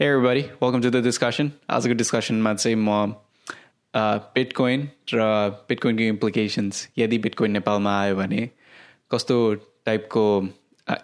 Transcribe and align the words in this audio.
Hey 0.00 0.06
everybody, 0.08 0.50
welcome 0.60 0.80
to 0.80 0.90
the 0.92 1.00
discussion. 1.04 1.48
आजको 1.76 1.94
डिस्कसनमा 1.94 2.52
चाहिँ 2.54 2.76
म 2.76 3.14
बिटकोइन 4.36 4.86
र 5.12 5.24
बिटकोइनको 5.68 6.02
इम्प्लिकेसन्स 6.02 6.88
यदि 6.98 7.18
बिटकोइन 7.26 7.50
नेपालमा 7.52 7.92
आयो 8.00 8.14
भने 8.16 8.48
कस्तो 9.12 9.36
टाइपको 9.86 10.24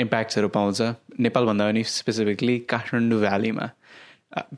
इम्प्याक्ट्सहरू 0.01 0.49
पाउँछ? 0.57 0.81
नेपालभन्दा 1.21 1.67
पनि 1.71 1.83
स्पेसिफिकली 1.97 2.59
काठमाडौँ 2.73 3.21
भ्यालीमा 3.21 3.69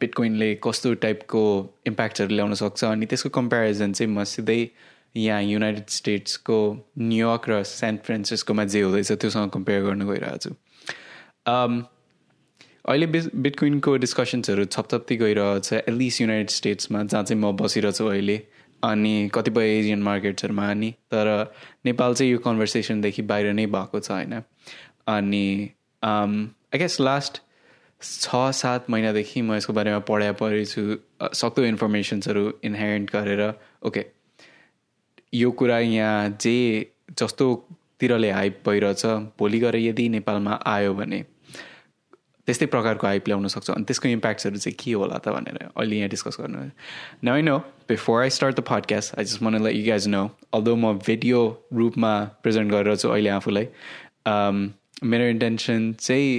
बिटकोइनले 0.07 0.55
कस्तो 0.69 0.95
टाइपको 1.03 1.43
इम्प्याक्ट्सहरू 1.91 2.35
ल्याउन 2.35 2.55
सक्छ? 2.63 2.85
अनि 2.85 3.07
त्यसको 3.11 3.29
कम्पेरिजन 3.43 3.93
चाहिँ 3.93 4.13
म 4.15 4.23
सिधै 4.23 4.61
यहाँ 5.19 5.43
युनाइटेड 5.43 5.89
स्टेट्सको 5.99 6.63
न्युयोर्क 7.11 7.51
र 7.51 7.63
सेन्ट 7.75 8.07
फ्रान्सिस्कोमा 8.07 8.65
जे 8.71 8.87
हुँदैछ 8.87 9.13
त्योसँग 9.13 9.51
कम्पेयर 9.59 9.83
गर्न 9.91 10.11
गइरहेको 10.15 10.39
छु। 10.47 10.55
अहिले 12.89 13.07
बिस 13.07 13.27
बिटकोइनको 13.37 13.97
डिस्कसन्सहरू 13.97 14.65
छपछप्ती 14.65 15.17
गइरहेको 15.17 15.59
छ 15.59 15.73
एटलिस्ट 15.73 16.21
युनाइटेड 16.21 16.51
स्टेट्समा 16.51 17.03
जहाँ 17.05 17.23
चाहिँ 17.25 17.43
म 17.43 17.51
बसिरहेको 17.57 17.97
छु 17.99 18.07
अहिले 18.07 18.37
अनि 18.83 19.13
कतिपय 19.35 19.73
एजियन 19.73 20.03
मार्केट्सहरूमा 20.03 20.73
नि 20.75 20.91
तर 21.11 21.53
नेपाल 21.87 22.15
चाहिँ 22.15 22.33
यो 22.33 22.39
कन्भर्सेसनदेखि 22.39 23.23
बाहिर 23.23 23.53
नै 23.53 23.67
भएको 23.67 24.01
छ 24.01 24.11
होइन। 24.11 24.33
अनि 25.09 25.45
आई 26.03 26.79
गेस 26.79 27.01
लास्ट 27.01 27.43
छ 28.01 28.43
सात 28.57 28.91
महिनादेखि 28.91 29.43
म 29.43 29.55
यसको 29.55 29.73
बारेमा 29.73 29.99
पढाइ 30.09 30.33
पढेको 30.41 30.65
छु 30.65 31.31
सक्दो 31.37 31.65
इन्फर्मेसन्सहरू 31.65 32.51
इन्हेरेन्ट 32.65 33.11
गरेर 33.11 33.43
ओके 33.87 34.05
यो 35.35 35.51
कुरा 35.51 35.79
यहाँ 35.79 36.37
जे 36.41 36.59
जस्तोतिरले 37.19 38.31
हाइप 38.31 38.63
भइरहेछ 38.69 39.07
भोलि 39.39 39.59
गएर 39.61 39.77
यदि 39.77 40.09
नेपालमा 40.09 40.63
आयो 40.67 40.95
भने 40.95 41.25
त्यस्तै 42.49 42.67
प्रकारको 42.73 43.07
हाइप 43.07 43.29
ल्याउन 43.29 43.47
सक्छ। 43.53 43.71
अनि 43.71 43.85
त्यसको 43.85 44.09
इम्प्याक्ट्सहरू 44.09 44.57
चाहिँ 44.57 44.77
के 44.81 44.93
होला 44.93 45.19
त 45.21 45.29
भनेर 45.37 45.57
अहिले 45.69 45.97
यहाँ 45.97 46.09
डिस्कस 46.09 46.37
गर्नु 46.41 46.59
न 47.25 47.29
I 47.29 47.43
know 47.43 47.57
before 47.89 48.23
I 48.23 48.31
start 48.31 48.57
the 48.57 48.65
podcast 48.69 49.19
I 49.19 49.25
just 49.25 49.43
mean 49.43 49.63
like 49.63 49.77
you 49.77 49.85
guys 49.85 50.09
know 50.09 50.23
although 50.55 50.77
म 50.77 50.93
भिडियो 51.07 51.41
रूपमा 51.75 52.13
प्रेजेन्ट 52.43 52.73
गरेर 52.73 52.97
छु 52.97 53.09
अहिले 53.09 53.31
आफूलाई 53.31 53.67
मेरो 55.05 55.25
इन्टेन्सन 55.29 55.93
चाहिँ 56.01 56.31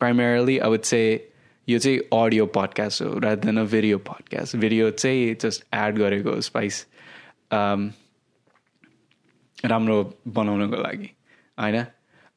प्राइमेरली 0.00 0.56
अब 0.58 0.76
चाहिँ 0.76 1.18
यो 1.68 1.78
चाहिँ 1.78 1.98
अडियो 1.98 2.46
पडकास्ट 2.56 3.02
हो 3.02 3.18
rather 3.18 3.44
than 3.44 3.60
a 3.60 3.64
video 3.74 3.98
podcast 4.08 4.56
video 4.56 4.90
चाहिँ 4.90 5.34
जस्ट 5.42 5.64
एड 5.74 5.98
गरेको 5.98 6.40
स्पाइस 6.40 6.86
राम्रो 9.64 9.98
बनाउनको 10.28 10.82
लागि 10.82 11.10
होइन? 11.58 11.78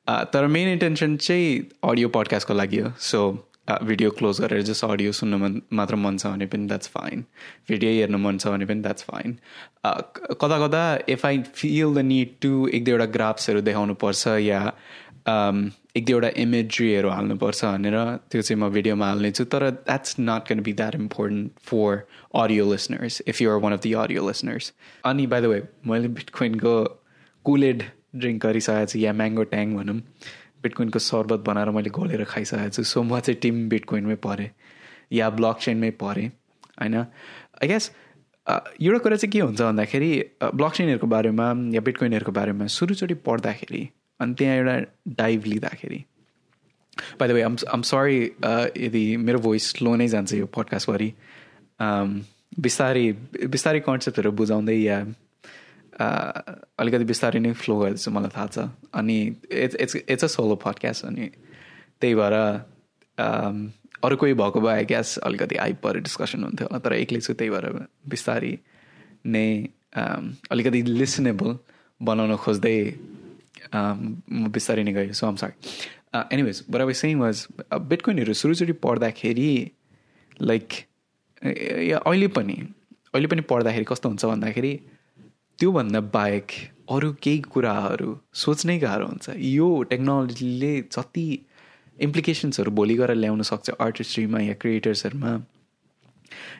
तर 0.07 0.47
मेन 0.47 0.67
इन्टेन्सन 0.69 1.15
चाहिँ 1.17 1.69
अडियो 1.83 2.09
पडकास्टको 2.09 2.53
लागि 2.53 2.79
हो. 2.79 2.91
सो 2.99 3.47
भिडियो 3.83 4.09
क्लोज 4.11 4.39
गरेर 4.41 4.61
जस्ट 4.67 4.83
अडियो 4.85 5.11
सुन्नु 5.11 5.37
मन 5.37 5.61
मात्र 5.79 5.95
मन 5.95 6.17
छ 6.17 6.27
भने 6.27 6.45
पनि 6.53 6.67
द्याट्स 6.67 6.87
फाइन 6.95 7.23
भिडियो 7.69 7.91
हेर्नु 7.91 8.17
मन 8.17 8.37
छ 8.37 8.47
भने 8.47 8.65
पनि 8.65 8.81
द्याट्स 8.81 9.03
फाइन 9.03 9.37
कता 9.85 10.57
कता 10.65 10.81
if 11.09 11.25
I 11.25 11.41
feel 11.55 11.93
the 11.95 11.99
need 12.07 12.33
to 12.41 12.67
एक 12.67 12.83
दुईवटा 12.85 13.05
ग्राफ्सहरू 13.13 13.61
देखाउनुपर्छ 13.69 14.27
या 14.39 14.59
एक 15.29 16.05
दुईवटा 16.05 16.29
इमेजरीहरू 16.43 17.09
हाल्नुपर्छ 17.09 17.63
भनेर 17.65 17.97
त्यो 18.31 18.41
चाहिँ 18.41 18.61
म 18.61 18.69
भिडियोमा 18.73 19.07
हाल्ने 19.07 19.31
छु 19.31 19.45
तर 19.53 19.69
that's 19.69 20.15
not 20.19 20.47
can 20.47 20.61
be 20.63 20.73
that 20.73 20.95
important 20.95 21.51
for 21.71 22.03
audio 22.43 22.71
listeners 22.71 23.21
if 23.27 23.41
you're 23.41 23.61
one 23.63 23.73
of 23.73 23.81
the 23.83 23.93
audio 24.03 24.27
listeners 24.27 24.73
अनि 25.05 25.27
बाई 25.33 25.41
द 25.41 25.55
वे 25.55 25.63
मैले 25.87 26.07
बिटकोइनको 26.19 26.75
कुलेड 27.45 27.83
ड्रिङ्क 28.13 28.41
गरिसकेको 28.45 28.85
छु 28.91 28.99
या 28.99 29.13
म्याङ्गो 29.13 29.43
ट्याङ 29.53 29.75
भनौँ 29.75 29.97
बिटकोइनको 30.63 30.99
सर्बत 30.99 31.39
बनाएर 31.47 31.69
मैले 31.77 31.89
घोलेर 31.89 32.23
खाइसकेको 32.27 32.69
छु। 32.69 32.83
सो 32.83 33.03
म 33.03 33.19
चाहिँ 33.19 33.39
टिम 33.41 33.67
बिटकोइनमै 33.69 34.15
परेँ 34.25 34.49
या 35.13 35.29
ब्लक 35.39 35.57
चेनमै 35.61 35.89
परेँ 36.03 36.27
होइन? 36.27 36.95
आई 36.95 37.67
गेस 37.67 37.91
एउटा 38.47 38.97
कुरा 38.97 39.15
चाहिँ 39.15 39.31
के 39.31 39.39
हुन्छ 39.39 39.61
भन्दाखेरि 39.61 40.11
ब्लक 40.43 40.73
चेनहरूको 40.73 41.07
बारेमा 41.07 41.47
या 41.75 41.81
बिटकोइनहरूको 41.81 42.31
बारेमा 42.31 42.67
सुरुचोटि 42.77 43.13
पढ्दाखेरि 43.25 43.83
अनि 44.19 44.33
त्यहाँ 44.37 44.55
एउटा 44.57 44.75
डाइभ 45.17 45.45
लिँदाखेरि। 45.45 45.99
By 47.19 47.27
the 47.27 47.31
way 47.31 47.41
um 47.41 47.55
um 47.73 47.81
sorry 47.87 48.19
यदि 48.85 49.03
मेरो 49.17 49.39
भोइस 49.39 49.69
स्लो 49.71 49.95
नै 49.95 50.07
जान्छ 50.07 50.33
यो 50.33 50.45
पडकास्टभरि 50.55 51.09
बिस्तारै 52.59 53.05
बिस्तारै 53.47 53.79
कन्सेप्टहरू 53.87 54.31
बुझाउँदै 54.39 54.75
या 54.75 54.97
अलिकति 55.99 57.05
बिस्तारै 57.05 57.39
नै 57.39 57.53
फ्लो 57.53 57.77
गर्दैछ 57.79 58.07
मलाई 58.09 58.31
थाहा 58.35 58.47
छ। 58.47 58.69
अनि 58.93 59.17
it's 59.51 59.75
it's 59.75 59.95
it's 59.95 60.23
a 60.23 60.27
solo 60.27 60.55
podcast 60.55 61.05
अनि 61.05 61.29
त्यही 62.01 62.15
भएर 62.15 62.35
अरू 64.03 64.15
कोही 64.15 64.33
भएको 64.33 64.61
भए 64.61 64.83
ग्यास 64.85 65.17
अलिकति 65.17 65.55
आइ 65.55 65.73
पऱ्यो 65.83 66.01
डिस्कसन 66.01 66.43
हुन्थ्यो 66.43 66.67
होला 66.67 66.79
तर 66.79 66.93
एक्लै 66.93 67.19
छु 67.21 67.33
त्यही 67.33 67.49
भएर 67.49 67.87
बिस्तारै 68.09 68.53
नै 69.25 69.47
अलिकति 70.51 70.81
लिसनेबल 70.81 71.57
बनाउन 72.01 72.35
खोज्दै 72.35 72.77
म 73.75 74.47
बिस्तारै 74.51 74.83
नै 74.83 74.93
गएँ 74.93 75.11
सो 75.13 75.27
आम 75.27 75.35
सरी 75.35 75.53
एनिवेज 76.31 76.63
बर 76.69 76.81
अब 76.81 76.91
सेङ 76.91 77.19
वाज 77.19 77.47
बिटकोइनहरू 77.73 78.33
सुरुचोटि 78.33 78.73
पढ्दाखेरि 78.85 79.51
लाइक 80.41 80.67
अहिले 81.41 82.27
पनि 82.27 82.57
अहिले 83.13 83.27
पनि 83.27 83.41
पढ्दाखेरि 83.41 83.85
कस्तो 83.85 84.09
हुन्छ 84.09 84.25
भन्दाखेरि 84.25 84.73
त्योभन्दा 85.61 85.99
बाहेक 86.17 86.51
अरू 86.95 87.09
केही 87.23 87.39
कुराहरू 87.53 88.09
सोच्नै 88.43 88.77
गाह्रो 88.79 89.05
हुन्छ। 89.07 89.35
यो 89.37 89.67
टेक्नोलोजीले 89.91 90.73
जति 90.95 91.25
इम्प्लिकेसन्सहरू 91.97 92.71
भोलि 92.79 92.95
गएर 93.01 93.13
ल्याउन 93.23 93.41
सक्छ 93.51 93.67
आर्टिस्ट्रीमा 93.85 94.39
या 94.41 94.53
क्रिएटर्सहरूमा 94.61 95.33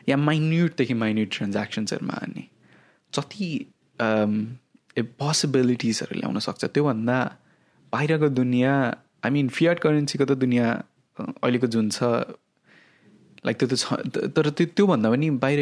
या 0.08 0.16
माइन्युटदेखि 0.28 0.94
माइन्युट 1.02 1.30
ट्रान्ज्याक्सन्सहरूमा 1.36 2.16
अनि 2.26 2.44
जति 3.12 3.48
पोसिबिलिटिजहरू 5.20 6.18
ल्याउन 6.20 6.38
सक्छ 6.46 6.64
त्योभन्दा 6.64 7.18
बाहिरको 7.92 8.28
दुनियाँ 8.40 8.76
आई 9.24 9.30
मिन 9.30 9.48
फियर्ड 9.58 9.78
करेन्सीको 9.84 10.24
त 10.24 10.38
दुनियाँ 10.44 10.70
अहिलेको 11.18 11.66
जुन 11.74 11.90
छ 11.90 12.02
लाइक 13.46 13.56
त्यो 13.58 13.68
त 13.68 13.74
छ 13.82 14.30
तर 14.36 14.50
त्यो 14.58 14.66
त्योभन्दा 14.78 15.10
पनि 15.10 15.30
बाहिर 15.44 15.60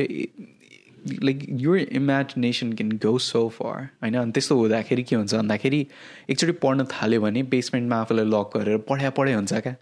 लाइक 1.23 1.47
यो 1.61 1.75
imagination 1.77 2.73
can 2.73 2.91
go 3.03 3.19
so 3.19 3.49
far 3.59 3.89
होइन 4.03 4.15
अनि 4.15 4.33
त्यस्तो 4.33 4.57
हुँदाखेरि 4.57 5.03
के 5.03 5.17
हुन्छ 5.17 5.35
भन्दाखेरि 5.35 5.87
एकचोटि 6.31 6.53
पढ्न 6.63 6.85
थाल्यो 6.93 7.21
भने 7.21 7.43
बेसमेन्टमा 7.55 8.01
आफूलाई 8.01 8.25
लक 8.35 8.51
गरेर 8.57 8.79
पढाइ 8.89 9.11
पढाइ 9.19 9.35
हुन्छ 9.35 9.53
क्या? 9.55 9.75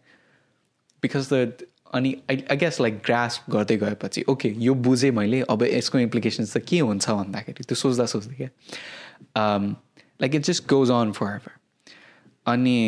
बिकज 1.02 1.32
द 1.32 1.66
अनि 1.94 2.14
आई 2.30 2.42
आई 2.50 2.56
गेस 2.56 2.80
लाइक 2.80 3.00
ग्रास 3.04 3.40
गर्दै 3.50 3.76
गएपछि 3.76 4.24
ओके 4.28 4.48
यो 4.64 4.74
बुझेँ 4.86 5.10
मैले 5.10 5.40
अब 5.50 5.62
यसको 5.62 5.98
इम्प्लिकेसन्स 5.98 6.56
त 6.56 6.60
के 6.68 6.78
हुन्छ 6.80 7.10
भन्दाखेरि 7.10 7.64
त्यो 7.64 7.76
सोच्दा 7.76 8.06
सोच्दै 8.14 8.34
क्या? 8.34 8.50
Like 10.22 10.34
it 10.34 10.42
just 10.50 10.68
goes 10.70 10.90
on 10.90 11.12
for 11.12 11.26
ever 11.26 11.56
अनि 12.46 12.78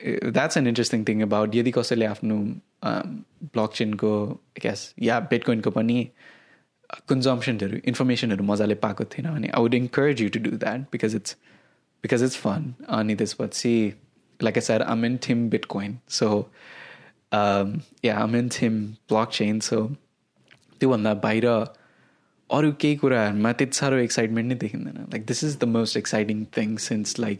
that's 0.00 0.56
an 0.56 0.66
interesting 0.66 1.04
thing 1.08 1.22
about 1.22 1.54
यदि 1.54 1.70
कसैले 1.70 2.06
आफ्नो 2.06 2.36
ब्लक 2.84 3.72
चेनको 3.74 4.12
ग्यास 4.60 4.94
या 5.02 5.18
बेटकोइनको 5.30 5.70
पनि 5.70 5.98
कन्जम्सनहरू 7.08 7.78
इन्फर्मेसनहरू 7.84 8.44
मजाले 8.44 8.74
पाएको 8.84 9.04
थिएन 9.16 9.28
अनि 9.30 9.48
I 9.48 9.62
would 9.62 9.74
encourage 9.74 10.22
you 10.22 10.28
to 10.28 10.40
do 10.40 10.56
that 10.64 10.80
because 10.92 11.14
it's 11.16 11.36
because 12.04 12.22
it's 12.24 12.36
fun 12.36 12.72
अनि 12.98 13.14
त्यसपछि 13.16 13.74
like 14.40 14.56
a 14.58 14.60
sir 14.60 14.82
um 14.82 15.04
in 15.04 15.18
theme 15.28 15.48
bitcoin 15.74 15.98
so 16.20 16.28
yeah 18.04 18.16
um 18.18 18.36
in 18.36 18.48
theme 18.60 18.82
block 19.12 19.30
chain 19.32 19.60
so 19.68 19.84
त्योभन्दा 20.80 21.14
बाहिर 21.24 21.46
अरू 22.50 22.72
केही 22.80 22.96
कुराहरूमा 22.96 23.52
त्यति 23.52 23.76
साह्रो 23.76 23.98
एक्साइटमेन्ट 23.98 24.48
नै 24.48 24.54
देखिँदैन. 24.62 24.96
Like 25.12 25.24
this 25.26 25.42
is 25.44 25.56
the 25.58 25.64
most 25.64 25.96
exciting 25.96 26.44
thing 26.56 26.76
since 26.86 27.18
like 27.18 27.38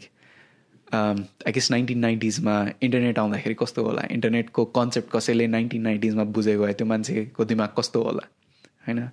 I 0.93 1.51
guess 1.53 1.69
nineteen 1.71 1.99
नाइन्टिजमा 1.99 2.55
internet 2.83 3.19
आउँदाखेरि 3.19 3.55
कस्तो 3.59 3.83
होला? 3.83 4.01
इन्टरनेटको 4.11 4.65
कन्सेप्ट 4.77 5.11
कसैले 5.15 5.47
नाइन्टिन 5.47 5.81
नाइन्टिजमा 5.81 6.23
बुझेको 6.37 6.63
भए 6.63 6.73
त्यो 6.73 6.87
मान्छेको 6.87 7.45
दिमाग 7.45 7.73
कस्तो 7.77 8.01
होला? 8.03 8.27
होइन? 8.87 9.09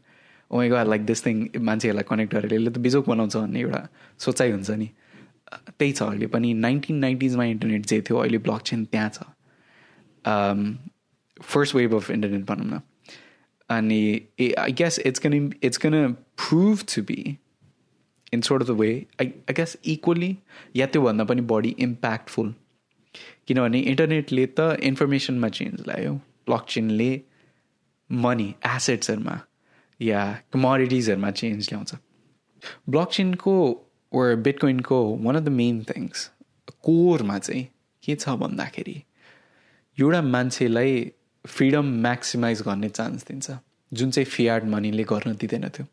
ओ 0.50 0.60
गएर 0.60 0.86
लाइक 0.86 1.04
दिस 1.06 1.24
थिङ 1.26 1.36
मान्छेहरूलाई 1.68 2.04
कनेक्ट 2.08 2.34
गरेर 2.34 2.54
यसले 2.54 2.70
त 2.70 2.78
बिजोक 2.86 3.08
बनाउँछ 3.08 3.36
भन्ने 3.36 3.60
एउटा 3.60 3.88
सोचाइ 4.18 4.50
हुन्छ 4.50 4.70
नि। 4.70 4.88
त्यही 5.78 5.92
छ 5.92 6.02
अहिले 6.02 6.26
पनि। 6.26 6.52
नाइन्टिन 6.54 6.96
नाइन्टिजमा 6.96 7.44
इन्टरनेट 7.44 7.86
जे 7.86 8.00
थियो 8.08 8.18
अहिले 8.18 8.38
ब्लक 8.46 8.62
चेन 8.70 8.84
त्यहाँ 8.84 9.10
छ। 9.10 9.18
फर्स्ट 11.42 11.74
वेभ 11.74 11.94
अफ 11.94 12.10
इन्टरनेट 12.10 12.44
भनौँ 12.46 12.66
न। 12.66 12.80
अनि 13.70 14.00
a 14.40 14.52
I 14.58 14.72
guess 14.78 14.98
it's 15.06 15.20
con 15.26 15.34
it's 15.62 15.78
con 15.78 16.12
prove 16.12 16.78
to 16.94 17.02
be 17.02 17.36
in 18.34 18.40
sort 18.40 18.62
of 18.62 18.68
the 18.68 18.78
way 18.80 18.90
I 19.20 19.26
I 19.26 19.54
guess 19.54 19.76
equally 19.92 20.36
या 20.76 20.86
त्योभन्दा 20.86 21.24
पनि 21.24 21.42
बढी 21.52 21.74
इम्प्याक्टफुल 21.86 22.54
किनभने 23.46 23.78
इन्टरनेटले 23.92 24.46
त 24.58 24.76
इन्फर्मेसनमा 24.90 25.48
चेन्ज 25.58 25.80
ल्यायो 25.86 26.12
ब्लक 26.48 26.66
चेनले 26.68 27.10
मनी 28.10 28.48
एसेट्सहरूमा 28.66 29.38
या 30.00 30.20
कमोडिटिजहरूमा 30.52 31.30
चेन्ज 31.30 31.68
ल्याउँछ. 31.72 31.94
ब्लक 32.88 33.08
चेनको 33.08 33.54
वर 34.12 34.34
बिटकोइनको 34.36 34.98
one 35.16 35.36
of 35.36 35.42
the 35.42 35.48
main 35.48 35.82
things 35.88 36.30
korma 36.84 37.38
चाहिँ 37.38 37.64
के 38.02 38.14
छ 38.16 38.28
भन्दाखेरि 38.40 39.02
एउटा 39.98 40.20
मान्छेलाई 40.22 40.92
फ्रिडम 41.44 41.86
म्याक्सिमाइज 42.02 42.62
गर्ने 42.62 42.88
चान्स 42.88 43.26
दिन्छ। 43.26 43.50
जुन 43.92 44.10
चाहिँ 44.10 44.26
फियार्ड 44.26 44.64
मनीले 44.64 45.04
गर्न 45.04 45.34
दिँदैन 45.40 45.68
थियो। 45.68 45.86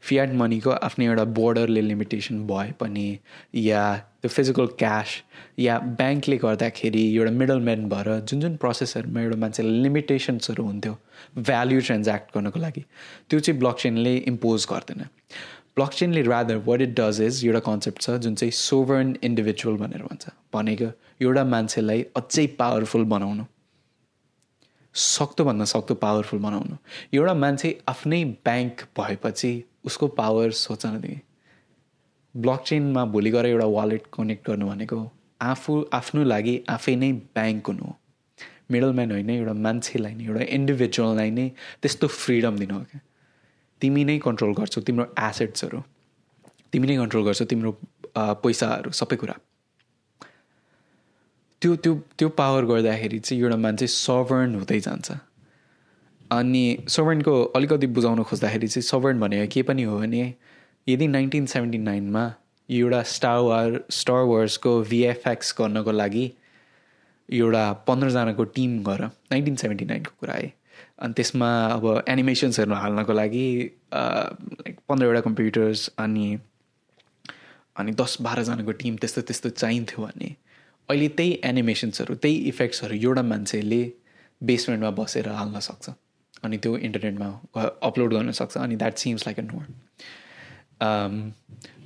फियार्ड 0.00 0.32
मनीको 0.34 0.70
आफ्नै 0.88 1.06
एउटा 1.06 1.24
बोर्डरले 1.38 1.82
लिमिटेसन 1.82 2.46
भए 2.46 2.72
पनि 2.80 3.06
या 3.54 3.82
त्यो 4.22 4.28
फिजिकल 4.28 4.66
क्यास 4.78 5.08
या 5.58 5.78
ब्याङ्कले 6.00 6.36
गर्दाखेरि 6.36 7.02
एउटा 7.16 7.30
मिडल 7.30 7.60
म्यान 7.60 7.88
भएर 7.88 8.18
जुन 8.20 8.40
जुन 8.40 8.56
प्रोसेसहरूमा 8.56 9.20
एउटा 9.20 9.36
मान्छेलाई 9.40 9.82
लिमिटेसन्सहरू 9.82 10.64
हुन्थ्यो 10.64 10.94
भ्याल्यु 11.38 11.80
ट्रान्ज्याक्ट 11.80 12.34
गर्नको 12.34 12.60
लागि 12.60 12.84
त्यो 13.30 13.40
चाहिँ 13.40 13.58
ब्लक 13.60 13.76
चेनले 13.78 14.16
इम्पोज 14.16 14.66
गर्दैन. 14.70 15.04
Block 15.76 15.90
चेनले 15.90 16.22
rather 16.22 16.56
what 16.66 16.80
it 16.80 16.94
does 17.00 17.20
is 17.20 17.44
एउटा 17.46 17.60
कन्सेप्ट 17.70 18.02
छ 18.02 18.10
जुन 18.24 18.34
चाहिँ 18.34 18.52
सोभर्न 18.52 19.16
इन्डिभिजुअल 19.22 19.76
भनेर 19.76 20.02
भन्छ। 20.02 20.28
भनेको 20.54 20.90
एउटा 21.22 21.44
मान्छेलाई 21.44 22.02
अझै 22.16 22.46
पावरफुल 22.58 23.04
बनाउनु। 23.04 23.44
सक्दोभन्दा 24.94 25.64
सक्दो 25.64 25.94
पावरफुल 25.94 26.38
बनाउनु। 26.38 26.76
एउटा 27.14 27.34
मान्छे 27.34 27.78
आफ्नै 27.88 28.24
ब्याङ्क 28.24 28.82
भएपछि 28.98 29.52
उसको 29.84 30.08
पावर 30.18 30.50
सोच 30.58 30.86
न 30.86 31.20
ब्लक 32.34 32.62
चेनमा 32.66 33.04
भोलि 33.14 33.30
गएर 33.30 33.46
एउटा 33.46 33.66
वालेट 33.72 34.06
कनेक्ट 34.12 34.46
गर्नु 34.46 34.66
भनेको 34.68 34.98
आफू 35.40 35.72
आफ्नो 35.92 36.22
लागि 36.24 36.54
आफै 36.68 36.94
नै 36.96 37.12
ब्याङ्क 37.36 37.66
हुनु 37.68 37.84
हो। 37.84 37.94
मिडल 38.70 38.92
म्यान 38.92 39.10
होइन 39.12 39.30
एउटा 39.30 39.52
मान्छेलाई 39.66 40.14
नै 40.14 40.24
एउटा 40.24 40.44
इन्डिभिजुअललाई 40.56 41.30
नै 41.30 41.48
त्यस्तो 41.82 42.06
फ्रिडम 42.20 42.54
दिनु 42.58 42.74
हो 42.74 42.84
क्या। 42.90 43.00
तिमी 43.80 44.04
नै 44.04 44.18
कन्ट्रोल 44.26 44.52
गर्छौ 44.58 44.80
तिम्रो 44.88 45.04
एसेट्सहरू 45.28 45.80
तिमी 46.72 46.86
नै 46.86 46.96
कन्ट्रोल 46.96 47.24
गर्छौ 47.24 47.44
तिम्रो 47.52 47.72
पैसाहरू 48.42 48.90
सबै 49.00 49.16
कुरा। 49.22 49.36
त्यो 51.62 51.76
त्यो 51.84 51.92
त्यो 52.18 52.28
पावर 52.40 52.64
गर्दाखेरि 52.72 53.18
चाहिँ 53.18 53.42
एउटा 53.42 53.56
मान्छे 53.56 53.86
सभर्न 53.86 54.54
हुँदै 54.54 54.80
जान्छ। 54.86 55.08
अनि 56.34 56.64
सभर्नको 56.88 57.42
अलिकति 57.56 57.86
बुझाउन 57.96 58.22
खोज्दाखेरि 58.22 58.68
चाहिँ 58.68 58.82
सभर्न 58.82 59.20
भनेको 59.20 59.46
के 59.52 59.62
पनि 59.62 59.82
हो 59.82 59.98
भने 59.98 60.22
यदि 60.88 61.06
नाइन्टिन 61.08 61.46
सेभेन्टी 61.46 61.78
नाइनमा 61.78 62.24
एउटा 62.68 63.02
स्टार 63.14 63.38
वार 63.48 63.80
स्टार 63.90 64.22
वर्सको 64.32 64.80
भिएफएक्स 64.90 65.54
गर्नको 65.58 65.92
लागि 65.92 66.24
एउटा 67.28 67.72
पन्ध्रजनाको 67.88 68.44
टिम 68.56 68.82
गर 68.84 69.04
नाइन्टिन 69.32 69.56
सेभेन्टी 69.56 69.84
नाइनको 69.84 70.12
कुरा 70.20 70.34
है। 70.34 70.52
अनि 70.98 71.12
त्यसमा 71.16 71.50
अब 71.66 71.84
एनिमेसन्सहरू 72.08 72.74
हाल्नको 72.74 73.12
लागि 73.12 73.46
लाइक 73.94 74.78
पन्ध्रवटा 74.88 75.20
कम्प्युटर्स 75.20 75.88
अनि 75.98 76.26
अनि 77.76 77.92
दस 78.00 78.16
बाह्रजनाको 78.22 78.72
टिम 78.80 78.96
त्यस्तो 78.96 79.20
त्यस्तो 79.28 79.48
चाहिन्थ्यो 79.62 80.04
भने 80.06 80.34
अहिले 80.88 81.08
त्यही 81.18 81.40
एनिमेसन्सहरू 81.44 82.14
त्यही 82.14 82.36
इफेक्ट्सहरू 82.48 82.94
एउटा 82.96 83.22
मान्छेले 83.32 83.82
बेसमेन्टमा 84.40 84.90
बसेर 85.02 85.28
हाल्न 85.28 85.60
सक्छ। 85.68 85.90
अनि 86.44 86.56
त्यो 86.58 86.76
इन्टरनेटमा 86.88 87.28
अपलोड 87.88 88.14
गर्न 88.14 88.32
सक्छ 88.40 88.56
अनि 88.58 88.76
द्याट 88.76 88.94
सिम्स 88.98 89.26
लाइक 89.26 89.38
एन 89.38 89.48
नोर 89.52 89.64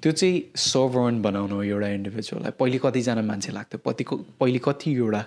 त्यो 0.02 0.12
चाहिँ 0.12 0.42
सर्भर्न 0.62 1.22
बनाउनु 1.22 1.62
एउटा 1.62 1.88
इन्डिभिजुअललाई 1.94 2.52
पहिले 2.60 2.78
कतिजना 2.84 3.22
मान्छे 3.30 3.52
लाग्थ्यो 3.52 3.90
कतिको 3.90 4.16
पहिले 4.40 4.58
कति 4.64 4.94
एउटा 4.94 5.22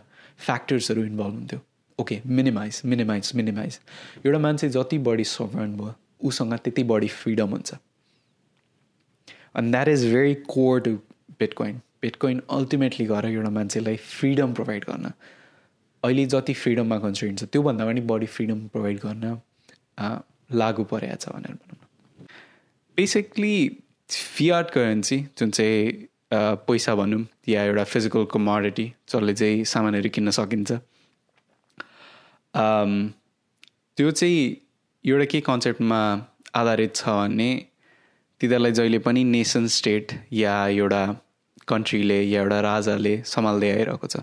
फ्याक्टर्सहरू 0.45 1.03
इन्भल्भ 1.03 1.33
हुन्थ्यो। 1.35 1.59
ओके 1.99 2.19
मिनिमाइज 2.27 2.81
मिनिमाइज 2.85 3.31
मिनिमाइज 3.35 3.79
एउटा 4.25 4.39
मान्छे 4.39 4.69
जति 4.69 4.97
बढी 5.07 5.23
सभर्न 5.31 5.75
भयो 5.77 5.93
उसँग 6.27 6.53
त्यति 6.63 6.83
बढी 6.91 7.07
फ्रिडम 7.19 7.49
हुन्छ। 7.49 7.73
अनि 9.55 9.71
that 9.71 9.87
is 9.87 10.05
very 10.13 10.33
core 10.49 10.79
to 10.81 10.91
bitcoin 11.39 11.75
bitcoin 12.01 12.41
ultimately 12.51 13.05
गएर 13.05 13.25
एउटा 13.25 13.49
मान्छेलाई 13.49 13.97
फ्रिडम 14.07 14.53
प्रोभाइड 14.53 14.85
गर्न। 14.89 15.11
अहिले 16.03 16.25
जति 16.33 16.53
फ्रिडममा 16.61 16.97
कन्सर्न 16.99 17.35
छ 17.35 17.43
त्योभन्दा 17.53 17.85
पनि 17.85 18.01
बढी 18.11 18.27
फ्रिडम 18.35 18.59
प्रोभाइड 18.73 18.99
गर्न 19.05 19.25
लागु 20.61 20.83
परेको 20.91 21.17
छ 21.23 21.33
भनेर 21.35 21.53
भनौँ 21.53 22.27
बेसिकली 22.97 23.55
फियार्ट 24.09 24.69
करेन्सी 24.77 25.17
जुन 25.37 25.51
चाहिँ 25.57 26.07
पैसा 26.67 26.95
भनौँ 26.95 27.23
या 27.49 27.63
एउटा 27.63 27.83
फिजिकल 27.91 28.25
कमोडिटी 28.33 28.85
जसले 29.09 29.33
चाहिँ 29.33 29.63
सामानहरू 29.71 30.09
किन्न 30.15 30.29
सकिन्छ। 30.37 30.71
त्यो 33.97 34.11
चाहिँ 34.11 34.39
एउटा 35.05 35.25
के 35.31 35.39
कन्सेप्टमा 35.49 36.01
आधारित 36.55 36.95
छ 36.95 37.05
भने 37.07 37.49
तिनीहरूलाई 38.41 38.71
जहिले 38.79 38.99
पनि 39.05 39.23
नेसन 39.35 39.67
स्टेट 39.77 40.11
या 40.33 40.55
एउटा 40.67 41.03
कन्ट्रीले 41.67 42.21
या 42.23 42.41
एउटा 42.41 42.59
राजाले 42.67 43.13
सम्हाल्दै 43.33 43.69
आइरहेको 43.71 44.07
छ। 44.07 44.15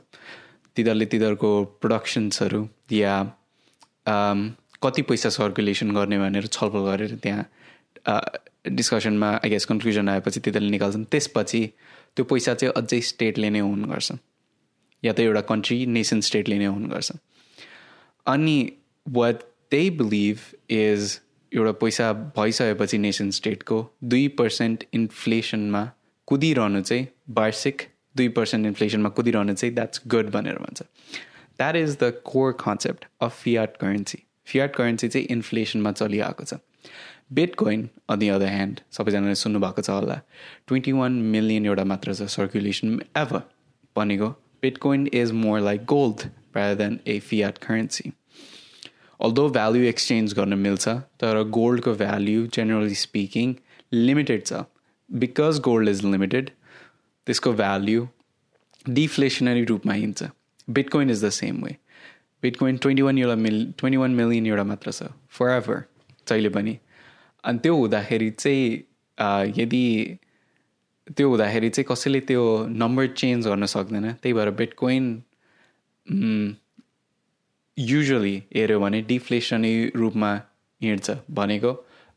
तिनीहरूले 0.79 1.07
तिनीहरूको 1.13 1.51
प्रोडक्सन्सहरू 1.83 2.63
या 2.93 3.15
कति 4.83 5.03
पैसा 5.03 5.29
सर्कुलेसन 5.35 5.91
गर्ने 5.95 6.19
भनेर 6.19 6.47
छलफल 6.47 6.83
गरेर 6.91 7.15
त्यहाँ 7.23 7.45
डिस्कसनमा 8.79 9.29
आई 9.45 9.51
गेस 9.51 9.65
कन्क्लुजन 9.65 10.09
आएपछि 10.09 10.41
तिनीहरूले 10.41 10.71
निकाल्छन्। 10.71 11.05
त्यसपछि 11.13 11.61
त्यो 12.17 12.25
पैसा 12.31 12.55
चाहिँ 12.55 12.73
अझै 12.77 13.01
स्टेटले 13.11 13.51
नै 13.51 13.61
हुने 13.61 13.89
गर्छ। 13.89 14.13
या 15.03 15.13
त 15.13 15.21
एउटा 15.21 15.41
कन्ट्री 15.51 15.79
नेसन 15.87 16.21
स्टेटले 16.29 16.59
नै 16.59 16.67
हुने 16.67 16.89
गर्छ। 16.89 17.13
अनि 18.27 18.57
वाट 19.07 19.43
दे 19.73 19.83
बिलिभ 19.99 20.37
इज 20.71 21.21
एउटा 21.53 21.73
पैसा 21.83 22.13
भइसकेपछि 22.37 22.99
नेसन 22.99 23.31
स्टेटको 23.39 23.77
दुई 24.05 24.27
पर्सेन्ट 24.41 24.85
इन्फ्लेसनमा 24.95 25.83
कुदिरहनु 26.29 26.81
चाहिँ 26.83 27.07
वार्षिक 27.37 27.83
दुई 28.21 28.29
पर्सेन्ट 28.39 28.67
इन्फ्लेसनमा 28.67 29.09
कुदिरहनु 29.19 29.55
चाहिँ 29.55 29.75
द्याट्स 29.75 30.03
गुड 30.15 30.31
भनेर 30.31 30.59
भन्छ 30.59 30.83
that 30.83 31.77
is 31.77 31.97
the 32.03 32.13
core 32.25 32.57
concept 32.61 33.07
of 33.21 33.43
fiat 33.43 33.77
currency 33.81 34.23
fiat 34.47 34.75
currency 34.77 35.09
चाहिँ 35.09 35.27
इन्फ्लेसनमा 35.37 35.93
चलिआएको 35.93 36.45
छ 36.45 36.61
bitcoin 37.63 37.89
on 38.11 38.19
the 38.19 38.29
other 38.39 38.49
hand 38.49 38.81
सबैजनाले 38.99 39.35
सुन्नुभएको 39.45 39.83
छ 39.83 39.91
होला 39.91 40.21
ट्वेन्टी 40.67 40.93
वान 41.03 41.23
मिलियन 41.37 41.67
एउटा 41.67 41.85
मात्र 41.93 42.15
छ 42.15 42.35
सर्कुलेसन 42.37 42.99
एभर 43.19 43.43
भनेको 43.97 44.35
bitcoin 44.63 45.09
is 45.15 45.33
more 45.45 45.61
like 45.61 45.85
gold 45.95 46.29
rather 46.55 46.75
than 46.75 47.01
a 47.07 47.21
fiat 47.21 47.61
currency. 47.61 48.13
Although 49.21 49.49
value 49.51 49.87
exchange 49.91 50.35
गर्न 50.35 50.59
मिल्छ 50.59 50.89
तर 51.21 51.43
गोल्डको 51.51 51.95
भ्याल्यु 51.95 52.47
जेनरली 52.57 52.95
स्पिकिङ 52.95 53.55
लिमिटेड 53.93 54.45
छ 54.47 54.63
बिकज 55.11 55.61
गोल्ड 55.61 55.89
इज 55.89 56.05
लिमिटेड 56.07 56.51
त्यसको 57.29 57.53
भ्याल्यु 57.53 58.07
डिफ्लेसनरी 58.87 59.65
रूपमा 59.71 59.93
हिँड्छ। 59.93 60.25
Bitcoin 60.69 61.11
is 61.11 61.25
the 61.25 61.29
same 61.31 61.65
way 61.65 61.77
bitcoin 62.43 62.77
twenty 62.77 63.03
one 63.03 63.19
एउटा 63.19 63.35
मिल 63.37 63.57
ट्वेन्टी 63.79 63.97
वान 63.97 64.11
मिलियन 64.15 64.47
एउटा 64.47 64.65
मात्र 64.65 64.93
छ। 64.93 65.03
फर 65.31 65.51
एभर 65.51 65.83
जहिले 66.29 66.49
पनि। 66.57 66.79
अनि 67.45 67.59
त्यो 67.63 67.75
हुँदाखेरि 67.77 68.31
चाहिँ 68.31 69.53
यदि 69.59 69.85
त्यो 71.17 71.29
हुँदाखेरि 71.29 71.69
चाहिँ 71.71 71.87
कसैले 71.91 72.21
त्यो 72.29 72.43
नम्बर 72.83 73.07
चेन्ज 73.21 73.47
गर्न 73.49 73.67
सक्दैन। 73.67 74.13
त्यही 74.13 74.33
भएर 74.35 74.51
बिटकोइन 74.61 75.05
युजली 77.77 78.37
हेऱ्यो 78.55 78.81
भने 78.81 79.01
डिफ्लेसनै 79.09 79.75
रूपमा 79.97 80.33
हिँड्छ 80.81 81.11
भनेको। 81.31 81.73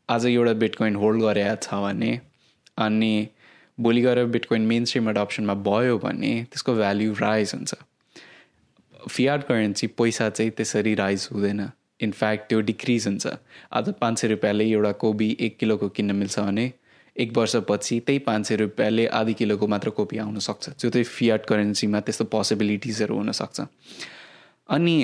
आज 0.08 0.26
एउटा 0.26 0.52
बिटकोइन 0.62 0.94
होल्ड 0.96 1.22
गरेको 1.22 1.56
छ 1.62 1.74
भने 1.84 2.10
अनि 2.78 3.14
भोलि 3.78 4.00
गएर 4.02 4.24
बिटकोइन 4.26 4.62
मेन 4.66 4.84
स्ट्रिम 4.84 5.08
अडप्सनमा 5.10 5.54
भयो 5.54 5.98
भने 5.98 6.32
त्यसको 6.50 6.74
भ्याल्यु 6.74 7.12
राइज 7.20 7.52
हुन्छ। 7.54 7.74
फियार्ड 9.10 9.42
करेन्सी 9.42 9.86
पैसा 9.86 10.28
चाहिँ 10.30 10.50
त्यसरी 10.50 10.94
राइज 10.94 11.28
हुँदैन। 11.32 11.68
इनफ्याक्ट 12.00 12.48
त्यो 12.48 12.60
डिक्रिज 12.60 13.06
हुन्छ। 13.06 13.26
आज 13.72 13.92
पाँच 14.00 14.18
सय 14.18 14.28
रुपियाँले 14.28 14.64
एउटा 14.70 14.92
कोबी 14.92 15.36
एक 15.40 15.58
किलोको 15.58 15.88
किन्न 15.88 16.16
मिल्छ 16.16 16.38
भने 16.38 16.72
एक 17.16 17.36
वर्षपछि 17.36 17.98
त्यही 18.00 18.18
पाँच 18.18 18.46
सय 18.46 18.56
रुपियाँले 18.56 19.06
आधी 19.06 19.34
किलोको 19.34 19.66
मात्र 19.66 19.90
कोपी 19.90 20.18
आउन 20.18 20.38
सक्छ। 20.38 20.68
जो 20.70 20.90
चाहिँ 20.90 21.04
फियाट 21.04 21.46
करेन्सीमा 21.46 22.00
त्यस्तो 22.00 22.24
पोसिबिलिटिजहरू 22.24 23.16
हुनसक्छ 23.16 23.60
अनि 24.68 24.96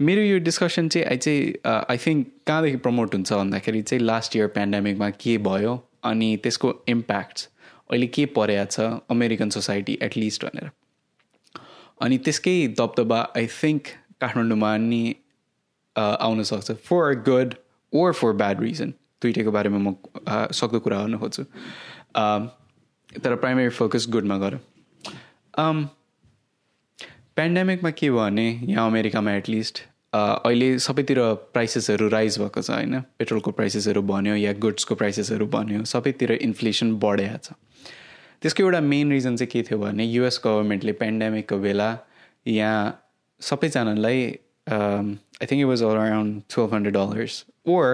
मेरो 0.00 0.22
यो 0.22 0.38
डिस्कसन 0.38 0.88
चाहिँ 0.88 1.06
आई 1.08 1.16
चाहिँ 1.16 1.52
आई 1.66 1.98
थिङ्क 2.06 2.26
कहाँदेखि 2.46 2.76
प्रमोट 2.76 3.14
हुन्छ 3.14 3.32
भन्दाखेरि 3.32 3.82
चाहिँ 3.82 4.04
लास्ट 4.04 4.36
इयर 4.36 4.46
पेन्डेमिकमा 4.54 5.10
के 5.10 5.36
भयो? 5.38 5.74
अनि 6.06 6.30
त्यसको 6.42 6.72
इम्प्याक्ट 6.88 7.36
अहिले 7.90 8.06
के 8.16 8.24
परेको 8.36 8.66
छ 8.72 8.86
अमेरिकन 9.10 9.50
सोसाइटी 9.56 9.98
एटलिस्ट 10.02 10.44
भनेर। 10.44 10.70
अनि 12.02 12.18
त्यसकै 12.26 12.56
दबदबा 12.80 13.20
आई 13.36 13.46
थिङ्क 13.54 13.82
काठमाडौँमा 14.20 14.76
नि 14.84 15.02
आउन 15.96 16.42
सक्छ। 16.50 16.68
For 16.88 17.14
good 17.28 17.54
or 17.92 18.12
for 18.12 18.32
bad 18.42 18.60
reason 18.62 18.92
दुइटैको 19.22 19.50
बारेमा 19.52 19.78
म 19.80 19.94
सक्दो 20.52 20.78
कुरा 20.86 20.96
गर्न 21.02 21.18
खोज्छु। 21.18 21.42
तर 23.24 23.34
प्राइमेरी 23.36 23.70
फोकस 23.76 24.06
गुडमा 24.10 24.36
गर। 24.38 24.58
पेन्डेमिकमा 27.36 27.90
के 27.90 28.10
भयो 28.10 28.18
भने 28.18 28.48
यहाँ 28.64 28.86
अमेरिकामा 28.90 29.32
एटलिस्ट 29.32 29.80
अहिले 30.12 30.78
सबैतिर 30.78 31.18
प्राइसेसहरू 31.52 32.08
राइज 32.08 32.38
भएको 32.38 32.62
छ 32.62 32.70
होइन? 32.70 33.00
पेट्रोलको 33.18 33.50
प्राइसेसहरू 33.58 34.02
भन्यो 34.10 34.34
या 34.36 34.52
गुड्सको 34.64 34.94
प्राइसेसहरू 34.94 35.46
भन्यो 35.54 35.84
सबैतिर 35.92 36.32
इन्फ्लेसन 36.32 36.94
बढेको 37.04 37.38
छ। 37.44 37.52
त्यसको 38.42 38.62
एउटा 38.62 38.80
मेन 38.80 39.12
रिजन 39.12 39.36
चाहिँ 39.36 39.50
के 39.50 39.62
थियो 39.68 39.78
भने 39.78 40.04
युएस 40.04 40.40
गभर्मेन्टले 40.44 40.92
पेन्डेमिकको 41.02 41.58
बेला 41.58 41.88
यहाँ 42.46 42.80
सबैजनालाई 43.40 44.22
I 44.72 45.46
think 45.46 45.60
it 45.60 45.66
was 45.66 45.82
around 45.82 46.42
twelve 46.54 46.74
hundred 46.74 46.94
dollars 46.94 47.44
or 47.68 47.86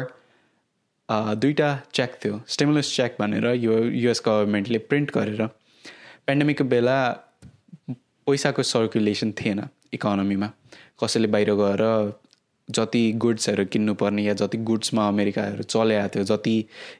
दुईवटा 1.08 1.70
चेक 1.94 2.18
थियो 2.24 2.40
स्टेमुलस 2.54 2.94
चेक 2.96 3.16
भनेर 3.20 3.46
यो 3.66 3.78
युएस 4.04 4.22
गभर्मेन्टले 4.26 4.78
प्रिन्ट 4.90 5.10
गरेर 5.14 5.46
पेन्डेमिकको 6.26 6.64
बेला 6.74 6.98
पैसाको 8.26 8.62
सर्कुलेसन 8.62 9.32
थिएन 9.40 9.62
इकोनोमीमा 9.94 10.50
कसैले 11.02 11.28
बाहिर 11.34 11.54
गएर 11.62 11.82
जति 12.68 13.02
गुड्सहरू 13.22 13.64
किन्नुपर्ने 13.72 14.22
या 14.22 14.34
जति 14.40 14.58
गुड्समा 14.68 15.08
अमेरिकाहरू 15.08 15.62
चलाएको 15.62 16.08
थियो 16.14 16.24
जति 16.24 16.54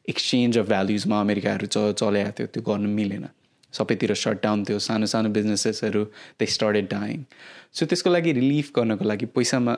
एक्सचेन्ज 0.08 0.58
अफ 0.58 0.66
भ्याल्युजमा 0.68 1.20
अमेरिकाहरू 1.20 1.66
च 1.66 1.92
चलाएको 2.00 2.32
थियो 2.38 2.46
त्यो 2.54 2.62
गर्नु 2.68 2.88
मिलेन। 2.96 3.28
सबैतिर 3.72 4.14
सटडाउन 4.14 4.64
थियो 4.68 4.78
सानो 4.86 5.06
सानो 5.12 5.28
बिजनेसेसहरू 5.36 6.04
दे 6.40 6.46
स्टार्टेड 6.54 6.88
डाइङ 6.88 7.24
सो 7.72 7.86
त्यसको 7.92 8.10
लागि 8.10 8.32
रिलिफ 8.38 8.72
गर्नको 8.76 9.04
लागि 9.04 9.26
पैसामा 9.36 9.76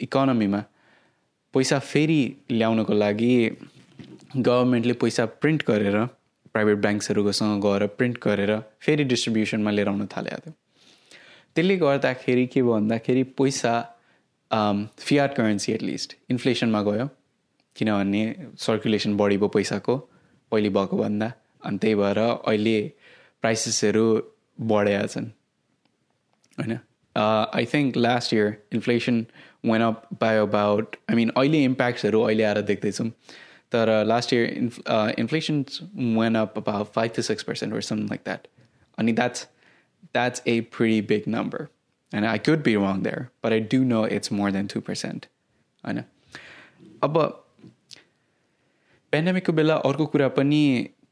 इकोनोमीमा 0.00 0.62
पैसा 1.54 1.78
फेरि 1.90 2.20
ल्याउनको 2.50 2.94
लागि 2.94 3.34
गभर्मेन्टले 4.36 4.92
पैसा 5.02 5.26
प्रिन्ट 5.42 5.62
गरेर 5.68 5.98
प्राइभेट 6.54 6.78
ब्याङ्क्सहरूकोसँग 6.86 7.60
गएर 7.66 7.86
प्रिन्ट 7.98 8.18
गरेर 8.24 8.52
फेरि 8.86 9.04
डिस्ट्रिब्युसनमा 9.12 9.70
लिएर 9.70 9.88
आउनु 9.88 10.06
थालेको 10.16 10.40
थियो। 10.46 10.54
त्यसले 11.56 11.76
गर्दाखेरि 11.76 12.46
के 12.52 12.62
भन्दाखेरि 12.62 13.22
पैसा 13.38 13.74
फियाट 14.50 15.34
करेन्सी 15.36 15.72
एटलिस्ट 15.72 16.16
इन्फ्लेसनमा 16.30 16.82
गयो। 16.82 17.08
किनभने 17.76 18.22
सर्कुलेसन 18.58 19.16
बढी 19.16 19.36
भयो 19.36 19.48
पैसाको 19.56 19.96
पहिले 20.52 20.68
भएको 20.76 20.96
भन्दा। 20.96 21.32
अनि 21.64 21.78
त्यही 21.78 21.94
भएर 21.94 22.18
अहिले 22.18 22.78
प्राइसेसहरू 23.42 24.06
बढेका 24.70 25.06
छन्। 25.06 25.26
होइन? 26.58 26.78
I 27.16 27.64
think 27.74 27.96
last 27.96 28.34
year 28.34 28.56
inflation 28.72 29.24
went 29.66 29.82
up 29.82 30.08
by 30.20 30.36
about 30.38 30.96
I 31.10 31.16
mean 31.16 31.30
अहिले 31.36 31.62
इम्प्याक्ट्सहरू 31.64 32.22
अहिले 32.22 32.44
आएर 32.44 32.60
देख्दैछौँ। 32.70 33.10
तर 33.72 34.04
last 34.06 34.32
year 34.32 34.44
in 34.50 34.80
inflation 35.18 35.64
went 36.18 36.34
up 36.38 36.58
about 36.58 36.92
five 36.94 37.12
to 37.16 37.22
six 37.22 37.42
percent 37.42 37.74
or 37.74 37.80
some 37.90 37.98
like 38.06 38.20
that 38.24 38.46
अनि 38.98 39.12
that's 39.12 39.46
that's 40.18 40.42
a 40.46 40.60
pretty 40.76 41.00
big 41.08 41.32
number 41.38 41.62
होइन 42.12 42.24
I 42.26 42.38
could 42.50 42.62
be 42.68 42.74
wrong 42.84 43.02
there 43.02 43.26
but 43.44 43.52
I 43.52 43.60
do 43.72 43.84
know 43.88 44.06
it's 44.18 44.32
more 44.42 44.50
than 44.52 44.66
two 44.74 44.80
percent 44.86 45.26
होइन 45.84 46.04
अब 47.02 47.18
पेन्डेमिकको 49.12 49.52
बेला 49.52 49.74
अर्को 49.88 50.06
कुरा 50.06 50.28
पनि 50.36 50.62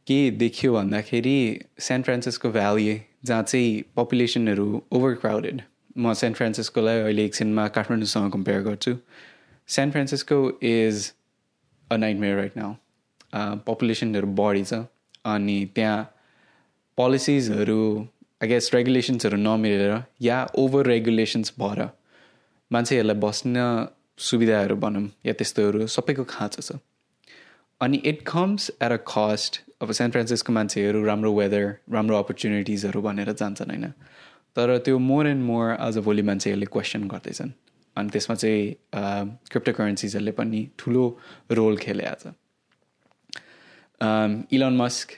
के 0.06 0.18
देखियो 0.40 0.72
भन्दाखेरि 0.72 1.38
सेन्ट 1.84 2.04
फ्रान्सिस्को 2.04 2.50
भ्याली 2.52 3.00
जहाँ 3.24 3.42
चाहिँ 3.42 3.70
पपुलेसनहरू 3.96 4.66
ओभर 4.92 5.14
क्राउडेड 5.22 5.62
म 5.98 6.12
सेन्ट 6.20 6.36
फ्रान्सिस्कोलाई 6.36 7.00
अहिले 7.00 7.24
एकछिनमा 7.24 7.66
काठमाडौँसँग 7.76 8.32
कम्पेयर 8.32 8.60
गर्छु। 8.62 8.92
San 9.68 9.92
Francisco 9.92 10.38
is 10.70 11.12
a 11.90 11.96
nightmare 12.18 12.36
right 12.36 12.56
now 12.56 13.56
पपुलेसनहरू 13.66 14.28
बढी 14.40 14.64
छ। 14.64 14.82
अनि 15.32 15.58
त्यहाँ 15.74 16.04
पोलिसिजहरू 16.98 17.80
आई 18.42 18.48
गेस 18.48 18.70
रेगुलेसन्सहरू 18.74 19.36
नमिलेर 19.36 19.92
या 20.22 20.38
ओभर 20.58 20.86
रेगुलेसन्स 20.86 21.52
भएर 21.58 21.80
मान्छेहरूलाई 22.70 23.16
बस्न 23.20 23.54
सुविधाहरू 24.28 24.76
भनौँ 24.76 25.08
या 25.26 25.32
त्यस्तोहरू 25.32 25.86
सबैको 25.94 26.24
खाँचो 26.28 26.62
छ 26.62 26.78
अनि 27.80 27.96
it 28.10 28.20
comes 28.26 28.70
at 28.82 28.92
a 28.92 28.98
cost 29.08 29.60
अब 29.82 29.92
सेन्ट 29.92 30.12
फ्रान्सिस्को 30.12 30.52
मान्छेहरू 30.52 31.04
राम्रो 31.04 31.32
वेदर 31.34 31.64
राम्रो 31.92 32.18
अपर्च्युनिटिजहरू 32.18 33.02
भनेर 33.02 33.32
जान्छन् 33.32 33.70
होइन? 33.70 33.86
तर 34.56 34.78
त्यो 34.84 34.98
मोर 34.98 35.26
एन्ड 35.26 35.44
मोर 35.44 35.70
आज 35.80 35.98
भोलि 36.04 36.22
मान्छेहरूले 36.28 36.66
क्वेसन 36.72 37.08
गर्दैछन्। 37.08 37.50
अनि 37.96 38.08
त्यसमा 38.10 38.36
चाहिँ 38.36 38.62
क्रिप्टो 39.50 39.72
करेन्सिजहरूले 39.72 40.32
पनि 40.38 40.60
ठुलो 40.78 41.04
रोल 41.50 41.76
खेलेको 41.76 42.16
छ। 42.22 42.24
Elon 44.52 44.76
Musk 44.76 45.08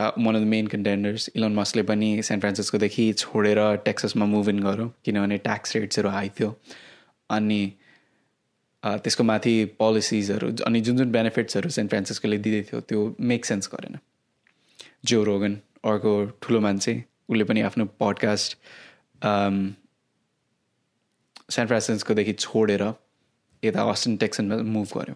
one 0.00 0.34
of 0.34 0.42
the 0.42 0.46
main 0.46 0.66
contenders 0.66 1.30
Elon 1.36 1.54
मस्कले 1.54 1.82
पनि 1.82 2.22
सेन्ट 2.22 2.40
फ्रान्सिस्कोदेखि 2.42 3.12
छोडेर 3.18 3.58
टेक्ससमा 3.84 4.26
मुभ 4.26 4.48
इन 4.48 4.58
गर्यो 4.62 4.86
किनभने 5.04 5.38
ट्याक्स 5.38 5.76
रेट्सहरू 5.76 6.08
हाई 6.08 6.28
थियो। 6.40 6.54
अनि 7.30 7.60
त्यसको 8.82 9.24
माथि 9.24 9.54
पोलिसिजहरू 9.78 10.52
अनि 10.66 10.80
जुन 10.80 10.96
जुन 10.96 11.10
बेनिफिट्सहरू 11.12 11.68
सेन्ट 11.70 11.90
फ्रान्सिस्कोले 11.90 12.38
दिँदै 12.38 12.62
थियो 12.70 12.80
त्यो 12.80 13.00
मेक 13.20 13.44
सेन्स 13.44 13.68
गरेन। 13.74 13.98
जो 15.04 15.22
रोगन 15.24 15.58
अर्को 15.84 16.12
ठुलो 16.42 16.60
मान्छे 16.60 16.94
उसले 17.28 17.44
पनि 17.44 17.60
आफ्नो 17.68 17.84
पडकास्ट 18.00 18.56
सेन्ट 21.50 21.68
फ्रान्सिस्कोदेखि 21.68 22.32
छोडेर 22.32 22.82
यता 23.62 23.82
अस्टिन 23.90 24.16
टेक्सनमा 24.16 24.56
मुभ 24.74 24.88
गर्यो। 24.96 25.14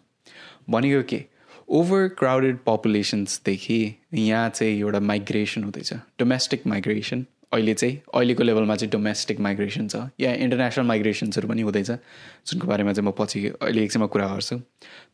भनेको 0.70 1.02
के? 1.08 1.24
ओभर 1.68 2.08
क्राउडेड 2.18 2.58
पपुलेसन्सदेखि 2.66 3.78
यहाँ 4.14 4.48
चाहिँ 4.50 4.78
एउटा 4.80 5.00
माइग्रेसन 5.00 5.64
हुँदैछ। 5.64 5.92
डोमेस्टिक 6.18 6.66
माइग्रेसन 6.66 7.24
अहिले 7.52 7.74
चाहिँ 7.74 7.96
अहिलेको 8.14 8.42
लेभलमा 8.42 8.76
चाहिँ 8.76 8.90
डोमेस्टिक 8.90 9.40
माइग्रेसन 9.40 9.88
छ। 9.88 9.96
या 10.20 10.32
इन्टरनेसनल 10.44 10.86
माइग्रेसन्सहरू 10.86 11.48
पनि 11.48 11.62
हुँदैछ 11.62 11.90
जुनको 11.90 12.66
बारेमा 12.66 12.92
चाहिँ 12.92 13.08
म 13.08 13.12
पछि 13.18 13.46
अहिले 13.62 13.82
एकछिनमा 13.82 14.06
कुरा 14.06 14.26
गर्छु। 14.28 14.58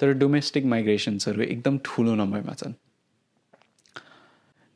तर 0.00 0.12
डोमेस्टिक 0.18 0.64
माइग्रेसन्सहरू 0.64 1.42
एकदम 1.42 1.78
ठुलो 1.84 2.14
नम्बरमा 2.14 2.54
छन्। 2.54 2.74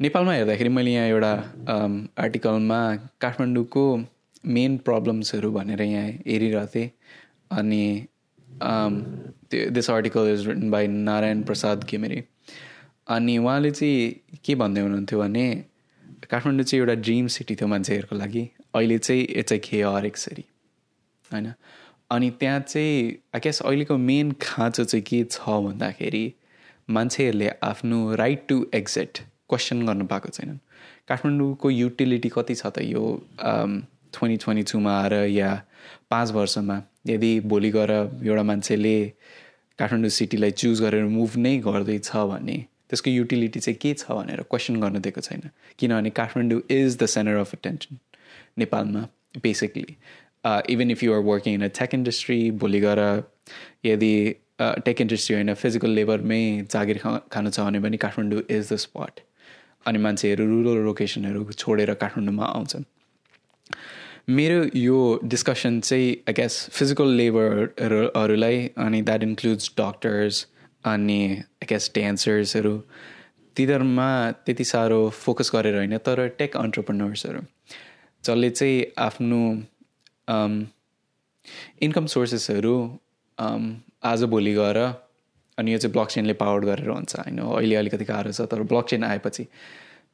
नेपालमा 0.00 0.32
हेर्दाखेरि 0.32 0.68
मैले 0.68 0.90
यहाँ 0.92 1.08
एउटा 1.08 1.32
आर्टिकलमा 2.22 2.80
काठमाडौँको 3.20 3.84
मेन 4.46 4.76
प्रब्लम्सहरू 4.86 5.50
भनेर 5.52 5.82
यहाँ 5.82 6.08
हेरिरहेको 6.26 6.66
थिएँ। 6.74 6.90
अनि 7.50 8.06
त्यो 8.62 9.70
this 9.70 9.90
article 9.90 10.32
is 10.32 10.46
written 10.48 10.70
by 10.70 10.86
Narayan 10.86 11.42
Prasad 11.42 11.84
Ghimire 11.84 12.24
अनि 13.08 13.36
उहाँले 13.38 13.70
चाहिँ 13.70 14.38
के 14.44 14.54
भन्दै 14.54 14.80
हुनुहुन्थ्यो 14.80 15.18
भने 15.20 15.46
काठमाडौँ 16.30 16.64
चाहिँ 16.64 16.80
एउटा 16.80 16.94
ड्रिम 17.02 17.26
सिटी 17.26 17.54
थियो 17.54 17.68
मान्छेहरूको 17.68 18.16
लागि। 18.16 18.42
अहिले 18.74 18.98
चाहिँ 18.98 19.22
इट्स 19.22 19.52
ए 19.52 19.58
खे 19.64 19.82
हरेक 19.82 20.16
सिटी 20.16 20.44
होइन? 21.30 21.52
अनि 22.10 22.30
त्यहाँ 22.40 22.60
चाहिँ 22.60 23.12
आई 23.34 23.40
गेस 23.44 23.60
अहिलेको 23.60 23.96
मेन 23.98 24.32
खाँचो 24.42 24.84
चाहिँ 24.84 25.02
के 25.02 25.22
छ 25.30 25.60
भन्दाखेरि 25.66 26.24
मान्छेहरूले 26.88 27.48
आफ्नो 27.62 28.14
राइट 28.14 28.46
टु 28.48 28.56
एक्जिट 28.74 29.18
क्वेसन 29.48 29.86
गर्नु 29.86 30.06
पाएको 30.06 30.28
छैनन्। 30.28 30.58
काठमाडौँको 31.08 31.70
युटिलिटी 31.70 32.28
कति 32.28 32.54
छ 32.54 32.66
त 32.66 32.82
यो 32.82 33.04
ट्वेन्टी 33.40 34.36
ट्वेन्टी 34.44 34.62
टूमा 34.72 34.92
आएर 35.02 35.14
या 35.28 35.50
पाँच 36.10 36.30
वर्षमा 36.32 36.76
यदि 37.04 37.32
भोलि 37.52 37.70
गएर 37.70 37.90
एउटा 37.90 38.42
मान्छेले 38.42 38.96
काठमाडौँ 39.78 40.10
सिटीलाई 40.18 40.50
चुज 40.60 40.82
गरेर 40.82 41.04
मुभ 41.16 41.36
नै 41.36 41.56
गर्दैछ 41.66 42.10
भने 42.30 42.56
त्यसको 42.88 43.10
युटिलिटी 43.10 43.60
चाहिँ 43.60 43.78
के 43.82 43.92
छ 43.94 44.12
भनेर 44.12 44.42
क्वेसन 44.50 44.80
गर्न 44.80 45.00
दिएको 45.00 45.20
छैन। 45.20 45.42
किनभने 45.78 46.10
Kathmandu 46.18 46.60
is 46.70 46.96
the 46.98 47.06
centre 47.14 47.36
of 47.36 47.54
attention 47.54 47.98
नेपालमा 48.58 49.02
basically 49.42 49.86
even 50.72 50.90
if 50.90 51.02
you're 51.02 51.20
working 51.28 51.54
in 51.54 51.64
a 51.64 51.68
tech 51.78 51.94
industry 51.94 52.38
भोलि 52.62 52.80
गएर 52.80 53.00
यदि 53.84 54.14
टेक 54.60 55.00
इन्डस्ट्री 55.00 55.34
होइन 55.36 55.54
फिजिकल 55.60 55.90
लेबरमै 56.00 56.42
जागिर 56.72 56.98
खानु 57.32 57.50
छ 57.50 57.60
भने 57.60 57.80
पनि 57.86 57.96
काठमाडौँ 58.04 58.42
इज 58.50 58.72
द 58.72 58.76
स्पट 58.84 59.20
अनि 59.86 59.98
मान्छेहरू 60.04 60.44
रुरल 60.50 60.84
लोकेसनहरू 60.84 61.40
छोडेर 61.52 61.94
काठमाडौँमा 62.02 62.44
आउँछन्। 62.46 62.84
मेरो 64.28 64.64
यो 64.74 65.20
डिस्कसन 65.24 65.80
चाहिँ 65.80 66.12
आई 66.28 66.32
गेस 66.32 66.68
फिजिकल 66.70 67.08
लेबरहरूलाई 67.08 68.70
अनि 68.76 69.02
द्याट 69.02 69.22
इन्क्लुड्स 69.22 69.72
डक्टर्स 69.78 70.46
अनि 70.84 71.30
आई 71.36 71.66
गेस 71.68 71.90
डान्सर्सहरू 71.96 72.82
तिनीहरूमा 73.56 74.30
त्यति 74.30 74.64
साह्रो 74.64 75.10
फोकस 75.10 75.50
गरेर 75.54 75.76
होइन 75.76 75.98
तर 75.98 76.28
टेक 76.28 76.56
अन्टरप्रेनर्सहरू 76.56 77.40
जसले 78.24 78.50
चाहिँ 78.50 78.84
आफ्नो 78.98 79.40
इन्कम 81.82 82.06
सोर्सेसहरू 82.06 82.98
आज 84.04 84.24
भोलि 84.24 84.54
गएर 84.54 84.78
अनि 85.58 85.72
यो 85.72 85.78
चाहिँ 85.78 85.92
ब्लक 85.92 86.08
चेनले 86.08 86.32
पावर 86.32 86.64
गरेर 86.64 86.88
हुन्छ 86.88 87.16
होइन? 87.16 87.38
अहिले 87.38 87.76
अलिकति 87.76 88.04
गाह्रो 88.04 88.32
छ 88.32 88.40
तर 88.40 88.62
ब्लक 88.62 88.88
चेन 88.88 89.04
आएपछि 89.04 89.46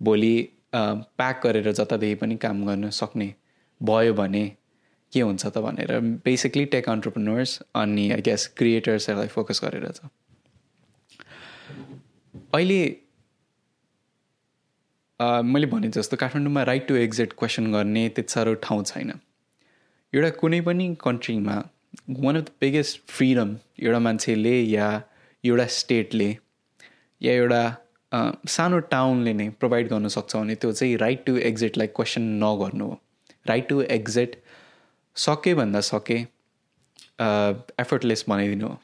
भोलि 0.03 0.49
प्याक 0.75 1.41
गरेर 1.45 1.73
जतादेखि 1.73 2.15
पनि 2.15 2.37
काम 2.37 2.67
गर्न 2.67 2.91
सक्ने 2.91 3.35
भयो 3.81 4.15
भने 4.15 4.45
के 5.13 5.21
हुन्छ 5.21 5.47
त 5.47 5.59
भनेर 5.59 5.99
बेसिकली 6.25 6.65
टेक 6.73 6.89
अन्टरप्रेनर्स 6.89 7.61
अनि 7.75 8.11
आई 8.13 8.21
गेस 8.23 8.47
क्रिएटर्सहरूलाई 8.57 9.29
फोकस 9.29 9.61
गरेर 9.65 9.91
छ। 9.91 10.01
अहिले 12.55 12.83
मैले 15.21 15.67
भने 15.67 15.89
जस्तो 15.97 16.17
काठमाडौँमा 16.17 16.63
राइट 16.65 16.87
टु 16.89 16.95
एक्जिट 16.97 17.33
क्वेसन 17.39 17.73
गर्ने 17.73 18.09
त्यति 18.09 18.33
साह्रो 18.33 18.55
ठाउँ 18.65 18.85
छैन। 18.85 19.11
एउटा 20.13 20.31
कुनै 20.41 20.61
पनि 20.69 20.87
कन्ट्रीमा 21.01 21.57
one 22.11 22.37
of 22.37 22.45
the 22.45 22.51
biggest 22.61 23.01
freedom 23.09 23.57
एउटा 23.83 23.99
मान्छेले 23.99 24.55
या 24.61 24.89
एउटा 25.45 25.67
स्टेटले 25.77 26.31
या 27.21 27.33
एउटा 27.33 27.63
सानो 28.49 28.79
टाउनले 28.95 29.33
नै 29.33 29.49
प्रोभाइड 29.61 29.89
गर्न 29.89 30.09
सक्छ 30.17 30.37
भने 30.37 30.55
त्यो 30.55 30.73
चाहिँ 30.73 30.97
राइट 30.99 31.25
टु 31.27 31.37
एक्जिटलाई 31.51 31.87
क्वेसन 31.97 32.23
नगर्नु 32.45 32.87
हो। 32.87 33.01
राइट 33.47 33.69
टु 33.69 33.81
एक्जिट 33.83 34.37
सके 35.17 35.55
भन्दा 35.55 35.81
सके 35.81 36.19
एफर्टलेस 37.81 38.25
बनाइदिनु 38.29 38.75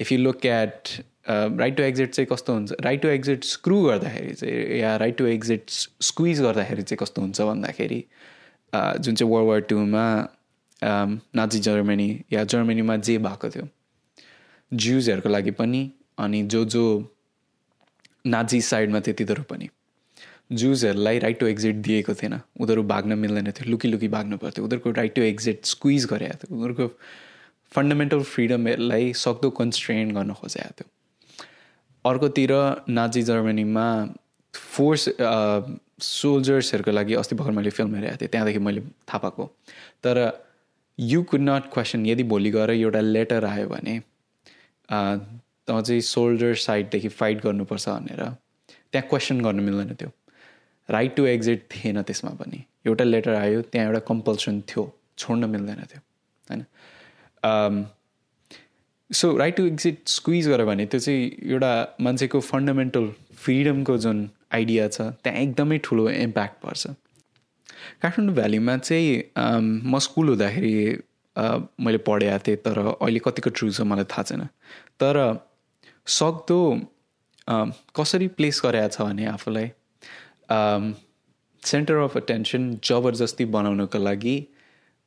if 0.00 0.12
you 0.12 0.18
look 0.18 0.46
at 0.46 0.88
right 1.30 1.76
to 1.76 1.82
exit 1.82 2.10
चाहिँ 2.10 2.26
कस्तो 2.32 2.52
हुन्छ 2.52 2.72
राइट 2.80 3.02
टु 3.02 3.08
एक्जिट 3.08 3.44
स्क्रु 3.44 3.80
गर्दाखेरि 3.82 4.34
चाहिँ 4.34 4.78
या 4.80 4.96
राइट 4.96 5.16
टु 5.18 5.26
एक्जिट 5.26 5.70
स्क्विज 5.70 6.40
गर्दाखेरि 6.42 6.82
चाहिँ 6.82 6.98
कस्तो 7.02 7.22
हुन्छ 7.22 7.40
भन्दाखेरि 7.40 8.04
जुन 8.74 9.14
चाहिँ 9.14 9.32
वर्ल्ड 9.32 9.48
वार 9.48 9.60
टूमा 9.60 10.06
नाजी 11.34 11.58
जर्मनी 11.58 12.08
या 12.32 12.44
जर्मनीमा 12.44 12.96
जे 12.96 13.18
भएको 13.18 13.48
थियो। 13.50 13.68
ज्युजहरूको 14.72 15.28
लागि 15.28 15.50
पनि 15.50 15.90
अनि 16.18 16.42
जो 16.42 16.64
जो 16.64 16.84
नाजी 18.26 18.60
साइडमा 18.60 19.00
थियो 19.00 19.14
तिनीहरू 19.14 19.42
पनि। 19.42 19.68
जुजहरूलाई 20.50 21.18
राइट 21.18 21.38
टु 21.40 21.46
एक्जिट 21.46 21.76
दिएको 21.86 22.14
थिएन। 22.14 22.34
उनीहरू 22.60 22.82
भाग्न 22.82 23.18
मिल्दैन 23.18 23.50
थियो। 23.50 23.70
लुकी 23.70 23.88
लुकी 23.88 24.08
भाग्नु 24.08 24.38
पर्थ्यो। 24.38 24.64
उनीहरूको 24.64 24.90
राइट 24.90 25.14
टु 25.14 25.22
एक्जिट 25.22 25.64
स्क्विज 25.64 26.06
गरेको 26.12 26.36
थियो। 26.36 26.56
उनीहरूको 26.56 26.86
फन्डामेन्टल 27.72 28.22
फ्रिडमहरूलाई 28.26 29.12
सक्दो 29.16 29.50
कन्स्ट्रेन 29.60 30.10
गर्न 30.14 30.32
खोजेको 30.34 30.72
थियो। 30.78 30.88
अर्कोतिर 32.04 32.52
नाजी 32.88 33.22
जर्मनीमा 33.22 33.86
फोर्स 34.54 35.08
सोल्जर्सहरूको 36.02 36.90
लागि 36.90 37.14
अस्ति 37.14 37.34
भर्खर 37.36 37.52
मैले 37.52 37.70
फिल्म 37.70 37.94
हेरेको 37.94 38.16
थिएँ। 38.16 38.30
त्यहाँदेखि 38.30 38.58
मैले 38.58 38.80
थाहा 38.80 39.18
पाएको। 39.18 39.44
तर 40.02 40.16
यु 40.98 41.22
कुड 41.22 41.40
नट 41.40 41.64
क्वेसन 41.72 42.06
यदि 42.06 42.22
भोलि 42.24 42.50
गएर 42.50 42.70
एउटा 42.70 43.00
लेटर 43.00 43.44
आयो 43.44 43.68
भने 43.68 44.00
त 44.88 45.70
चाहिँ 45.70 46.00
सोल्जर 46.00 46.54
साइडदेखि 46.58 47.08
फाइट 47.08 47.42
गर्नुपर्छ 47.44 47.88
भनेर 47.88 48.22
त्यहाँ 48.92 49.08
क्वेसन 49.08 49.40
गर्नु 49.40 49.62
मिल्दैन 49.62 49.94
थियो। 49.94 50.10
राइट 50.90 51.16
टु 51.16 51.26
एक्जिट 51.26 51.66
थिएन 51.72 52.02
त्यसमा 52.02 52.30
पनि। 52.40 52.64
एउटा 52.86 53.04
लेटर 53.04 53.34
आयो 53.34 53.62
त्यहाँ 53.62 53.86
एउटा 53.86 54.00
कम्पल्सन 54.08 54.60
थियो 54.68 54.84
छोड्न 55.18 55.50
मिल्दैन 55.50 55.84
थियो 55.90 56.00
होइन? 56.50 56.64
So 59.10 59.36
right 59.36 59.56
to 59.56 59.66
exit 59.66 60.08
squeeze 60.08 60.48
गऱ्यो 60.48 60.66
भने 60.66 60.86
त्यो 60.86 61.00
चाहिँ 61.00 61.30
एउटा 61.52 61.72
मान्छेको 62.00 62.40
फन्डामेन्टल 62.40 63.12
फ्रिडमको 63.42 63.96
जुन 63.98 64.28
आइडिया 64.54 64.88
छ 64.88 65.00
त्यहाँ 65.24 65.38
एकदमै 65.38 65.78
ठुलो 65.84 66.08
इम्प्याक्ट 66.10 66.62
पर्छ। 66.62 66.86
काठमाडौँ 68.02 68.34
भ्यालीमा 68.34 68.76
चाहिँ 68.78 69.32
म 69.90 69.98
स्कुल 69.98 70.28
हुँदाखेरि 70.28 70.72
मैले 71.80 71.98
पढेको 72.06 72.38
थिएँ 72.46 72.56
तर 72.64 72.78
अहिले 72.86 73.20
कतिको 73.24 73.50
ट्रु 73.50 73.70
छ 73.70 73.80
मलाई 73.90 74.04
थाहा 74.12 74.22
छैन। 74.22 74.42
तर 75.00 75.16
सक्दो 76.06 76.60
कसरी 77.96 78.28
प्लेस 78.38 78.60
गरेको 78.64 78.88
छ 78.88 79.02
भने 79.02 79.26
आफूलाई 79.26 79.68
सेन्टर 80.50 81.96
अफ 81.98 82.16
अटेन्सन 82.16 82.70
जबरजस्ती 82.84 83.44
बनाउनको 83.56 83.98
लागि 83.98 84.36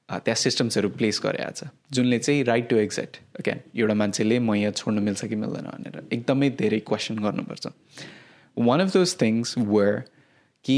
त्यहाँ 0.09 0.35
सिस्टम्सहरू 0.37 0.89
प्लेस 0.91 1.19
गरेको 1.23 1.51
छ 1.51 1.69
जुनले 1.93 2.19
चाहिँ 2.19 2.43
राइट 2.45 2.69
टु 2.69 2.77
एक्जेक्ट 2.77 3.17
अगेन 3.39 3.61
एउटा 3.75 3.93
मान्छेले 3.93 4.39
म 4.39 4.55
यहाँ 4.55 4.71
छोड्नु 4.73 5.01
मिल्छ 5.01 5.25
कि 5.25 5.35
मिल्दैन 5.35 5.65
भनेर 5.67 6.01
एकदमै 6.11 6.49
धेरै 6.59 6.79
क्वेसन 6.87 7.23
गर्नुपर्छ 7.23 7.73
one 8.57 8.81
of 8.81 8.93
those 8.93 9.15
things 9.21 9.57
were 9.69 9.99
कि 10.65 10.77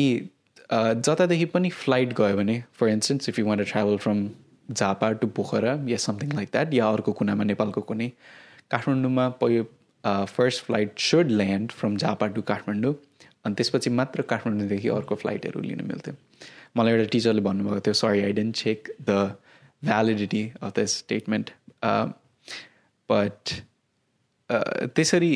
जतादेखि 0.71 1.45
पनि 1.53 1.69
फ्लाइट 1.75 2.13
गयो 2.17 2.37
भने 2.37 2.61
for 2.73 2.89
instance 2.89 3.29
if 3.29 3.39
you 3.39 3.45
want 3.45 3.63
travel 3.63 3.97
from 3.97 4.27
Jhapa 4.69 5.11
to 5.13 5.27
Pokhara 5.35 5.73
yeah 5.87 5.97
something 5.99 6.31
like 6.33 6.49
that 6.51 6.73
या 6.73 6.87
अर्को 6.89 7.11
कुनामा 7.13 7.43
नेपालको 7.43 7.81
कुनै 7.83 8.11
काठमाडौँमा 8.71 9.27
पहिलो 9.41 9.63
first 10.27 10.63
flight 10.65 10.99
should 11.01 11.31
land 11.33 11.71
from 11.71 11.97
Jhapa 11.97 12.27
to 12.29 12.41
Kathmandu 12.43 12.93
अनि 13.45 13.55
त्यसपछि 13.55 13.89
मात्र 13.89 14.21
काठमाडौँदेखि 14.31 14.89
अर्को 14.89 15.15
फ्लाइटहरू 15.15 15.61
लिन 15.61 15.81
मिल्थ्यो। 15.87 16.13
मलाई 16.77 16.93
एउटा 16.93 17.09
टिचरले 17.11 17.41
भन्नुभएको 17.41 17.79
थियो 17.87 17.93
sorry 17.93 18.21
I 18.23 18.33
didn't 18.33 18.55
check 18.55 18.95
the 19.01 19.11
validity 19.83 20.43
of 20.61 20.71
the 20.79 20.85
statement 20.93 21.49
but 23.09 23.53
त्यसरी 24.95 25.33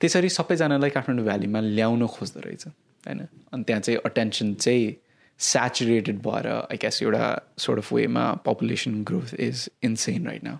त्यसरी 0.00 0.28
सबैजनालाई 0.28 0.90
काठमाडौँ 0.90 1.24
भ्यालीमा 1.24 1.60
ल्याउन 1.60 2.06
खोज्दो 2.06 2.40
रहेछ 2.40 2.66
होइन? 2.66 3.20
अनि 3.52 3.62
त्यहाँ 3.62 3.80
चाहिँ 3.82 4.00
अटेन्सन 4.04 4.54
चाहिँ 4.54 4.94
सेचुरेटेड 5.40 6.18
भएर 6.22 6.46
आई 6.48 6.76
क्यास 6.76 7.02
एउटा 7.02 7.24
सोर्ट 7.58 7.78
अफ 7.78 7.92
वेमा 7.92 8.24
population 8.46 9.02
growth 9.04 9.34
is 9.40 9.68
insane 9.82 10.26
right 10.26 10.44
now 10.44 10.56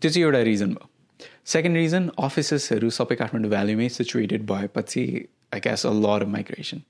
त्यो 0.00 0.10
चाहिँ 0.10 0.24
एउटा 0.24 0.42
रिजन 0.42 0.70
भयो। 0.74 0.89
सेकेन्ड 1.50 1.76
रिजन 1.76 2.08
अफिसेसहरू 2.20 2.88
सबै 2.92 3.14
काठमाडौँ 3.16 3.50
भ्यालीमै 3.50 3.88
सिचुएटेड 3.90 4.42
भएपछि 4.46 5.04
I 5.54 5.60
guess 5.60 5.86
a 5.86 5.92
lot 5.98 6.24
migration 6.34 6.82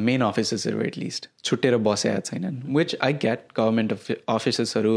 main 0.00 0.22
अफिसेसहरू 0.22 0.80
at least 0.82 1.28
छुट्टेर 1.44 1.76
बसेका 1.80 2.20
छैनन् 2.26 2.60
which 2.76 2.96
I 3.02 3.12
get 3.22 3.46
government 3.56 3.92
of 3.92 4.10
अफिसेसहरू 4.28 4.94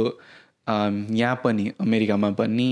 यहाँ 0.67 1.39
पनि 1.43 1.71
अमेरिकामा 1.79 2.31
पनि 2.33 2.67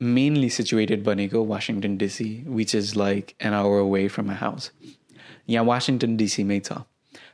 मेनली 0.00 0.48
सिचुएटेड 0.50 1.04
बनेको 1.04 1.44
Washington 1.46 1.96
DC 1.96 2.30
which 2.48 2.74
is 2.74 2.96
like 2.96 3.34
an 3.40 3.52
hour 3.54 3.82
way 3.90 4.06
from 4.08 4.30
a 4.30 4.36
house 4.36 4.72
यहाँ 5.48 5.64
वासिङटन 5.66 6.16
डिसीमै 6.16 6.60
छ 6.62 6.80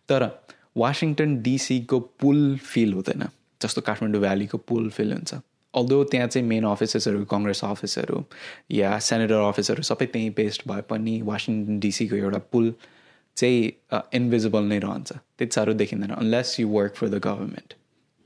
तर 0.09 0.29
वासिङटन 0.79 1.40
डिसीको 1.43 2.01
पुल 2.21 2.47
फिल 2.67 2.93
हुँदैन 2.93 3.29
जस्तो 3.61 3.81
काठमाडौँ 3.83 4.21
भ्यालीको 4.21 4.59
पुल 4.69 4.88
फिल 4.90 5.12
हुन्छ 5.12 5.45
अल्दो 5.75 6.03
त्यहाँ 6.13 6.29
चाहिँ 6.29 6.47
मेन 6.49 6.65
अफिसेसहरू 6.67 7.25
कङ्ग्रेस 7.31 7.65
अफिसहरू 7.65 8.25
या 8.73 8.99
सेनेटर 9.09 9.41
अफिसहरू 9.45 9.83
सबै 9.83 10.07
त्यहीँ 10.07 10.31
बेस्ड 10.37 10.63
भए 10.71 10.83
पनि 10.91 11.21
वासिङटन 11.31 11.79
डिसीको 11.81 12.17
एउटा 12.17 12.39
पुल 12.53 12.73
चाहिँ 13.37 13.63
इन्भिजिबल 14.15 14.65
नै 14.65 14.79
रहन्छ। 14.79 15.13
त्यति 15.13 15.55
साह्रो 15.55 15.73
देखिँदैन 15.75 16.11
unless 16.15 16.59
you 16.61 16.69
work 16.69 16.95
for 16.97 17.09
the 17.09 17.21
government 17.25 17.73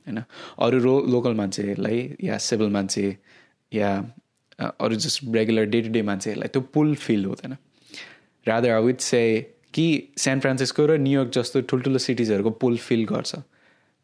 होइन? 0.07 0.19
अरू 0.59 0.79
रो 0.79 0.95
लोकल 1.09 1.35
मान्छेहरूलाई 1.35 2.17
या 2.25 2.39
सिभिल 2.39 2.71
मान्छे 2.71 3.07
या 3.73 3.91
अरू 4.59 4.95
just 4.97 5.25
regular 5.35 5.65
day 5.73 5.81
to 5.83 5.93
day 5.93 6.03
मान्छेहरूलाई 6.03 6.49
त्यो 6.49 6.63
पुल 6.75 6.95
फिल 6.97 7.25
हुँदैन। 7.25 7.57
रादर 8.47 8.71
आई 8.71 8.83
विथ 8.83 9.01
से 9.03 9.23
कि 9.75 9.87
सेन 10.19 10.41
फ्रान्सिस्को 10.41 10.87
र 10.87 10.99
न्युयोर्क 10.99 11.31
जस्तो 11.35 11.61
ठुल्ठुलो 11.71 11.99
सिटिजहरूको 11.99 12.51
पुल 12.63 12.77
फिल 12.79 13.05
गर्छ। 13.07 13.35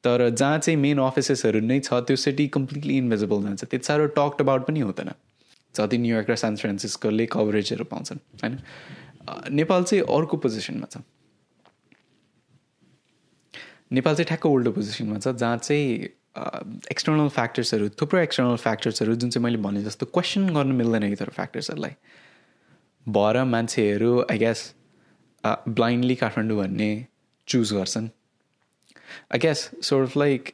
तर 0.05 0.29
जहाँ 0.31 0.59
चाहिँ 0.59 0.79
मेन 0.79 0.99
अफिसेसहरू 1.01 1.61
नै 1.61 1.79
छ 1.81 2.01
त्यो 2.09 2.17
सिटी 2.17 2.47
कम्प्लिटली 2.57 2.97
इन्भिजिबल 2.99 3.43
जान्छ 3.43 3.65
त्यति 3.65 3.85
साह्रो 3.87 4.07
टक्ड 4.17 4.41
अबाउट 4.41 4.67
पनि 4.67 4.81
हुँदैन। 4.81 5.11
जति 5.75 5.99
न्युयोर्क 5.99 6.31
र 6.31 6.37
सान 6.37 6.57
फ्रान्सिस्कोले 6.57 7.27
कभरेजहरू 7.33 7.85
पाउँछन् 7.85 8.19
होइन? 8.43 8.59
नेपाल 9.51 9.85
चाहिँ 9.85 10.05
अर्को 10.17 10.37
पोजिसनमा 10.37 10.87
छ। 10.93 10.97
नेपाल 13.93 14.15
चाहिँ 14.15 14.27
ठ्याक्क 14.27 14.47
ओल्डो 14.47 14.71
पोजिसनमा 14.73 15.19
छ 15.19 15.35
जहाँ 15.41 15.57
चाहिँ 15.59 15.89
एक्सटर्नल 16.91 17.29
फ्याक्टर्सहरू 17.31 17.89
थुप्रो 18.01 18.21
एक्सटर्नल 18.21 18.57
फ्याक्टर्सहरू 18.57 19.15
जुन 19.15 19.31
चाहिँ 19.31 19.45
मैले 19.45 19.59
भने 19.65 19.83
जस्तो 19.85 20.07
क्वेसन 20.07 20.49
गर्नु 20.55 20.75
मिल्दैन 20.75 21.03
यिनीहरू 21.03 21.33
फ्याक्टर्सहरूलाई 21.33 21.95
भएर 23.07 23.43
मान्छेहरू 23.45 24.11
आई 24.31 24.39
ग्यास 24.39 24.61
ब्लाइन्डली 25.45 26.15
काठमाडौँ 26.17 26.59
भन्ने 26.59 26.91
चुज 27.49 27.73
गर्छन्। 27.73 28.09
I 29.33 29.39
guess 29.39 29.71
sort 29.83 30.09
of 30.09 30.17
like 30.17 30.51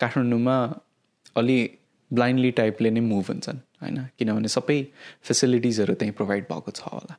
काठमाडौँमा 0.00 0.56
अलि 1.36 1.58
ब्लाइन्डली 2.10 2.50
टाइपले 2.58 2.90
नै 2.90 3.00
मुभ 3.02 3.26
हुन्छन् 3.28 3.58
होइन 3.82 4.02
किनभने 4.18 4.48
सबै 4.48 4.80
फेसिलिटिजहरू 5.22 5.94
त्यहीँ 5.94 6.14
प्रोभाइड 6.14 6.44
भएको 6.50 6.70
छ 6.70 6.92
होला 6.92 7.16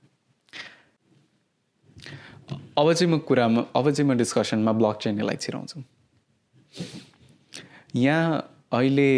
अब 2.77 2.91
चाहिँ 2.93 3.11
म 3.11 3.17
कुरामा 3.27 3.61
अब 3.75 3.91
चाहिँ 3.91 4.09
म 4.09 4.17
डिस्कसनमा 4.17 4.71
ब्लक 4.73 4.97
चेनलाई 5.01 5.35
छिराउँछु 5.37 5.83
यहाँ 7.97 8.39
अहिले 8.71 9.11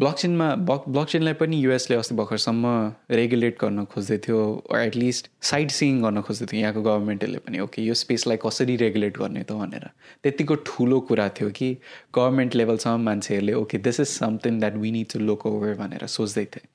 ब्लक 0.00 0.14
चेनमा 0.14 0.54
ब्लक 0.66 1.06
चेनलाई 1.08 1.34
पनि 1.34 1.56
युएसले 1.60 1.96
अस्ति 1.96 2.14
भर्खरसम्म 2.14 2.66
रेगुलेट 3.10 3.56
गर्न 3.60 3.84
खोज्दै 3.92 4.18
थियो 4.26 4.42
एटलिस्ट 4.76 5.30
साइड 5.48 5.70
सिइङ 5.76 6.02
गर्न 6.02 6.20
खोज्दै 6.28 6.46
थियो 6.52 6.60
यहाँको 6.60 6.82
गभर्मेन्टले 6.82 7.38
पनि। 7.46 7.58
ओके 7.60 7.82
यो 7.82 7.94
स्पेसलाई 8.00 8.38
कसरी 8.44 8.76
रेगुलेट 8.82 9.18
गर्ने 9.18 9.42
त 9.42 9.52
भनेर। 9.52 9.88
त्यतिको 10.22 10.54
ठुलो 10.66 11.00
कुरा 11.08 11.28
थियो 11.38 11.50
कि 11.50 11.70
गभर्मेन्ट 12.14 12.54
लेभलसम्म 12.54 13.04
मान्छेहरूले 13.04 13.54
okay 13.62 13.78
this 13.88 14.00
is 14.00 14.06
something 14.08 14.60
that 14.60 14.76
we 14.76 15.02
to 15.12 15.18
look 15.18 15.46
over 15.46 15.74
भनेर 15.82 16.06
सोच्दै 16.06 16.44
थिएँ। 16.54 16.66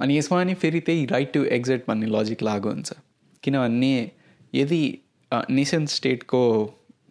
अनि 0.00 0.18
यसमा 0.18 0.40
अनि 0.40 0.54
फेरि 0.66 0.80
त्यही 0.90 1.06
राइट 1.14 1.32
टु 1.32 1.44
एक्जिट 1.58 1.88
भन्ने 1.88 2.12
लजिक 2.16 2.42
लागु 2.42 2.68
हुन्छ। 2.68 2.92
किनभने 3.42 3.94
यदि 4.54 4.82
नेसन 5.32 5.86
स्टेटको 5.96 6.42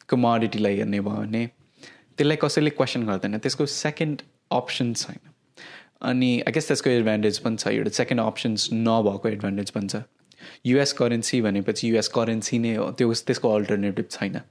कमोडिटीलाई 0.10 0.78
हेर्ने 0.78 1.02
भयो 1.02 1.26
भने 1.26 1.44
त्यसलाई 1.48 2.38
कसैले 2.46 2.78
क्वेसन 2.78 3.10
गर्दैन। 3.10 3.38
त्यसको 3.40 3.66
सेकेन्ड 3.80 4.22
अप्सन 4.52 4.94
छैन। 4.94 5.20
अनि 6.02 6.32
आई 6.40 6.52
गेस 6.54 6.68
त्यसको 6.68 6.90
एडभान्टेज 6.90 7.38
पनि 7.40 7.58
छ 7.58 7.68
एउटा 7.68 7.90
सेकेन्ड 7.98 8.22
अप्सन्स 8.22 8.70
नभएको 8.74 9.30
एडभान्टेज 9.30 9.70
पनि 9.72 9.88
छ. 9.88 10.04
युएस 10.66 10.94
करेन्सी 10.94 11.42
भनेपछि 11.42 11.90
युएस 11.90 12.08
करेन्सी 12.16 12.60
नै 12.60 12.76
हो 12.76 12.90
त्यो 12.98 13.14
त्यसको 13.28 13.54
अल्टरनेटिभ 13.56 14.06
छैन. 14.12 14.42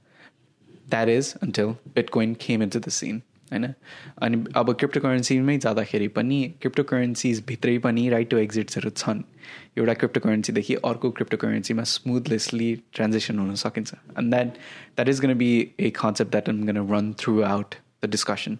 That 0.89 1.09
is 1.09 1.33
until 1.43 1.75
bitcoin 2.09 2.33
came 2.41 2.63
into 2.69 2.79
the 2.79 2.89
scene 2.89 3.21
होइन? 3.51 3.73
अनि 4.21 4.43
अब 4.55 4.73
क्रिप्टो 4.73 4.99
करेन्सीमै 4.99 5.57
जाँदाखेरि 5.57 6.07
पनि 6.17 6.37
क्रिप्टो 6.61 6.83
करेन्सिजभित्रै 6.91 7.77
पनि 7.85 8.07
राइट 8.09 8.29
टु 8.29 8.37
एक्जिट्सहरू 8.37 8.89
छन्. 8.97 9.21
एउटा 9.77 9.93
क्रिप्टो 9.93 10.19
करेन्सीदेखि 10.19 10.75
अर्को 10.85 11.11
क्रिप्टो 11.17 11.37
करेन्सीमा 11.37 11.83
स्मुथलेसली 11.95 12.69
ट्रान्जेक्सन 12.93 13.39
हुन 13.39 13.55
सकिन्छ. 13.63 13.93
And 13.93 14.33
that 14.33 14.47
that 14.47 15.09
is 15.09 15.21
gonna 15.21 15.33
be 15.37 15.51
a 15.79 15.89
concept 15.99 16.31
that 16.31 16.49
I'm 16.49 16.63
gonna 16.67 16.77
run 16.93 17.13
throughout 17.51 17.75
the 18.05 18.09
discussion 18.09 18.57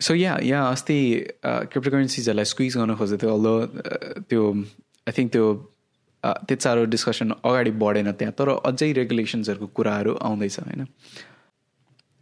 so 0.00 0.14
या 0.16 0.36
यहाँ 0.42 0.72
अस्ति 0.72 0.98
क्रिप्टो 1.44 1.90
करेन्सिजहरूलाई 1.90 2.44
स्क्विज 2.46 2.76
गर्न 2.76 2.94
खोजेको 2.96 3.18
थियो 3.18 3.34
अल्दो 3.34 3.54
त्यो 4.24 4.44
आई 5.06 5.12
थिङ्क 5.12 5.32
त्यो 5.32 5.46
त्यति 6.22 6.56
साह्रो 6.60 6.84
डिस्कसन 6.86 7.30
अगाडि 7.42 7.70
बढेन 7.80 8.12
त्यहाँ 8.12 8.34
तर 8.38 8.48
अझै 8.64 8.92
रेगुलेसन्सहरूको 8.94 9.66
कुराहरू 9.74 10.14
आउँदैछ 10.22 10.58
होइन 10.60 10.86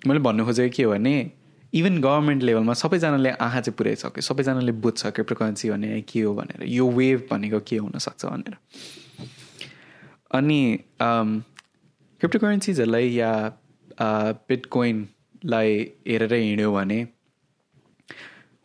मैले 0.03 0.21
भन्नु 0.21 0.45
खोजेको 0.45 0.77
के 0.77 0.83
हो 0.83 0.91
भने 0.93 1.15
इभन 1.73 2.01
गभर्मेन्ट 2.01 2.43
लेभलमा 2.43 2.75
सबैजनाले 2.75 3.31
आँखा 3.39 3.61
चाहिँ 3.61 3.77
पुऱ्याइसक्यो 3.77 4.23
सबैजनाले 4.23 4.73
बुझ्छ 4.81 5.07
क्रिप्टो 5.09 5.35
करेन्सी 5.35 5.71
भने 5.71 6.01
के 6.03 6.21
हो 6.21 6.35
भनेर 6.35 6.65
यो 6.69 6.89
वेभ 6.93 7.27
भनेको 7.31 7.61
के 7.63 7.77
हुनसक्छ 7.79 8.25
भनेर 8.25 8.57
अनि 10.33 10.61
क्रिप्टो 11.01 12.39
करेन्सिजहरूलाई 12.39 13.09
या 13.13 13.33
बिटकोइनलाई 14.49 15.79
हेरेर 16.09 16.35
हिँड्यो 16.35 16.73
भने 16.73 16.99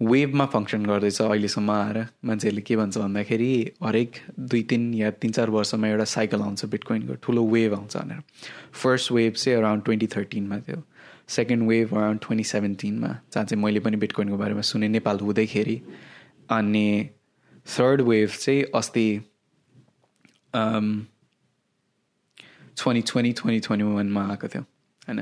वेभमा 0.06 0.46
फङ्सन 0.54 0.86
गर्दैछ 0.86 1.22
अहिलेसम्म 1.22 1.72
आएर। 1.72 1.98
मान्छेहरूले 2.26 2.62
के 2.62 2.76
भन्छ 2.76 2.98
भन्दाखेरि 2.98 3.52
हरेक 3.84 4.12
दुई 4.39 4.62
तिन 4.70 4.94
या 4.94 5.12
तिन 5.12 5.32
चार 5.32 5.50
वर्षमा 5.50 5.88
एउटा 5.88 6.04
साइकल 6.13 6.42
आउँछ 6.42 6.66
बिटकोइनको 6.66 7.13
ठुलो 7.24 7.44
वेभ 7.48 7.74
आउँछ 7.74 7.98
भनेर। 7.98 8.20
फर्स्ट 8.82 9.12
वेभ 9.12 9.34
चाहिँ 9.34 9.58
अराउन्ड 9.58 9.84
ट्वेन्टी 9.86 10.08
थर्टिनमा 10.16 10.58
थियो। 10.68 10.84
सेकेन्ड 11.30 11.68
वेभ 11.70 11.94
अराउन्ड 11.96 12.20
ट्वेन्टी 12.22 12.44
सेभेन्टिनमा 12.44 13.08
जहाँ 13.34 13.46
चाहिँ 13.46 13.63
मैले 13.63 13.80
पनि 13.80 13.98
बिटकोइनको 13.98 14.38
बारेमा 14.38 14.62
सुने 14.62 14.88
नेपाल 14.88 15.20
हुँदैखेरि। 15.20 15.82
अनि 16.52 17.10
थर्ड 17.68 18.02
वेभ 18.02 18.30
चाहिँ 18.30 18.63
अस्ति 18.76 19.08
ट्वेन्टी 22.78 23.02
ट्वेन्टी 23.02 23.32
ट्वेन्टी 23.32 23.60
ट्वेन्टी 23.60 23.86
वानमा 23.86 24.22
आएको 24.30 24.48
थियो 24.48 24.63
होइन। 25.08 25.20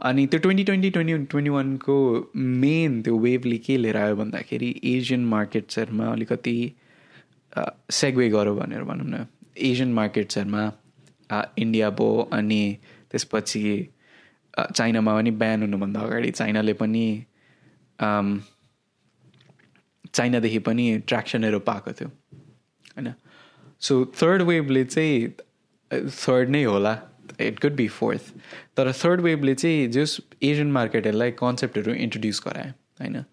अनि 0.00 0.26
त्यो 0.26 0.38
ट्वेन्टी 0.40 0.64
ट्वेन्टी 0.64 0.90
ट्वेन्टी 0.90 1.14
ट्वेन्टी 1.24 1.50
वानको 1.50 1.96
मेन 2.36 3.02
त्यो 3.02 3.18
वेभले 3.18 3.58
के 3.58 3.76
लिएर 3.76 3.96
आयो 3.96 4.16
भन्दाखेरि 4.16 4.68
एसियन 4.84 5.24
मार्केट्सहरूमा 5.26 6.06
अलिकति 6.12 6.56
सेगवे 7.90 8.28
गरौँ 8.30 8.56
भनेर 8.56 8.82
भनौँ 8.84 9.06
न। 9.06 9.26
एसियन 9.56 9.92
मार्केट्सहरूमा 9.94 10.62
इन्डिया 11.58 11.90
भयो 11.90 12.28
अनि 12.32 12.62
त्यसपछि 13.10 13.62
चाइनामा 14.74 15.14
पनि 15.14 15.30
ब्यान 15.30 15.60
हुनुभन्दा 15.62 16.00
अगाडि 16.00 16.30
चाइनाले 16.30 16.72
पनि 16.82 17.06
चाइनादेखि 20.14 20.58
पनि 20.58 20.84
ट्र्याक्सनहरू 21.08 21.58
पाएको 21.60 21.92
थियो। 21.92 22.08
होइन? 22.08 23.12
सो 23.80 24.04
थर्ड 24.20 24.42
वेभले 24.42 24.84
चाहिँ 24.84 25.28
थर्ड 25.90 26.48
नै 26.50 26.62
होला। 26.64 26.94
इट 27.40 27.58
कुड 27.58 27.74
बी 27.74 27.86
फोर्थ 27.90 28.32
तर 28.76 28.92
थर्ड 28.94 29.20
वेभले 29.20 29.54
चाहिँ 29.54 29.88
जस 29.88 30.20
एसियन 30.42 30.72
मार्केटहरूलाई 30.72 31.30
कन्सेप्टहरू 31.36 31.94
इन्ट्रोड्युस 31.98 32.42
गरायो 32.46 32.72
होइन 33.00 33.24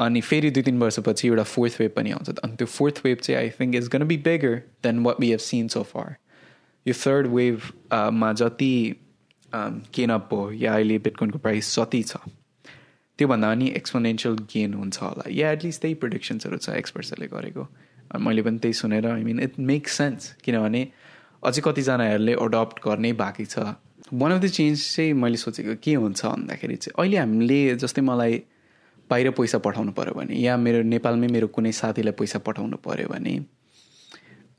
अनि 0.00 0.20
फेरि 0.22 0.50
दुई 0.50 0.62
तिन 0.62 0.78
वर्षपछि 0.78 1.28
एउटा 1.28 1.42
फोर्थ 1.44 1.80
वेभ 1.80 1.90
पनि 1.96 2.10
आउँछ 2.10 2.38
अनि 2.38 2.56
त्यो 2.56 2.66
फोर्थ 2.68 3.00
वेभ 3.04 3.18
चाहिँ 3.18 3.38
I 3.40 3.50
think 3.50 3.74
is 3.74 3.88
gonna 3.88 4.04
be 4.04 4.16
bigger 4.24 4.56
than 4.82 4.98
what 4.98 5.20
we 5.20 5.30
have 5.30 5.40
seen 5.40 5.68
so 5.68 5.82
far 5.86 6.16
यो 6.86 6.94
थर्ड 6.96 7.26
वेभमा 7.34 8.32
जति 8.34 8.74
केनअप 9.52 10.32
हो 10.32 10.50
या 10.52 10.74
अहिले 10.74 10.98
बिटकोइनको 10.98 11.38
प्राइस 11.38 11.74
जति 11.76 12.02
छ 12.02 12.16
त्योभन्दा 13.18 13.48
पनि 13.48 13.68
एक्सपोनेन्सियल 13.76 14.34
गेन 14.52 14.74
हुन्छ 14.74 15.02
होला 15.02 15.24
या 15.30 15.50
एटलिस्ट 15.52 15.80
त्यही 15.82 15.94
प्रोडिक्सन्सहरू 15.94 16.56
छ 16.58 16.70
एक्सपर्ट्सहरूले 16.76 17.28
गरेको 17.28 17.66
मैले 18.20 18.42
पनि 18.42 18.58
त्यही 18.58 18.74
सुनेर 18.74 19.06
I 19.06 19.24
mean 19.24 19.40
it 19.40 19.58
makes 19.64 19.96
sense 19.96 20.32
किनभने 20.44 20.86
अझै 21.44 21.60
कतिजनाहरूले 21.64 22.34
अडप्ट 22.44 22.76
गर्ने 22.84 23.12
बाँकी 23.20 23.44
छ। 23.46 23.56
वान 24.12 24.32
अफ 24.32 24.40
द 24.40 24.48
चेन्ज 24.56 24.76
चाहिँ 24.94 25.12
मैले 25.16 25.36
सोचेको 25.36 25.74
के 25.84 25.94
हुन्छ 25.94 26.24
भन्दाखेरि 26.24 26.76
चाहिँ 26.76 26.94
अहिले 26.98 27.16
हामीले 27.18 27.60
जस्तै 27.82 28.02
मलाई 28.02 28.42
बाहिर 29.10 29.30
पैसा 29.36 29.58
पठाउनु 29.64 29.92
पऱ्यो 29.92 30.14
भने 30.14 30.34
या 30.40 30.56
मेरो 30.56 30.82
नेपालमै 30.88 31.28
मेरो 31.28 31.46
कुनै 31.56 31.72
साथीलाई 31.78 32.14
पैसा 32.20 32.38
पठाउनु 32.48 32.76
पऱ्यो 32.84 33.08
भने 33.08 33.34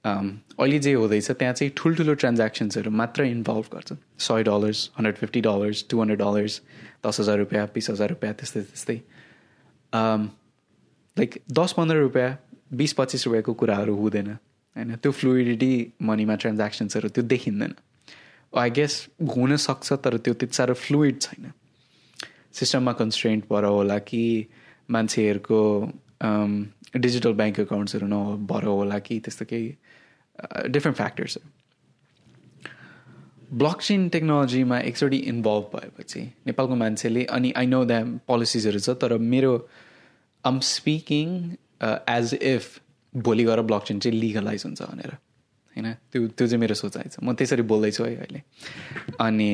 अहिले 0.06 0.80
जे 0.80 0.94
हुँदैछ 0.94 1.32
त्यहाँ 1.32 1.54
चाहिँ 1.54 1.72
ठुल्ठुलो 1.78 2.14
ट्रान्ज्याक्सन्सहरू 2.22 2.92
मात्र 2.94 3.24
इन्भल्भ 3.26 3.66
गर्छ। 3.74 3.94
सय 4.22 4.44
dollars 4.46 4.80
hundred 4.98 5.16
fifty 5.18 5.42
dollars 5.42 5.86
to 5.90 6.00
hundred 6.02 6.20
dollars 6.20 6.62
दस 7.06 7.20
हजार 7.20 7.38
रुपियाँ 7.40 7.66
बिस 7.76 7.90
हजार 7.90 8.10
रुपियाँ 8.10 8.34
त्यस्तै 8.34 8.62
त्यस्तै। 8.62 8.98
लाइक 11.18 11.42
दस 11.60 11.74
पन्ध्र 11.78 11.96
रुपियाँ 12.00 12.30
बिस 12.74 12.94
पच्चिस 12.94 13.26
रुपियाँको 13.28 13.54
कुराहरू 13.54 13.96
हुँदैन। 13.96 14.30
होइन 14.76 14.96
त्यो 14.96 15.12
फ्लुइडिटी 15.12 15.74
मनीमा 16.02 16.36
ट्रान्ज्याक्सन्सहरू 16.36 17.10
त्यो 17.10 17.24
देखिँदैन। 17.24 17.74
आई 18.54 18.70
गेस 18.70 18.94
हुनसक्छ 19.36 19.94
तर 20.04 20.18
त्यो 20.18 20.34
त्यति 20.34 20.56
साह्रो 20.56 20.74
फ्लुइड 20.86 21.16
छैन। 21.22 21.52
सिस्टममा 22.54 22.94
कन्सट्रेन्ट 22.94 23.44
भएर 23.52 23.64
होला 23.66 23.98
कि 24.10 24.24
मान्छेहरूको 24.90 25.60
डिजिटल 26.98 27.34
ब्याङ्क 27.34 27.60
एकाउन्ट्सहरू 27.60 28.08
नभएर 28.08 28.66
होला 28.66 29.00
कि 29.00 29.20
त्यस्तो 29.20 29.46
केही 29.46 29.68
डिफ्रेन्ट 30.70 30.98
फ्याक्टर्सहरू 30.98 31.50
ब्लक 33.54 33.82
चेन 33.82 34.08
टेक्नोलोजीमा 34.10 34.78
एकचोटि 34.82 35.18
इन्भल्भ 35.32 35.66
भएपछि 35.74 36.22
नेपालको 36.48 36.76
मान्छेले 36.76 37.24
अनि 37.38 37.52
आई 37.58 37.66
नो 37.66 37.84
द्याम 37.86 38.18
पोलिसिजहरू 38.28 38.80
छ 38.80 38.90
तर 39.02 39.18
मेरो 39.26 39.54
आम 40.44 40.60
स्पिकिङ 40.70 41.28
एज 41.84 42.34
इफ 42.42 42.80
भोलि 43.19 43.45
गएर 43.45 43.61
ब्लक 43.63 43.85
चेन 43.85 44.01
चाहिँ 44.01 44.19
लिगलाइज 44.19 44.65
हुन्छ 44.65 44.83
भनेर 44.83 45.13
होइन 45.77 45.93
त्यो 46.13 46.27
त्यो 46.29 46.47
चाहिँ 46.47 46.61
मेरो 46.61 46.75
सोचाइ 46.77 47.09
छ 47.09 47.23
म 47.23 47.33
त्यसरी 47.35 47.63
बोल्दैछु 47.65 48.05
है 48.05 48.17
अहिले 48.17 48.43
अनि 49.21 49.51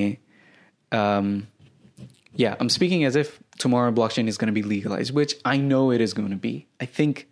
या 2.35 2.57
I'm 2.61 2.69
speaking 2.71 3.05
as 3.05 3.16
if 3.16 3.38
tomorrow 3.62 3.92
blockchain 4.12 4.29
is 4.29 4.38
gonna 4.40 4.53
be 4.53 4.62
legalise 4.64 5.12
which 5.14 5.37
I 5.47 5.59
know 5.61 5.81
it 5.92 6.01
is 6.01 6.14
gonna 6.14 6.38
be 6.38 6.53
I 6.83 6.88
think 6.99 7.25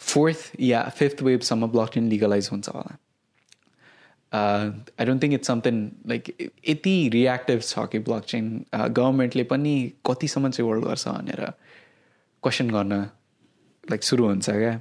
fourth 0.00 0.50
yeah 0.62 0.82
fifth 0.96 1.22
वेभसम्म 1.22 1.66
block 1.68 1.94
chain 1.94 2.08
legalise 2.08 2.48
हुन्छ 2.52 2.68
होला 2.70 2.96
I 4.32 5.06
don't 5.06 5.22
think 5.22 5.34
it's 5.34 5.46
something 5.46 5.86
like 6.08 6.34
यति 6.68 6.96
reactive 7.12 7.60
छ 7.62 7.86
कि 7.92 7.98
block 8.00 8.24
chain 8.26 8.50
गभर्मेन्टले 8.72 9.44
पनि 9.46 9.74
कतिसम्म 10.06 10.50
चाहिँ 10.50 10.68
hold 10.68 10.84
गर्छ 10.84 11.08
भनेर 11.08 11.46
क्वेसन 12.42 12.70
गर्न 12.70 13.00
लाइक 13.89 14.03
सुरु 14.03 14.25
हुन्छ 14.25 14.49
क्या? 14.49 14.73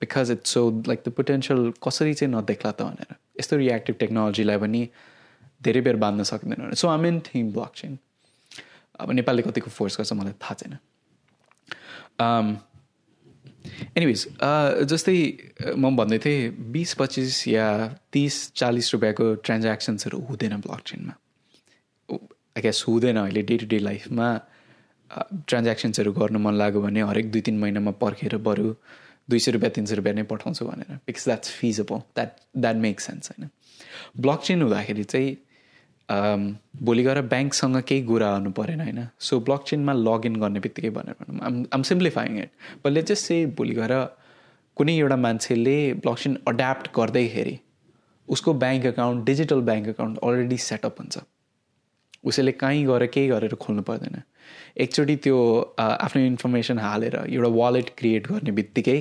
Because 0.00 0.30
it's 0.30 0.50
so 0.54 0.60
like 0.88 1.02
the 1.06 1.12
potential 1.16 1.72
कसरी 1.86 2.14
चाहिँ 2.14 2.34
नदेख्ला 2.34 2.70
त 2.72 2.82
भनेर। 2.82 3.16
यस्तो 3.40 3.56
रियाक्टिभ 3.56 3.96
टेक्नोलोजीलाई 4.00 4.58
पनि 4.64 4.88
धेरै 5.62 5.80
बेर 5.80 5.96
बाँध्न 5.96 6.22
सकिँदैन 6.30 6.74
so 6.74 6.88
um 6.88 7.06
in 7.06 7.20
thing 7.26 7.52
block 7.52 7.72
chain 7.76 7.98
अब 9.00 9.10
नेपालले 9.12 9.42
कतिको 9.42 9.70
फोर्स 9.70 9.96
गर्छ 9.98 10.12
मलाई 10.12 10.32
थाहा 10.42 10.54
छैन। 10.54 10.74
एनिवेज 13.96 14.26
um, 14.26 14.84
जस्तै 14.90 15.16
म 15.76 15.96
भन्दै 15.96 16.18
थिएँ 16.24 16.50
बिस 16.72 16.94
पच्चिस 16.94 17.46
या 17.48 17.66
तिस 18.12 18.36
चालिस 18.56 18.92
रुपियाँको 18.94 19.34
ट्रान्ज्याक्सन्सहरू 19.44 20.18
हुँदैन 20.28 20.56
ब्लक 20.60 20.80
चेनमा 20.86 21.14
आई 22.08 22.62
गेस 22.62 22.84
हुँदैन 22.88 23.16
अहिले 23.16 23.42
डे 23.42 23.56
टु 23.58 23.66
डे 23.66 23.78
लाइफमा 23.78 24.28
ट्रान्ज्याक्सन्सहरू 25.10 26.12
गर्नु 26.12 26.38
मन 26.38 26.54
लाग्यो 26.54 26.80
भने 26.82 27.00
हरेक 27.10 27.30
दुई 27.32 27.40
तिन 27.46 27.58
महिनामा 27.58 27.90
पर्खेर 28.02 28.36
बरु 28.48 28.74
दुई 29.30 29.38
सय 29.38 29.50
रुपियाँ 29.52 29.72
तिन 29.74 29.86
सय 29.86 29.94
रुपियाँ 29.94 30.14
नै 30.16 30.22
पठाउँछु 30.32 30.64
भनेर। 30.66 30.96
Because 31.06 31.24
that's 31.24 31.50
feasible 31.60 31.98
that 32.16 32.30
that 32.56 32.76
makes 32.76 33.06
sense 33.06 33.30
होइन? 33.30 33.48
ब्लक 34.20 34.40
चेन 34.44 34.62
हुँदाखेरि 34.62 35.04
चाहिँ 35.04 35.36
भोलि 36.82 37.02
गएर 37.02 37.20
ब्याङ्कसँग 37.32 37.76
केही 37.88 38.02
कुरा 38.04 38.30
गर्नु 38.32 38.50
परेन 38.52 38.80
होइन? 38.80 39.06
सो 39.18 39.40
ब्लक 39.40 39.64
चेनमा 39.66 39.92
लगइन 39.92 40.36
गर्ने 40.40 40.60
बित्तिकै 40.60 40.90
भनेर 40.90 41.14
भनौँ। 41.20 41.40
Um 41.46 41.64
I'm 41.74 41.82
simplifying 41.90 42.38
it 42.38 42.50
but 42.84 42.90
let 42.92 43.06
just 43.06 43.26
say 43.26 43.44
भोलि 43.58 43.74
गएर 43.74 43.94
कुनै 44.76 44.96
एउटा 44.98 45.16
मान्छेले 45.16 45.76
ब्लक 46.02 46.18
चेन 46.18 46.38
अड्याप्ट 46.48 46.88
गर्दैखेरि 46.96 47.58
उसको 48.28 48.54
bank 48.54 48.84
account 48.86 49.24
digital 49.26 49.60
bank 49.68 49.88
account 49.88 50.18
already 50.18 50.56
setup 50.64 51.00
हुन्छ। 51.00 51.18
उसैले 52.24 52.52
कहीँ 52.52 52.84
गएर 52.86 53.06
केही 53.06 53.28
गरेर 53.28 53.54
खोल्नु 53.56 53.82
पर्दैन। 53.82 54.22
एकचोटि 54.76 55.16
त्यो 55.24 55.38
आफ्नो 55.78 56.22
इन्फर्मेसन 56.22 56.78
हालेर 56.78 57.14
एउटा 57.28 57.50
वालेट 57.56 57.90
क्रिएट 57.98 58.28
गर्ने 58.32 58.52
बित्तिकै 58.58 58.98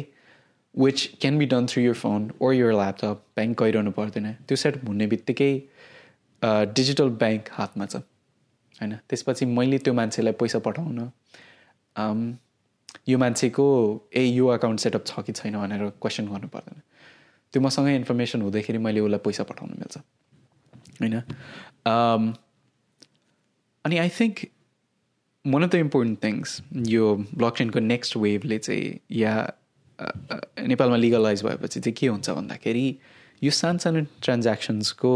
which 0.76 1.00
can 1.22 1.38
be 1.38 1.46
done 1.52 1.66
through 1.68 1.84
your 1.84 1.94
phone 2.02 2.32
or 2.42 2.54
your 2.54 2.72
laptop 2.74 3.24
bank 3.36 3.62
गइरहनु 3.62 3.92
पर्दैन। 3.92 4.28
त्यो 4.48 4.56
सेट 4.64 4.84
हुने 4.88 5.08
बित्तिकै 5.14 5.52
डिजिटल 6.76 7.10
ब्याङ्क 7.22 7.50
हातमा 7.52 7.86
छ। 7.86 7.96
होइन? 8.82 8.94
त्यसपछि 9.10 9.46
मैले 9.46 9.78
त्यो 9.86 9.94
मान्छेलाई 9.94 10.34
पैसा 10.42 10.60
पठाउन 10.68 11.00
यो 13.08 13.18
मान्छेको 13.18 13.66
ए 14.16 14.24
यो 14.26 14.46
अकाउन्ट 14.58 14.80
सेटअप 14.80 15.04
छ 15.06 15.20
कि 15.26 15.34
छैन 15.40 15.56
भनेर 15.62 15.90
क्वेसन 16.02 16.26
गर्नु 16.32 16.48
पर्दैन। 16.54 16.82
त्यो 17.54 17.62
मसँग 17.62 17.88
इन्फर्मेसन 17.90 18.42
हुँदाखेरि 18.42 18.78
मैले 18.86 19.00
उसलाई 19.00 19.22
पैसा 19.26 19.44
पठाउनु 19.50 19.74
मिल्छ। 19.82 19.98
होइन? 21.02 21.16
अनि 23.86 23.98
I 23.98 24.10
think 24.20 24.36
one 25.48 25.64
of 25.64 25.70
the 25.70 25.76
important 25.76 26.24
things 26.24 26.62
यो 26.88 27.16
ब्लक 27.16 27.58
चेनको 27.58 27.80
नेक्स्ट 27.80 28.18
वेभले 28.18 28.58
चाहिँ 28.58 29.00
या 29.12 29.52
नेपालमा 30.68 30.96
लिगलाइज 30.96 31.44
भएपछि 31.44 31.80
चाहिँ 31.80 31.94
के 31.94 32.08
हुन्छ 32.08 32.30
भन्दाखेरि 32.30 32.98
यो 33.44 33.52
सानो 33.52 33.78
सानो 33.78 34.02
ट्रान्ज्याक्सन्सको 34.24 35.14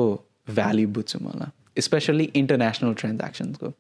भ्याल्यु 0.50 0.88
बुझ्छु 0.90 1.20
मलाई 1.22 1.82
स्पेसल्ली 1.82 2.24
इन्टरनेसनल 2.36 2.94
ट्रान्ज्याक्सन्सको 2.94 3.74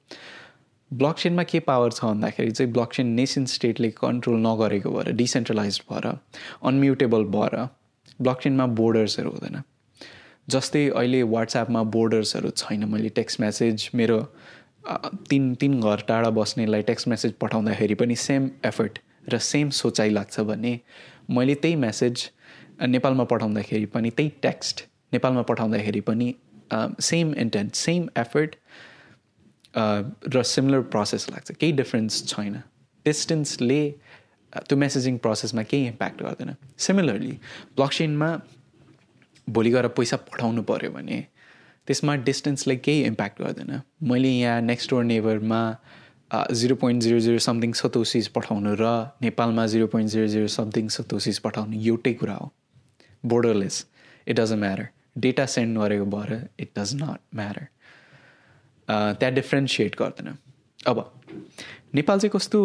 ब्लक 0.94 1.16
चेनमा 1.16 1.44
के 1.44 1.60
पावर 1.60 1.92
छ 1.92 2.06
भन्दाखेरि 2.06 2.52
चाहिँ 2.52 2.74
ब्लक 2.74 2.94
चेन 2.94 3.08
नेसन 3.08 3.46
स्टेटले 3.46 3.90
कन्ट्रोल 3.90 4.40
नगरेको 4.40 4.92
भएर 4.92 5.12
डिसेन्ट्रलाइज 5.12 5.82
भएर 5.92 6.08
अनम्युटेबल 6.64 7.24
भएर 7.36 7.56
ब्लक 8.22 8.40
चेनमा 8.44 8.66
बोर्डर्सहरू 8.66 9.30
हुँदैन। 9.30 9.62
जस्तै 10.50 10.90
अहिले 10.90 11.24
वाट्सएपमा 11.24 11.84
बोर्डर्सहरू 11.84 12.50
छैन 12.50 12.84
मैले 12.84 13.10
टेक्स्ट 13.10 13.42
म्यासेज 13.42 13.90
मेरो 13.96 14.20
तिन 15.30 15.54
तिन 15.62 15.80
घर 15.80 16.02
टाढा 16.08 16.30
बस्नेलाई 16.30 16.82
टेक्स्ट 16.82 17.08
म्यासेज 17.08 17.34
पठाउँदाखेरि 17.41 17.93
पनि 17.96 18.15
सेम 18.15 18.50
एफर्ट 18.65 19.00
र 19.34 19.38
सेम 19.39 19.69
सोचाइ 19.69 20.10
लाग्छ 20.10 20.39
भने 20.39 20.80
मैले 21.30 21.56
त्यही 21.56 21.76
म्यासेज 21.76 22.30
नेपालमा 22.88 23.24
पठाउँदाखेरि 23.24 23.86
पनि 23.86 24.10
त्यही 24.10 24.30
टेक्स्ट 24.41 24.86
नेपालमा 25.13 25.41
पठाउँदाखेरि 25.41 26.00
पनि 26.02 26.34
सेम 27.02 27.34
इन्टेन्ट 27.36 27.76
सेम 27.76 28.08
एफर्ट 28.17 28.56
र 30.36 30.41
सिमिलर 30.43 30.82
प्रोसेस 30.93 31.30
लाग्छ। 31.32 31.52
केही 31.52 31.72
डिफ्रेन्स 31.72 32.26
छैन। 32.28 32.54
डिस्टेन्सले 33.06 33.82
त्यो 34.54 34.78
मेसेजिङ 34.78 35.17
प्रोसेसमा 35.17 35.63
केही 35.63 35.88
इम्प्याक्ट 35.88 36.22
गर्दैन। 36.24 36.56
सिमिलरली 36.78 37.32
ब्लकचेनमा 37.76 38.30
भोलि 39.48 39.72
गएर 39.72 39.88
पैसा 39.98 40.17
पठाउनु 40.30 40.62
पऱ्यो 40.63 40.91
भने 40.91 41.26
त्यसमा 41.88 42.15
डिस्टेन्सले 42.28 42.76
केही 42.78 43.04
इम्प्याक्ट 43.06 43.41
गर्दैन। 43.41 43.82
मैले 44.10 44.30
यहाँ 44.30 44.62
next 44.62 44.89
door 44.89 45.04
नेबरमा 45.04 45.62
zero 46.32 46.76
point 46.82 47.02
zero 47.04 47.19
zero 47.19 47.39
something 47.46 47.74
satoshis 47.80 48.28
पठाउनु 48.36 48.76
र 48.80 48.86
नेपालमा 49.22 49.65
zero 49.74 49.88
point 49.88 50.10
zero 50.12 50.28
zero 50.28 50.48
something 50.54 50.88
satoshis 50.96 51.39
पठाउनु 51.39 51.82
एउटै 51.82 52.13
कुरा 52.22 52.36
हो। 52.36 52.52
Borderless 53.24 53.86
it 54.28 54.39
doesn't 54.39 54.60
matter 54.60 54.88
data 55.17 55.46
send 55.46 55.78
गरेको 55.78 56.06
भएर 56.15 56.32
इट 56.60 56.69
डज 56.80 56.96
नट 57.02 57.19
म्याटर 57.36 57.67
त्यहाँ 58.88 59.34
डिफ्रेन्सिएट 59.34 59.96
गर्दैन। 60.00 60.34
अब 60.88 60.98
नेपाल 61.96 62.19
चाहिँ 62.19 62.32
कस्तो 62.36 62.60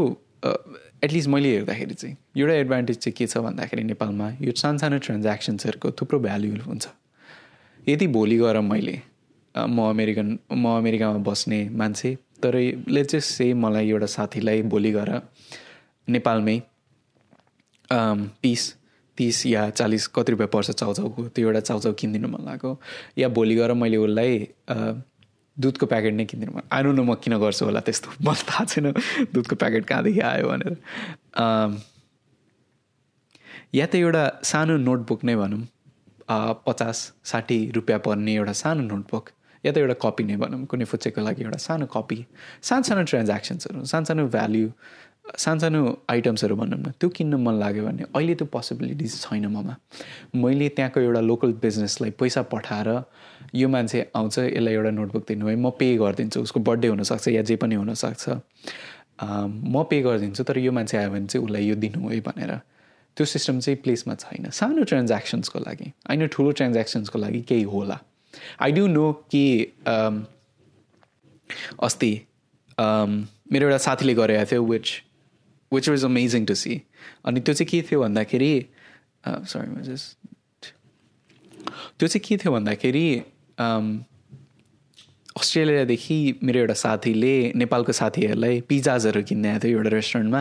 एटलिस्ट 1.05 1.29
मैले 1.29 1.51
हेर्दाखेरि 1.55 1.95
चाहिँ 1.95 2.17
एउटा 2.37 2.55
एडभान्टेज 2.55 2.97
चाहिँ 2.99 3.15
के 3.19 3.27
छ 3.27 3.39
भन्दाखेरि 3.45 3.83
नेपालमा 3.85 4.29
यो 4.41 4.53
सानो 4.57 4.79
सानो 4.79 4.99
ट्रान्ज्याक्सन्सहरूको 5.07 5.91
थुप्रो 6.01 6.19
भ्याल्यु 6.21 6.63
हुन्छ। 6.65 6.89
यदि 7.89 8.07
भोलि 8.17 8.37
गएर 8.39 8.61
मैले 8.71 8.97
म 9.55 9.89
अमेरिकन 9.91 10.39
म 10.53 10.77
अमेरिकामा 10.79 11.19
बस्ने 11.29 11.61
मान्छे 11.79 12.17
तर 12.43 12.57
ले 12.89 13.05
चाहिँ 13.05 13.21
से 13.21 13.53
मलाई 13.55 13.89
एउटा 13.91 14.07
साथीलाई 14.07 14.63
भोलि 14.73 14.93
गएर 14.93 15.11
नेपालमै 16.09 16.57
तिस 18.43 18.63
तिस 19.19 19.45
या 19.47 19.69
चालिस 19.71 20.07
कति 20.15 20.33
रुपियाँ 20.33 20.49
पर्छ 20.53 20.71
चाउचाउको 20.71 21.23
त्यो 21.35 21.47
एउटा 21.47 21.61
चाउचाउ 21.61 21.93
किनिदिनु 21.99 22.29
मन 22.29 22.45
लागेको 22.47 22.71
या 23.19 23.29
भोलि 23.39 23.55
गएर 23.55 23.73
मैले 23.75 23.97
उसलाई 23.97 24.33
दुधको 25.57 25.87
प्याकेट 25.87 26.15
नै 26.15 26.25
किनिदिनु 26.25 26.61
आइनु 26.73 26.93
न 26.93 27.01
म 27.01 27.15
किन 27.25 27.39
गर्छु 27.39 27.65
होला 27.65 27.81
त्यस्तो 27.89 28.09
मलाई 28.23 28.45
थाहा 28.51 28.65
छैन 28.65 28.93
दुधको 29.35 29.57
प्याकेट 29.57 29.85
कहाँदेखि 29.87 30.21
आयो 30.21 30.49
भनेर। 30.49 30.75
या 33.75 33.87
त 33.87 33.95
एउटा 33.95 34.23
सानो 34.45 34.77
नोटबुक 34.85 35.25
नै 35.25 35.37
भनौँ 35.37 35.63
पचास 36.31 36.97
साठी 37.25 37.59
रुपियाँ 37.75 37.99
पर्ने 38.07 38.35
एउटा 38.35 38.53
सानो 38.53 38.83
नोटबुक 38.83 39.25
या 39.65 39.73
त 39.73 39.77
एउटा 39.79 39.95
कपी 40.05 40.25
नै 40.25 40.37
भनौँ 40.37 40.65
कुनै 40.71 40.85
फुच्चेको 40.85 41.21
लागि 41.21 41.43
एउटा 41.45 41.59
सानो 41.59 41.87
कपी। 41.97 42.19
सानो 42.63 42.83
सानो 42.89 43.03
ट्रान्ज्याक्सन्सहरू 43.11 43.85
सानो 43.85 44.05
सानो 44.05 44.27
भ्याल्यु 44.37 44.69
सानो 45.37 45.61
सानो 45.61 45.81
आइटम्सहरू 46.11 46.55
भनौँ 46.57 46.79
न। 46.79 46.93
त्यो 47.01 47.09
किन्न 47.17 47.35
मन 47.45 47.55
लाग्यो 47.61 47.85
भने 47.85 48.03
अहिले 48.17 48.35
त्यो 48.35 48.47
पोसिबिलिटिज 48.53 49.13
छैन 49.23 49.47
ममा। 49.53 49.75
मैले 50.37 50.69
त्यहाँको 50.77 51.01
एउटा 51.01 51.21
लोकल 51.21 51.53
बिजनेसलाई 51.65 52.11
पैसा 52.21 52.43
पठाएर 52.53 52.89
यो 53.55 53.69
मान्छे 53.69 53.99
आउँछ 54.17 54.39
यसलाई 54.39 54.75
एउटा 54.75 54.91
नोटबुक 55.01 55.25
दिनु 55.29 55.47
है 55.49 55.57
म 55.57 55.71
पे 55.81 55.97
गरिदिन्छु। 55.97 56.41
उसको 56.41 56.61
बर्थडे 56.61 56.89
हुनसक्छ 56.89 57.29
या 57.29 57.43
जे 57.43 57.57
पनि 57.57 57.75
हुनसक्छ। 57.75 58.25
म 59.21 59.85
पे 59.91 60.01
गरिदिन्छु 60.03 60.45
तर 60.49 60.59
यो 60.59 60.73
मान्छे 60.73 60.97
आयो 60.97 61.11
भने 61.11 61.27
चाहिँ 61.27 61.45
उसलाई 61.45 61.65
यो 61.67 61.75
दिनु 61.77 62.09
है 62.09 62.21
भनेर। 62.21 62.53
त्यो 63.19 63.27
सिस्टम 63.27 63.59
चाहिँ 63.61 63.79
प्लेसमा 63.83 64.15
छैन। 64.15 64.51
सानो 64.55 64.83
ट्रान्ज्याक्सन्सको 64.87 65.59
लागि। 65.59 65.89
होइन 66.09 66.27
ठुलो 66.31 66.51
ट्रान्ज्याक्सन्सको 66.55 67.19
लागि 67.19 67.41
केही 67.49 67.63
होला। 67.75 67.99
आई 68.63 68.73
डु 68.73 68.87
नो 68.87 69.13
कि 69.31 69.45
अस्ति 71.83 72.13
मेरो 72.79 73.67
एउटा 73.67 73.79
साथीले 73.83 74.15
गरेको 74.15 74.45
थियो 74.51 74.63
which 74.65 74.87
which 75.73 75.89
was 75.89 76.05
amazing 76.05 76.45
to 76.47 76.55
see 76.55 76.75
अनि 77.27 77.41
त्यो 77.41 77.55
चाहिँ 77.55 77.69
के 77.71 77.83
थियो 77.91 78.01
भन्दाखेरि 78.03 78.53
सरी 79.27 79.83
जस्ट 79.89 80.07
त्यो 81.99 82.09
चाहिँ 82.09 82.23
के 82.29 82.37
थियो 82.37 82.53
भन्दाखेरि 82.53 83.07
अस्ट्रेलियादेखि 85.37 86.19
मेरो 86.43 86.59
एउटा 86.61 86.75
साथीले 86.75 87.35
नेपालको 87.57 87.93
साथीहरूलाई 87.93 88.61
पिजाजहरू 88.69 89.23
किन्ने 89.23 89.59
थियो 89.65 89.79
एउटा 89.79 89.91
रेस्टुरेन्टमा। 89.97 90.41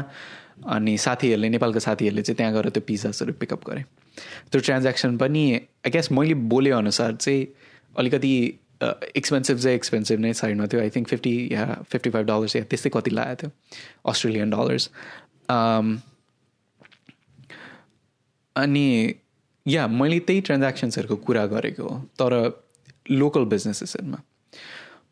अनि 0.66 0.98
साथीहरूले 0.98 1.50
नेपालको 1.50 1.80
साथीहरूले 1.80 2.22
चाहिँ 2.22 2.38
त्यहाँ 2.38 2.54
गएर 2.54 2.70
त्यो 2.70 2.82
पिजाजहरू 2.82 3.34
पिकअप 3.34 3.70
गरे। 3.70 3.84
त्यो 4.52 4.62
ट्रान्ज्याक्सन 4.62 5.18
पनि 5.18 5.54
आई 5.54 5.90
गेस 5.90 6.12
मैले 6.12 6.34
बोले 6.34 6.72
अनुसार 6.72 7.16
चाहिँ 7.16 7.48
अलिकति 7.98 8.60
एक्सपेन्सिभ 9.16 9.58
चाहिँ 9.58 9.76
एक्सपेन्सिभ 9.76 10.20
नै 10.20 10.34
साइडमा 10.34 10.66
थियो 10.66 10.82
आई 10.82 10.90
थिङ्क 10.90 11.08
फिफ्टी 11.08 11.50
या 11.52 11.66
फिफ्टी 11.92 12.10
फाइभ 12.10 12.26
डलर्स 12.26 12.56
या 12.56 12.64
त्यस्तै 12.64 12.90
कति 12.90 13.12
लागेको 13.12 13.36
थियो 13.42 13.52
अस्ट्रेलियन 14.06 14.50
डलर्स 14.50 14.90
अनि 18.56 19.14
या 19.68 19.88
मैले 19.88 20.20
त्यही 20.20 20.42
ट्रान्ज्याक्सन्सहरूको 20.42 21.16
कुरा 21.16 21.46
गरेको 21.46 21.84
हो 21.84 22.00
तर 22.20 22.34
लोकल 23.12 23.46
बिजनेसेसहरूमा 23.46 24.18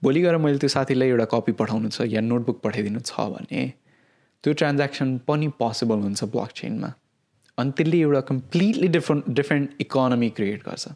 भोलि 0.04 0.22
गएर 0.22 0.38
मैले 0.38 0.58
त्यो 0.58 0.70
साथीलाई 0.70 1.08
एउटा 1.08 1.26
कपी 1.26 1.52
पठाउनु 1.52 1.90
छ 1.90 2.02
या 2.02 2.22
नोटबुक 2.22 2.62
पठाइदिनु 2.62 3.00
छ 3.00 3.14
भने 3.14 3.85
त्यो 4.46 4.54
ट्रान्ज्याक्सन 4.54 5.18
पनि 5.28 5.48
पोसिबल 5.60 6.00
हुन्छ 6.00 6.24
ब्लक 6.34 6.52
चेनमा 6.56 6.90
अनि 7.58 7.72
त्यसले 7.78 8.00
एउटा 8.00 8.22
completely 8.30 8.88
different 8.88 9.30
different 9.36 9.82
economy 9.82 10.30
create 10.38 10.64
गर्छ. 10.64 10.88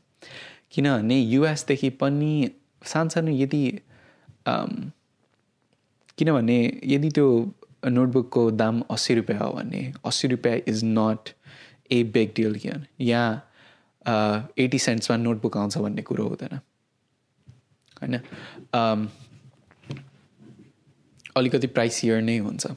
किनभने 0.71 1.17
युएसदेखि 1.19 1.89
पनि 2.01 2.31
सानसानो 2.85 3.31
यदि 3.33 3.61
किनभने 6.17 6.57
यदि 6.85 7.09
त्यो 7.09 7.27
नोटबुकको 7.87 8.41
दाम 8.51 8.81
अस्सी 8.91 9.13
रुपियाँ 9.15 9.39
हो 9.41 9.51
भने 9.53 9.81
अस्सी 10.05 10.27
रुपियाँ 10.27 10.57
is 10.67 10.83
not 10.85 11.29
a 11.91 12.03
big 12.15 12.29
deal 12.35 12.55
किनभने 12.55 13.05
यहाँ 13.05 14.51
एटी 14.57 14.79
सेन्ट्समा 14.79 15.17
नोटबुक 15.17 15.57
आउँछ 15.57 15.77
भन्ने 15.77 16.01
कुरो 16.01 16.27
हुँदैन। 16.27 16.59
होइन? 17.97 18.15
अलिकति 21.37 21.67
प्राइसियर 21.67 22.21
नै 22.21 22.37
हुन्छ। 22.37 22.67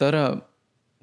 तर 0.00 0.16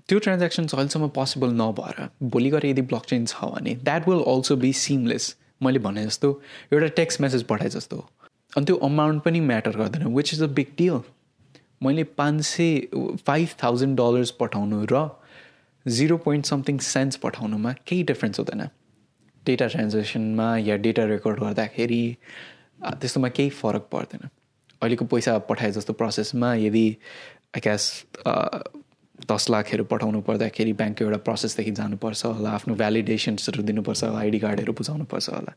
त्यो 0.09 0.19
ट्रान्ज्याक्सन्स 0.19 0.73
अहिलेसम्म 0.75 1.07
पोसिबल 1.15 1.49
नभएर 1.55 2.07
भोलि 2.31 2.49
गएर 2.49 2.65
यदि 2.65 2.81
ब्लक 2.91 3.05
चेन 3.09 3.25
छ 3.25 3.51
भने 3.53 3.75
that 3.83 4.07
will 4.09 4.23
also 4.33 4.55
be 4.57 4.71
seamless 4.81 5.35
मैले 5.63 5.79
भने 5.79 6.05
जस्तो 6.05 6.31
एउटा 6.73 6.87
टेक्स्ट 6.95 7.21
मेसेज 7.21 7.43
पठाए 7.43 7.69
जस्तो। 7.69 7.97
अनि 8.57 8.65
त्यो 8.65 8.75
अमाउन्ट 8.87 9.23
पनि 9.23 9.39
म्याटर 9.41 9.77
गर्दैन 9.77 10.07
which 10.15 10.33
is 10.33 10.43
a 10.43 10.47
big 10.59 10.73
deal 10.77 10.99
मैले 11.83 12.03
पाँच 12.17 12.41
सय 12.45 12.77
फाइभ 13.27 13.49
थाउजन्ड 13.63 13.97
डलर्स 13.97 14.31
पठाउनु 14.39 14.85
र 14.91 15.07
जिरो 15.85 16.17
पोइन्ट 16.17 16.45
समथिङ 16.45 16.77
सेन्स 16.83 17.15
पठाउनुमा 17.17 17.71
केही 17.87 18.03
डिफ्रेन्स 18.03 18.39
हुँदैन। 18.39 18.67
डेटा 19.45 19.67
ट्रान्जेक्सनमा 19.67 20.47
या 20.57 20.75
डेटा 20.85 21.03
रेकर्ड 21.05 21.39
गर्दाखेरि 21.39 22.03
त्यस्तोमा 22.83 23.29
केही 23.29 23.49
फरक 23.59 23.87
पर्दैन। 23.91 24.27
अहिलेको 24.81 25.05
पैसा 25.05 25.37
पठाए 25.49 25.71
जस्तो 25.71 25.93
प्रोसेसमा 25.93 26.53
यदि 26.55 26.85
क्यास 27.57 27.83
दस 29.31 29.49
लाखहरू 29.49 29.83
पठाउनु 29.91 30.21
पर्दाखेरि 30.27 30.73
ब्याङ्कको 30.79 31.05
एउटा 31.05 31.17
प्रोसेसदेखि 31.27 31.71
जानुपर्छ 31.79 32.25
होला 32.25 32.49
आफ्नो 32.57 32.75
भ्यालिडेसन्सहरू 32.81 33.63
दिनुपर्छ 33.69 34.03
होला 34.03 34.19
आइडी 34.19 34.39
कार्डहरू 34.39 34.73
बुझाउनुपर्छ 34.79 35.29
होला 35.29 35.53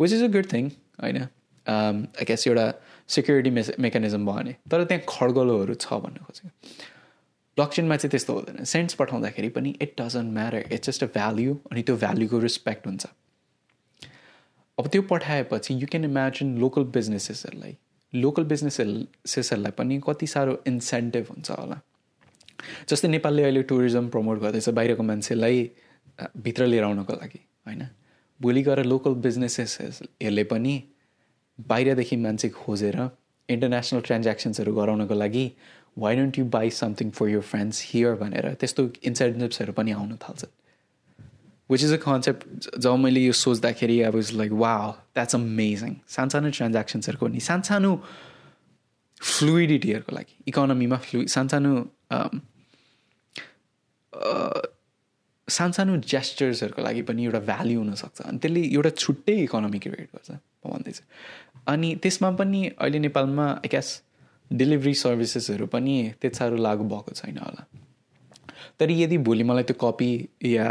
which 0.00 0.12
is 0.12 0.22
a 0.22 0.28
good 0.36 0.52
thing 0.52 0.68
होइन? 1.02 1.18
क्यास 1.66 2.46
एउटा 2.48 2.66
सेक्युरिटी 3.14 3.50
मेस 3.50 3.70
मेकानिजम 3.80 4.26
भयो 4.26 4.36
भने। 4.36 4.52
तर 4.70 4.84
त्यहाँ 4.84 5.02
खड्गलोहरू 5.08 5.74
छ 5.74 5.86
भन्नु 6.02 6.24
खोजेको। 6.26 6.50
ब्लकचेनमा 7.56 7.96
चाहिँ 7.96 8.10
त्यस्तो 8.10 8.32
हुँदैन। 8.34 8.64
सेन्ट्स 8.74 8.94
पठाउँदाखेरि 8.94 9.48
पनि 9.56 9.74
it 9.82 9.94
doesn't 10.00 10.32
matter 10.34 10.72
it's 10.72 10.88
just 10.88 11.04
a 11.04 11.06
value 11.14 11.54
अनि 11.72 11.82
त्यो 11.82 11.96
भ्याल्युको 11.96 12.38
रेस्पेक्ट 12.38 12.86
हुन्छ। 12.86 13.06
अब 14.78 14.86
त्यो 14.92 15.02
पठाएपछि 15.10 15.74
यु 15.74 15.86
क्यान 15.90 16.04
इमेजिन 16.04 16.56
लोकल 16.58 16.84
बिजनेसेसहरूलाई 16.96 17.76
लोकल 18.12 18.44
बिजनेसेसहरूलाई 18.52 19.72
पनि 19.78 20.00
कति 20.08 20.26
साह्रो 20.26 20.62
इन्सेन्टिभ 20.66 21.26
हुन्छ 21.30 21.50
होला। 21.50 21.80
जस्तै 22.88 23.08
नेपालले 23.08 23.42
अहिले 23.42 23.62
टुरिज्म 23.70 24.08
प्रमोट 24.08 24.40
गर्दैछ 24.40 24.68
बाहिरको 24.78 25.02
मान्छेलाई 25.02 25.70
भित्र 26.44 26.66
लिएर 26.66 26.84
आउनको 26.84 27.12
लागि 27.12 27.40
होइन? 27.66 27.82
भोलि 28.40 28.62
गएर 28.62 28.84
लोकल 28.84 29.14
बिजनेसेसहरूले 29.26 30.44
पनि 30.44 30.74
बाहिरदेखि 31.58 32.16
मान्छे 32.16 32.48
खोजेर 32.48 32.98
इन्टरनेसनल 33.48 34.00
ट्रान्ज्याक्सन्सहरू 34.00 34.72
गराउनको 34.74 35.14
लागि 35.14 35.44
why 35.98 36.16
don't 36.16 36.38
you 36.38 36.44
buy 36.44 36.70
something 36.78 37.10
for 37.18 37.28
your 37.28 37.40
friends 37.40 37.82
here 37.88 38.14
भनेर 38.22 38.52
त्यस्तो 38.60 38.88
इन्सेन्टिभ्सहरू 39.10 39.72
पनि 39.72 39.92
आउन 39.92 40.16
थाल्छन् 40.24 40.54
विच 41.70 41.84
इज 41.84 41.92
अ 41.92 41.96
कन्सेप्ट 41.96 42.78
जब 42.78 42.96
मैले 43.04 43.20
यो 43.20 43.32
सोच्दाखेरि 43.32 44.00
अब 44.08 44.16
is 44.18 44.32
like 44.34 44.52
wow 44.64 44.74
that's 45.14 45.34
amazing 45.34 45.94
सानसानो 46.16 46.50
ट्रान्ज्याक्सन्सहरूको 46.58 47.28
नि 47.28 47.40
सानसानो 47.40 47.92
फ्लुइडिटीहरूको 49.22 50.16
लागि 50.16 50.34
इकोनोमीमा 50.48 50.96
फ्लु 51.06 51.26
सानसानो 51.26 51.72
सानसानो 55.48 55.96
जेस्टर्सहरूको 56.12 56.82
लागि 56.82 57.02
पनि 57.08 57.24
एउटा 57.24 57.40
भ्याल्यु 57.50 57.78
हुनसक्छ। 57.80 58.20
अनि 58.22 58.38
त्यसले 58.42 58.62
एउटा 58.76 58.90
छुट्टै 59.02 59.34
इकोनोमी 59.42 59.78
क्रिएट 59.78 60.08
गर्छ 60.14 60.30
म 60.30 60.70
भन्दैछु। 60.72 61.02
अनि 61.72 61.88
त्यसमा 62.02 62.30
पनि 62.40 62.60
अहिले 62.66 62.98
नेपालमा 62.98 63.46
आई 63.50 63.68
ग्यास 63.70 63.88
डेलिभरी 64.50 64.94
सर्भिसेसहरू 64.94 65.66
पनि 65.66 65.94
त्यति 66.20 66.36
साह्रो 66.36 66.56
लागु 66.66 66.84
भएको 66.92 67.12
छैन 67.14 67.38
होला। 67.38 67.62
तर 68.78 68.90
यदि 68.90 69.18
भोलि 69.26 69.44
मलाई 69.50 69.64
त्यो 69.70 69.76
copy 69.80 70.10
yeah 70.44 70.68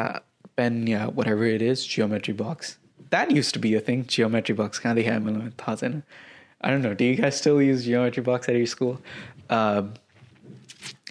pain 0.57 0.87
yeah 0.87 1.05
whatever 1.27 1.47
it 1.55 1.61
is 1.61 1.87
geometry 1.95 2.33
box 2.43 2.77
that 3.11 3.31
use 3.31 3.53
to 3.53 3.59
be 3.59 3.73
a 3.75 3.81
thing 3.87 4.03
geometry 4.11 4.55
box 4.55 4.79
कहाँदेखि 4.79 5.09
आयो 5.09 5.21
मलाई 5.21 5.49
थाहा 5.59 5.75
छैन। 5.75 6.01
I 6.63 6.71
don't 6.71 6.85
know 6.85 6.93
T 6.99 7.13
guess 7.15 7.37
still 7.41 7.61
use 7.61 7.79
geometry 7.83 8.23
box 8.23 8.49
at 8.49 8.67
school 8.67 8.93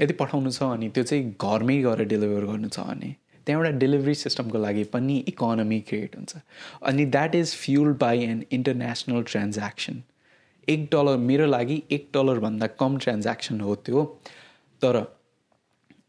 यदि 0.00 0.12
पठाउनु 0.20 0.50
छ 0.50 0.62
अनि 0.62 0.88
त्यो 0.94 1.04
चाहिँ 1.04 1.34
घरमै 1.40 1.76
गएर 1.82 2.04
डेलिभर 2.14 2.44
गर्नु 2.46 2.68
छ 2.68 2.86
भने 2.88 3.14
त्यहाँ 3.46 3.60
एउटा 3.60 3.78
डेलिभरी 3.78 4.14
सिस्टमको 4.14 4.58
लागि 4.58 4.84
पनि 4.92 5.16
इकोनोमी 5.28 5.80
क्रिएट 5.88 6.16
हुन्छ। 6.16 6.36
अनि 6.82 7.04
that 7.06 7.34
is 7.34 7.54
fuel 7.62 7.92
by 8.00 8.22
an 8.24 8.44
international 8.52 9.22
transaction 9.30 10.02
एक 10.68 10.88
डलर 10.92 11.16
मेरो 11.30 11.46
लागि 11.46 11.82
एक 11.92 12.08
डलरभन्दा 12.14 12.66
कम 12.80 12.96
ट्रान्ज्याक्सन 13.04 13.60
हो 13.60 13.74
त्यो। 13.86 14.04
तर 14.82 14.96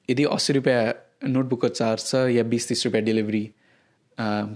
यदि 0.10 0.24
अस्सी 0.36 0.54
रुपियाँ 0.54 0.94
नोटबुकको 1.30 1.68
चार्ज 1.70 2.06
छ 2.06 2.16
या 2.32 2.44
बिस 2.54 2.68
तिस 2.68 2.86
रुपियाँ 2.86 3.04
डेलिभरी 3.06 3.44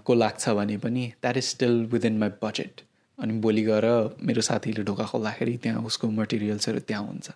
को 0.06 0.13
लाग्छ 0.13 0.50
भने 0.50 0.78
पनि 0.78 1.06
that 1.22 1.38
is 1.38 1.43
still 1.43 1.76
within 1.91 2.17
my 2.19 2.30
budget 2.43 2.82
अनि 3.17 3.39
भोलि 3.41 3.63
गएर 3.63 3.86
मेरो 4.24 4.41
साथीले 4.41 4.84
ढोका 4.88 5.06
खोल्दाखेरि 5.12 5.58
त्यहाँ 5.63 5.84
उसको 5.86 6.10
मटेरियल्सहरू 6.22 6.80
त्यहाँ 6.80 7.06
हुन्छ। 7.06 7.30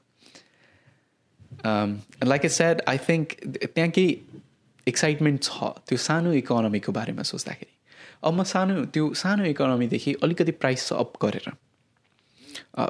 Like 1.65 2.45
a 2.45 2.49
said 2.49 2.81
I 2.87 2.97
think 3.09 3.27
त्यहाँ 3.65 3.89
केही 3.89 4.09
एक्साइटमेन्ट 4.87 5.43
छ 5.43 5.69
त्यो 5.87 5.97
सानो 6.05 6.33
इकोनोमीको 6.33 6.91
बारेमा 6.91 7.23
सोच्दाखेरि। 7.23 7.71
अब 8.23 8.33
म 8.33 8.43
सानो 8.45 8.85
त्यो 8.95 9.13
सानो 9.15 9.43
इकोनोमीदेखि 9.45 10.11
अलिकति 10.23 10.51
प्राइस 10.63 10.91
अप 10.93 11.13
गरेर 11.21 11.47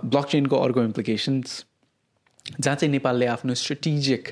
ब्लक 0.06 0.26
चेनको 0.30 0.56
अर्को 0.60 0.84
इम्प्लिकेसन्स 0.84 1.66
जहाँ 2.60 2.76
चाहिँ 2.76 2.92
नेपालले 2.92 3.26
आफ्नो 3.34 3.54
स्ट्रेटिजिक 3.56 4.24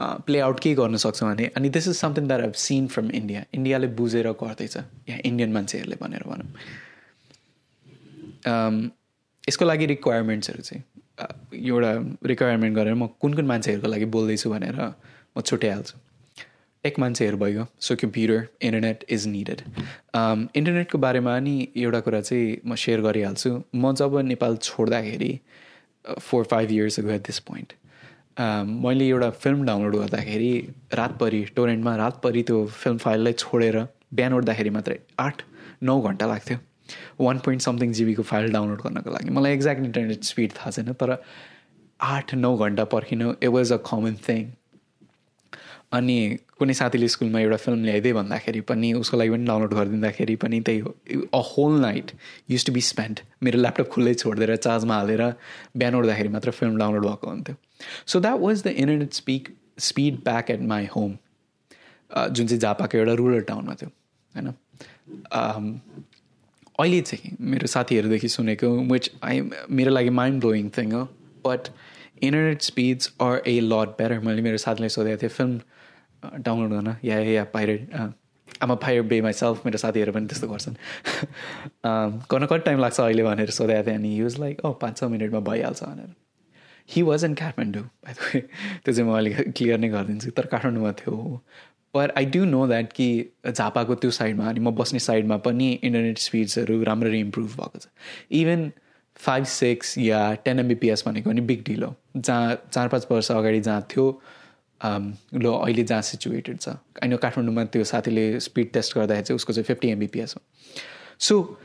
प्ले 0.00 0.38
आउट 0.40 0.60
के 0.60 0.74
गर्न 0.74 0.96
सक्छ 1.02 1.22
भने 1.22 1.46
अनि 1.56 1.68
this 1.76 1.88
is 1.88 1.96
something 1.96 2.26
that 2.28 2.40
have 2.42 2.52
seen 2.62 2.86
from 2.94 3.10
India 3.10 3.44
इन्डियाले 3.54 3.86
बुझेर 4.00 4.26
गर्दैछ 4.42 4.76
या 5.08 5.16
इन्डियन 5.24 5.52
मान्छेहरूले 5.52 5.96
भनेर 6.00 6.22
भनौँ। 6.26 6.48
यसको 9.48 9.64
लागि 9.64 9.86
रिक्वायरमेन्ट्सहरू 9.86 10.62
चाहिँ। 10.62 10.82
एउटा 11.18 11.92
रिक्वायरमेन्ट 12.26 12.76
गरेर 12.76 12.94
म 12.94 13.06
कुन 13.20 13.34
कुन 13.34 13.46
मान्छेहरूको 13.46 13.88
लागि 13.88 14.04
बोल्दैछु 14.16 14.50
भनेर 14.50 14.76
म 14.80 15.40
छुट्याइहाल्छु। 15.40 15.96
टेक 16.84 16.98
मान्छेहरू 16.98 17.36
भयो 17.38 17.66
so 17.80 17.96
computer 18.02 18.46
internet 18.62 19.04
is 19.10 19.26
needed 19.28 19.60
इन्टरनेटको 20.56 20.98
बारेमा 20.98 21.38
नि 21.40 21.56
एउटा 21.76 22.00
कुरा 22.00 22.20
चाहिँ 22.20 22.60
म 22.66 22.74
सेयर 22.74 23.00
गरिहाल्छु। 23.08 23.50
म 23.74 23.92
जब 23.94 24.18
नेपाल 24.26 24.56
छोड्दाखेरि 24.62 25.32
four 26.20 26.44
five 26.52 26.70
years 26.72 26.98
at 26.98 27.26
this 27.26 27.38
point 27.48 27.72
मैले 28.84 29.08
एउटा 29.08 29.30
फिल्म 29.42 29.64
डाउनलोड 29.66 29.96
गर्दाखेरि 29.96 30.52
रातभरि 30.94 31.42
टोरेन्टमा 31.56 31.96
रातभरि 31.96 32.42
त्यो 32.48 32.64
फिल्म 32.66 32.98
फाइललाई 33.04 33.32
छोडेर 33.32 33.76
बिहान 34.14 34.32
उठ्दाखेरि 34.34 34.70
मात्रै 34.70 34.98
आठ 35.18 35.42
नौ 35.82 36.00
घन्टा 36.00 36.26
लाग्थ्यो। 36.26 36.58
वान 37.20 37.38
पोइन्ट 37.44 37.62
समथिङ 37.62 37.92
जिबीको 37.92 38.22
फाइल 38.22 38.52
डाउनलोड 38.52 38.80
गर्नको 38.82 39.10
लागि। 39.10 39.30
मलाई 39.30 39.52
एक्ज्याक्ट 39.52 39.84
इन्टरनेट 39.84 40.24
स्पिड 40.24 40.52
थाहा 40.52 40.70
छैन 40.70 40.92
तर 40.92 41.16
आठ 42.00 42.34
नौ 42.34 42.56
घन्टा 42.56 42.84
पर्खिनु 42.92 43.34
it 43.42 43.48
was 43.48 43.72
a 43.72 43.76
common 43.90 44.14
thing 44.28 44.46
अनि 45.92 46.16
कुनै 46.58 46.74
साथीले 46.74 47.08
स्कुलमा 47.08 47.40
एउटा 47.40 47.56
फिल्म 47.56 47.84
ल्याइदिए 47.84 48.12
भन्दाखेरि 48.12 48.60
पनि 48.70 48.92
उसको 48.92 49.16
लागि 49.16 49.30
पनि 49.30 49.44
डाउनलोड 49.46 49.74
गरिदिँदाखेरि 49.74 50.36
पनि 50.44 50.60
त्यही 50.60 50.78
हो। 50.78 50.94
A 51.34 51.42
whole 51.48 51.80
night 51.80 52.10
use 52.50 52.64
to 52.66 52.72
be 52.72 52.80
spend 52.80 53.20
मेरो 53.42 53.58
ल्यापटप 53.60 53.88
खुल्लै 53.92 54.14
छोडिदिएर 54.14 54.56
चार्जमा 54.56 54.94
हालेर 54.96 55.22
बिहान 55.76 55.94
उठ्दाखेरि 55.94 56.28
मात्र 56.28 56.50
फिल्म 56.50 56.78
डाउनलोड 56.78 57.06
भएको 57.06 57.30
हुन्थ्यो। 57.30 57.56
So 58.06 58.20
that 58.20 58.40
was 58.40 58.62
the 58.62 58.66
internet 58.66 59.12
speak 59.12 59.48
speed 59.88 60.18
back 60.24 60.50
at 60.50 60.60
my 60.72 60.88
home 60.96 61.16
जुन 62.10 62.46
चाहिँ 62.46 62.60
जापाको 62.60 62.98
एउटा 62.98 63.14
रुरल 63.22 63.40
टाउनमा 63.48 63.74
थियो 63.74 63.90
होइन? 64.34 64.52
अहिले 66.80 67.00
चाहिँ 67.00 67.36
मेरो 67.40 67.66
साथीहरूदेखि 67.66 68.28
सुनेको 68.28 68.68
विच 68.92 69.10
आई 69.24 69.40
मेरो 69.70 69.90
लागि 69.90 70.10
माइन्ड 70.10 70.40
ब्लोइङ 70.40 70.70
थिङ 70.78 70.92
हो 70.92 71.04
but 71.46 71.68
internet 72.22 72.62
speeds 72.62 73.12
are 73.20 73.42
a 73.46 73.58
lot 73.60 73.96
better 73.98 74.18
मैले 74.18 74.42
मेरो 74.42 74.56
साथीलाई 74.58 74.88
सोधेको 74.88 75.22
थिएँ 75.22 75.30
फिल्म 75.30 75.60
डाउनलोड 76.40 76.70
गर्न? 76.72 76.96
या 77.04 77.18
या 77.18 77.44
पाइरेट 77.44 77.94
आमा 78.62 78.74
फायर 78.74 79.02
बे 79.02 79.20
माइ 79.20 79.32
सेल्फ 79.32 79.66
मेरो 79.66 79.78
साथीहरू 79.78 80.12
पनि 80.12 80.26
त्यस्तो 80.26 80.48
गर्छन्। 80.48 80.76
गर्न 82.32 82.46
कति 82.46 82.58
टाइम 82.58 82.78
लाग्छ 82.80 83.00
अहिले 83.00 83.22
भनेर 83.22 83.50
सोधेको 83.50 83.86
थिएँ 83.86 83.96
अनि 83.96 84.18
युज 84.20 84.38
लाइक 84.40 84.64
ओ 84.64 84.72
पाँच 84.72 84.98
छ 84.98 85.04
मिनटमा 85.04 85.40
भइहाल्छ 85.50 85.82
भनेर. 85.82 86.14
हि 86.88 87.02
वाज 87.02 87.24
इन 87.24 87.34
काठमाडौँ 87.34 87.82
त्यो 88.06 88.92
चाहिँ 88.92 89.10
म 89.10 89.16
अलिक 89.16 89.36
क्लियर 89.56 89.78
नै 89.78 89.88
गरिदिन्छु 89.88 90.30
तर 90.30 90.46
काठमाडौँमा 90.46 90.92
थियो 90.92 91.16
पर 91.96 92.12
आई 92.18 92.26
डु 92.32 92.44
नो 92.44 92.66
द्याट 92.68 92.92
कि 92.92 93.08
झापाको 93.50 93.94
त्यो 93.94 94.10
साइडमा 94.12 94.48
अनि 94.48 94.60
म 94.60 94.70
बस्ने 94.76 94.98
साइडमा 95.02 95.36
पनि 95.44 95.72
इन्टरनेट 95.74 96.18
स्पिड्सहरू 96.20 96.82
राम्ररी 96.84 97.20
इम्प्रुभ 97.20 97.46
भएको 97.50 97.78
छ। 97.78 97.86
इभन 98.32 98.70
फाइभ 99.16 99.44
सिक्स 99.50 99.96
या 99.98 100.18
टेन 100.44 100.58
एमबिपिएस 100.60 101.02
भनेको 101.06 101.30
पनि 101.30 101.40
बिग 101.50 101.62
डिल 101.66 101.82
हो। 101.82 101.94
जहाँ 102.16 102.54
चार 102.72 102.88
पाँच 102.88 103.06
वर्ष 103.10 103.30
अगाडि 103.32 103.60
जहाँ 103.60 103.86
थियो 103.90 104.06
ल 104.80 105.46
अहिले 105.46 105.82
जहाँ 105.84 106.02
सिचुएटेड 106.02 106.58
छ। 106.60 106.68
होइन 106.68 107.16
काठमाडौँमा 107.16 107.64
त्यो 107.72 107.84
साथीले 107.86 108.24
स्पिड 108.40 108.70
टेस्ट 108.72 108.96
गर्दाखेरि 108.96 109.24
चाहिँ 109.24 109.36
उसको 109.36 109.52
चाहिँ 109.52 109.64
फिफ्टी 109.64 109.88
एमबिपिएस 109.88 110.34
हो। 110.36 110.42
सो 111.20 111.58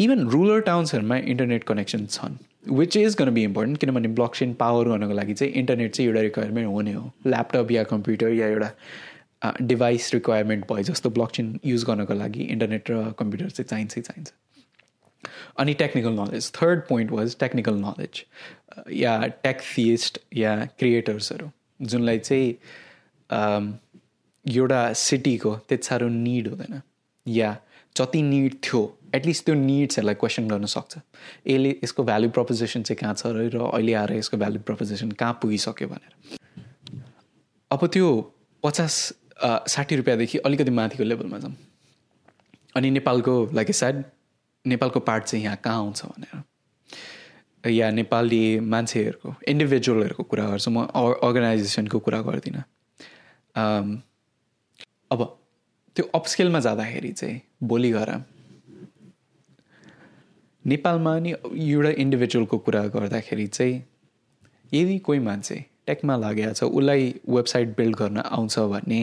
इभन 0.00 0.26
रुरल 0.28 0.60
टाउन्सहरूमा 0.66 1.16
इन्टरनेट 1.16 1.64
कनेक्सन 1.64 2.06
छन् 2.10 2.36
which 2.74 2.96
is 2.96 3.16
gonna 3.18 3.30
be 3.34 3.42
important 3.44 3.78
किनभने 3.80 4.08
ब्लक 4.10 4.34
चेन 4.34 4.54
पावर 4.54 4.88
गर्नको 4.88 5.14
लागि 5.14 5.34
चाहिँ 5.34 5.52
इन्टरनेट 5.54 5.94
चाहिँ 5.94 6.08
एउटा 6.08 6.20
रिक्वायरमेन्ट 6.20 6.68
हुने 6.68 6.92
हो। 6.92 7.10
ल्यापटप 7.26 7.70
या 7.70 7.84
कम्प्युटर 7.92 8.32
या 8.34 8.46
एउटा 8.48 8.70
डिभाइस 9.42 10.12
रिक्वायरमेन्ट 10.14 10.64
भयो 10.72 10.82
जस्तो 10.82 11.10
ब्लक 11.10 11.30
चेन 11.30 11.58
युज 11.64 11.84
गर्नको 11.84 12.14
लागि 12.14 12.42
इन्टरनेट 12.42 12.90
र 12.90 13.12
कम्प्युटर 13.18 13.50
चाहिँ 13.50 13.68
चाहिन्छै 13.68 14.00
चाहिन्छ। 14.00 14.32
अनि 15.58 15.74
technical 15.74 16.12
knowledge 16.20 16.50
third 16.54 16.80
point 16.88 17.10
was 17.12 17.36
technical 17.40 17.74
knowledge 17.84 18.24
yeah 18.92 19.16
tech 19.42 19.60
या 20.36 20.54
क्रिएटर्सहरू 20.78 21.50
जुनलाई 21.80 22.18
चाहिँ 22.18 22.48
एउटा 24.46 24.92
सिटीको 24.96 25.54
त्यति 25.68 25.86
साह्रो 25.86 26.08
निड 26.08 26.48
हुँदैन। 26.48 26.80
या 27.26 27.56
जति 27.96 28.22
निड 28.22 28.54
थियो 28.64 28.82
एटलिस्ट 29.14 29.44
त्यो 29.44 29.54
निड्सहरूलाई 29.54 30.14
क्वेसन 30.14 30.48
गर्न 30.48 30.66
सक्छ। 30.66 30.98
यसले 31.46 31.70
यसको 31.84 32.04
भ्याल्यु 32.04 32.30
प्रपोजिसन 32.30 32.82
चाहिँ 32.82 32.98
कहाँ 33.00 33.14
छ 33.14 33.26
र 33.26 33.58
अहिले 33.58 33.92
आएर 33.94 34.12
यसको 34.12 34.36
भ्याल्यु 34.36 34.60
प्रपोजिसन 34.66 35.10
कहाँ 35.20 35.38
पुगिसक्यो 35.42 35.88
भनेर। 35.88 36.12
अब 37.70 37.86
त्यो 37.86 38.08
पचास 38.64 38.94
साठी 39.38 39.96
रुपियाँदेखि 39.96 40.38
अलिकति 40.38 40.70
माथिको 40.70 41.04
लेभलमा 41.04 41.38
जाउँ 41.38 41.54
अनि 42.76 42.90
नेपालको 42.90 43.34
लाइक 43.54 43.70
साइड 43.74 44.04
नेपालको 44.64 45.00
पार्ट 45.00 45.24
चाहिँ 45.24 45.44
यहाँ 45.44 45.56
कहाँ 45.64 45.76
आउँछ 45.76 46.04
भनेर। 46.04 47.70
या 47.70 47.90
नेपाली 47.90 48.60
मान्छेहरूको 48.60 49.34
इन्डिभिजुअलहरूको 49.48 50.22
कुरा 50.22 50.44
गर्छु। 50.48 50.70
म 50.70 50.84
अर्गनाइजेसनको 50.86 51.98
कुरा 51.98 52.20
गर्दिनँ। 52.22 52.62
अब 55.10 55.20
त्यो 55.96 56.04
अपस्केलमा 56.14 56.60
जाँदाखेरि 56.60 57.12
चाहिँ 57.12 57.40
भोलि 57.62 57.90
गएर 57.92 58.10
नेपालमा 60.64 61.18
नि 61.18 61.30
एउटा 61.30 61.90
इन्डिभिजुअलको 62.02 62.58
कुरा 62.58 62.82
गर्दाखेरि 62.86 63.46
चाहिँ 63.46 63.82
यदि 64.72 64.98
कोही 64.98 65.18
मान्छे 65.18 65.64
टेकमा 65.86 66.16
लागेको 66.16 66.52
छ 66.52 66.62
उसलाई 66.64 67.14
वेबसाइट 67.28 67.76
बिल्ड 67.76 67.96
गर्न 67.96 68.18
आउँछ 68.18 68.58
भने 68.58 69.00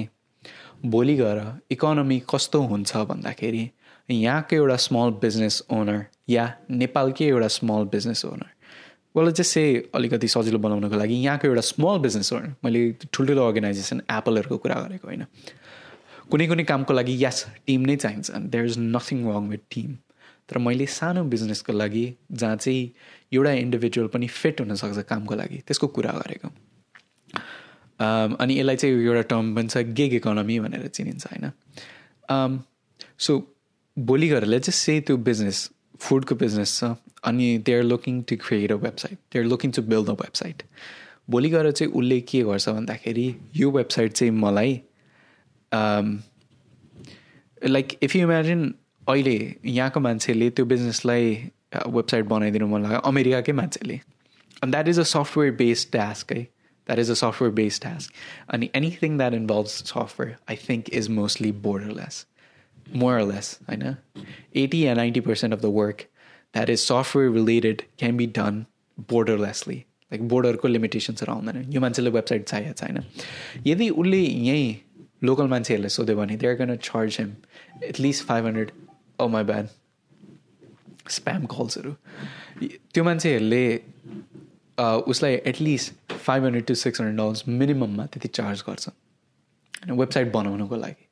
भोलि 0.86 1.16
गएर 1.16 1.40
इकोनोमी 1.72 2.22
कस्तो 2.30 2.62
हुन्छ 2.62 2.98
भन्दाखेरि 2.98 3.70
यहाँको 4.12 4.56
एउटा 4.56 4.76
स्मल 4.76 5.12
बिजनेस 5.22 5.62
ओनर 5.72 6.06
या 6.30 6.54
नेपालकै 6.72 7.26
एउटा 7.26 7.48
स्मल 7.48 7.86
बिजनेस 7.86 8.26
ओनर 8.26 8.50
वाल 9.16 9.32
चाहिँ 9.32 9.44
से 9.44 9.90
अलिकति 9.96 10.28
सजिलो 10.28 10.60
बनाउनको 10.60 10.96
लागि 10.96 11.16
यहाँको 11.16 11.48
एउटा 11.48 11.62
स्मल 11.62 12.00
बिजनेस 12.00 12.34
ओनर 12.34 12.56
मैले 12.64 12.82
ठुल्ठुलो 13.14 13.48
अर्गनाइजेसन 13.48 14.02
एप्पलहरूको 14.12 14.58
कुरा 14.58 14.76
गरेको 14.76 15.08
होइन। 15.08 15.26
कुनै 16.32 16.48
कुनै 16.48 16.64
कामको 16.64 16.94
लागि 16.94 17.14
यस 17.26 17.46
टिम 17.68 17.82
नै 17.82 17.96
चाहिन्छ। 17.96 18.32
There 18.32 18.66
is 18.66 18.78
nothing 18.80 19.24
wrong 19.30 19.48
with 19.50 19.64
team 19.72 19.96
तर 20.50 20.58
मैले 20.58 20.86
सानो 20.86 21.24
बिजनेसको 21.24 21.74
लागि 21.74 22.06
जहाँ 22.32 22.56
चाहिँ 22.58 22.92
एउटा 23.34 23.52
इन्डिभिजुअल 23.64 24.08
पनि 24.08 24.28
फिट 24.28 24.62
हुनसक्छ 24.62 25.00
कामको 25.10 25.36
लागि 25.36 25.58
त्यसको 25.68 25.88
कुरा 25.88 26.12
गरेको। 26.12 26.48
अनि 28.04 28.60
यसलाई 28.60 28.76
चाहिँ 28.76 28.96
एउटा 29.04 29.22
टर्म 29.30 29.56
पनि 29.56 29.68
छ 29.68 29.78
गेग 30.00 30.14
इकोनोमी 30.14 30.60
भनेर 30.60 30.88
चिनिन्छ 30.88 31.28
होइन? 31.28 32.60
सो 33.20 33.32
भोलि 33.98 34.28
गएर 34.30 34.46
चाहिँ 34.46 34.74
से 34.74 35.00
त्यो 35.08 35.18
बिजनेस 35.30 35.70
फुडको 36.00 36.36
बिजनेस 36.36 36.78
छ 36.80 36.96
अनि 37.24 37.58
they 37.66 37.78
are 37.78 37.84
looking 37.84 38.22
to 38.30 38.36
create 38.46 38.72
a 38.72 38.76
website 38.76 39.18
they 39.34 39.40
are 39.40 39.46
looking 39.46 39.72
to 39.72 39.82
build 39.82 40.10
a 40.10 40.14
website 40.22 40.64
भोलि 41.30 41.50
गएर 41.50 41.72
चाहिँ 41.72 41.94
उसले 41.94 42.20
के 42.22 42.42
गर्छ 42.44 42.70
भन्दाखेरि 42.70 43.28
यो 43.56 43.72
वेबसाइट 43.72 44.12
चाहिँ 44.14 44.34
मलाई 44.34 44.82
लाइक 47.68 47.98
इफ 48.04 48.16
यु 48.16 48.22
इमेजिन 48.22 48.74
अहिले 49.10 49.36
यहाँको 49.66 50.00
मान्छेले 50.00 50.50
त्यो 50.50 50.66
बिजनेसलाई 50.66 51.34
वेबसाइट 51.76 52.26
बनाइदिनु 52.26 52.68
मन 52.68 52.84
लाग्यो 52.84 53.00
अमेरिकाकै 53.12 53.52
मान्छेले। 53.52 54.00
अनि 54.64 54.72
that 54.72 54.88
is 54.88 55.00
a 55.00 55.04
software 55.04 55.52
based 55.56 55.92
task 55.94 56.32
है? 56.34 56.48
that 56.87 56.99
is 56.99 57.11
a 57.11 57.15
software 57.17 57.55
based 57.55 57.83
task 57.83 58.13
अनि 58.51 58.71
anything 58.75 59.19
that 59.19 59.35
involve 59.35 59.67
software 59.67 60.37
I 60.51 60.57
think 60.69 60.89
is 60.93 61.09
mostly 61.13 61.53
borderless 61.65 62.25
more or less 62.97 63.59
होइन 63.69 63.95
eighty 64.57 64.85
yeah 64.85 64.95
ninety 64.95 65.21
percent 65.23 65.55
of 65.55 65.61
the 65.61 65.73
work 65.75 66.03
that 66.55 66.71
is 66.71 66.79
software 66.81 67.33
related 67.33 67.83
can 67.99 68.17
be 68.17 68.27
done 68.37 68.65
borderlessly 69.11 69.85
like 70.13 70.29
बोर्डरको 70.29 70.69
लिमिटेसन्सहरू 70.69 71.33
आउँदैन 71.33 71.65
यो 71.73 71.81
मान्छेले 71.81 72.11
website 72.11 72.45
चाहिएको 72.45 72.73
छैन 72.77 73.03
यदि 73.67 73.89
उसले 73.93 74.21
यहीँ 74.21 74.77
लोकल 75.25 75.47
मान्छेहरूलाई 75.49 75.89
सोध्यो 75.91 76.17
भने 76.17 76.37
they 76.37 76.47
are 76.47 76.55
gonna 76.57 76.77
charge 76.83 77.17
them 77.21 77.33
at least 77.85 78.25
five 78.25 78.47
hundred 78.47 78.71
oh 79.19 79.29
my 79.29 79.45
ban 79.45 79.69
spam 81.11 81.45
कल्सहरू 81.49 81.93
त्यो 82.61 83.05
मान्छेहरूले 83.05 83.65
उसलाई 84.78 85.34
at least 85.46 86.14
five 86.14 86.44
hundred 86.44 86.66
to 86.66 86.76
six 86.76 87.02
hundred 87.02 87.18
dollars 87.18 87.48
मिनिमममा 87.48 88.06
त्यति 88.06 88.28
चार्ज 88.28 88.64
गर्छ। 88.68 88.88
होइन 88.88 90.00
वेबसाइट 90.00 90.32
बनाउनुको 90.34 90.76
लागि। 90.76 91.08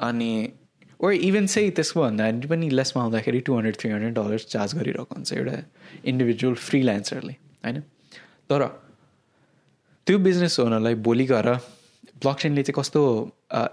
अनि 0.00 0.52
ओर 1.00 1.12
इभन 1.12 1.46
चाहिँ 1.46 1.70
त्यसको 1.70 2.02
भन्दा 2.02 2.30
पनि 2.48 2.68
लेसमा 2.70 3.02
आउँदाखेरि 3.02 3.40
two 3.40 3.54
hundred 3.54 3.76
three 3.76 3.90
hundred 3.90 4.14
dollars 4.14 4.46
charge 4.46 4.74
गरिरहेको 4.74 5.14
हुन्छ 5.14 5.32
एउटा 5.32 5.56
इन्डिभिजुअल 6.04 6.54
फ्रिल्यान्सरले 6.54 7.32
होइन? 7.64 7.80
तर 8.50 8.66
त्यो 10.06 10.18
बिजनेस 10.18 10.60
ओनरलाई 10.60 10.94
भोलि 11.04 11.24
गएर 11.26 11.48
ब्लकचेनले 12.22 12.62
चाहिँ 12.62 12.80
कस्तो 12.80 13.00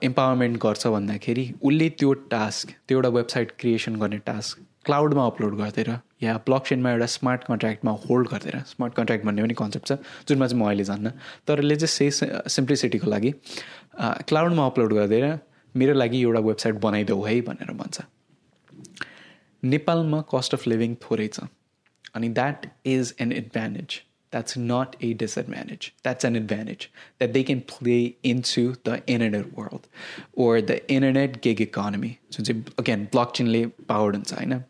इम्पावरमेन्ट 0.03 0.57
गर्छ 0.63 0.87
भन्दाखेरि 0.87 1.45
उसले 1.61 1.89
त्यो 1.99 2.13
टास्क 2.31 2.69
त्यो 2.87 2.97
एउटा 2.97 3.09
वेबसाइट 3.09 3.51
क्रिएसन 3.59 3.95
गर्ने 3.95 4.17
टास्क 4.25 4.59
क्लाउडमा 4.85 5.25
अपलोड 5.25 5.55
गरिदिएर 5.57 5.89
या 6.23 6.37
ब्लकचेनमा 6.45 6.91
एउटा 6.91 7.05
स्मार्ट 7.05 7.43
कन्ट्र्याक्टमा 7.43 7.91
होल्ड 8.05 8.27
गरिदिएर 8.27 8.57
स्मार्ट 8.67 8.93
कन्ट्र्याक्ट 8.95 9.25
भन्ने 9.25 9.41
पनि 9.43 9.53
कन्सेप्ट 9.53 9.87
छ 9.87 9.93
जुनमा 10.29 10.47
चाहिँ 10.47 10.61
म 10.61 10.67
अहिले 10.67 10.83
जान्न। 10.83 11.09
तर 11.47 11.61
चाहिँ 11.75 12.11
से 12.11 12.49
सिम्प्लिसिटीको 12.49 13.09
लागि 13.11 13.31
क्लाउडमा 14.27 14.65
अपलोड 14.65 14.93
गरिदिएर 14.93 15.25
मेरो 15.75 15.93
लागि 15.93 16.21
एउटा 16.21 16.39
वेबसाइट 16.39 16.75
बनाइदेऊ 16.81 17.21
है 17.23 17.41
भनेर 17.41 17.71
भन्छ। 17.73 18.01
नेपालमा 19.63 20.21
कस्ट 20.33 20.53
अफ 20.53 20.67
लिभिङ 20.67 20.95
थोरै 21.03 21.27
छ 21.27 21.47
अनि 22.15 22.29
that 22.29 22.65
is 22.85 23.13
an 23.19 23.31
advantage 23.31 24.01
not 24.35 24.95
a 25.03 25.13
disadvantage 25.19 25.91
that's 26.03 26.25
an 26.25 26.35
advantage 26.35 26.87
that 27.19 27.31
they 27.31 27.43
can 27.43 27.59
play 27.71 27.99
into 28.41 28.63
the 28.87 29.01
internet 29.09 29.51
world 29.57 29.85
or 30.37 30.61
the 30.61 30.79
internet 30.89 31.41
gig 31.43 31.61
economy 31.61 32.15
जुन 32.31 32.45
चाहिँ 32.45 32.63
अगेन 32.79 33.05
ब्लक 33.11 33.31
चेनले 33.35 33.65
पावर्ड 33.65 34.15
हुन्छ 34.15 34.33
होइन 34.33 34.63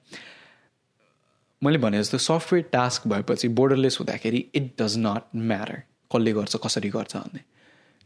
मैले 1.62 1.78
भने 1.78 2.00
जस्तो 2.00 2.18
सफ्टवेयर 2.18 2.66
टास्क 2.74 3.08
भएपछि 3.08 3.48
बोर्डरलेस 3.58 3.98
हुँदाखेरि 4.00 4.46
इट 4.56 4.72
डज 4.82 4.98
नट 4.98 5.36
म्याटर 5.36 5.82
कसले 6.12 6.32
गर्छ 6.34 6.56
कसरी 6.64 6.90
गर्छ 6.90 7.16
भन्ने। 7.16 7.40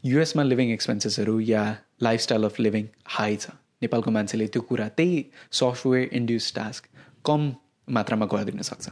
युएसमा 0.04 0.42
लिभिङ 0.42 0.72
एक्सपेन्सेसहरू 0.72 1.38
या 1.40 1.62
लाइफस्टाइल 2.02 2.44
अफ 2.44 2.60
लिभिङ 2.60 2.86
हाई 3.14 3.36
छ। 3.36 3.50
नेपालको 3.82 4.10
मान्छेले 4.10 4.46
त्यो 4.46 4.62
कुरा 4.62 4.88
त्यही 4.88 5.24
सफ्टवेयर 5.52 6.08
इन्ड्युस 6.12 6.52
टास्क 6.54 6.88
कम 7.24 7.52
मात्रामा 7.88 8.26
गरिदिन 8.26 8.62
सक्छ। 8.62 8.88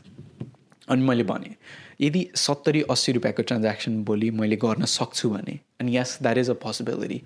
अनि 0.88 1.02
मैले 1.02 1.22
भने 1.24 1.54
यदि 2.00 2.26
सत्तरी 2.36 2.82
अस्सी 2.90 3.12
रुपियाँको 3.12 3.42
ट्रान्ज्याक्सन 3.42 4.02
भोलि 4.04 4.30
मैले 4.30 4.56
गर्न 4.56 4.84
सक्छु 4.84 5.30
भने 5.30 5.58
अनि 5.80 5.96
yes 5.96 6.18
that 6.22 6.38
is 6.38 6.50
a 6.50 6.54
possibility 6.62 7.22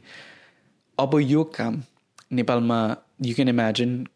अब 0.99 1.19
यो 1.21 1.45
काम 1.57 1.83
नेपालमा 2.33 2.81
यु 3.25 3.35
क्यान 3.35 3.49
इमेजिन 3.49 4.07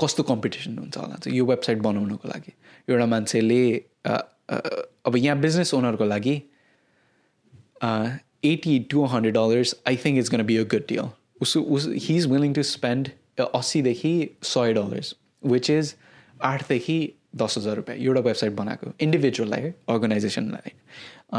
कस्तो 0.00 0.22
कम्पिटिसन 0.22 0.78
हुन्छ 0.78 0.96
होला 0.96 1.16
चाहिँ 1.16 1.38
यो 1.38 1.44
वेबसाइट 1.46 1.78
बनाउनुको 1.78 2.28
लागि। 2.28 2.52
एउटा 2.88 3.06
मान्छेले 3.06 3.60
अब 4.08 5.16
यहाँ 5.16 5.38
बिजनेस 5.40 5.74
ओनरको 5.74 6.04
लागि 6.04 6.34
eighty 8.44 8.78
to 8.90 9.04
hundred 9.04 9.34
dollars 9.34 9.74
I 9.88 9.96
think 9.96 10.18
it's 10.18 10.30
gonna 10.30 10.42
be 10.42 10.56
a 10.56 10.64
good 10.64 10.86
deal 10.88 11.10
उसको 11.40 11.60
उस 11.76 11.88
he 11.96 12.16
is 12.16 12.26
willing 12.26 12.54
to 12.54 12.62
spend 12.62 13.10
अस्सीदेखि 13.54 14.14
सय 14.42 14.72
डलर्स 14.72 15.14
विच 15.44 15.70
इज 15.70 15.94
आठदेखि 16.42 16.98
दस 17.34 17.54
हजार 17.58 17.76
रुपियाँ 17.76 17.98
एउटा 17.98 18.20
वेबसाइट 18.20 18.52
बनाएको 18.52 18.92
इन्डिभिजुअललाई 19.00 19.70
अर्गनाइजेसनलाई 19.88 20.72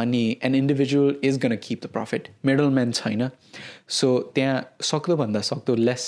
अनि 0.02 0.24
an 0.44 0.56
individual 0.56 1.16
is 1.24 1.38
gonna 1.46 1.56
keep 1.64 1.84
the 1.86 1.88
profit 1.94 2.28
middle 2.46 2.92
छैन। 2.92 3.30
सो 3.90 4.08
त्यहाँ 4.36 4.58
सक्दोभन्दा 4.92 5.42
सक्दो 5.52 5.76
लेस 5.76 6.04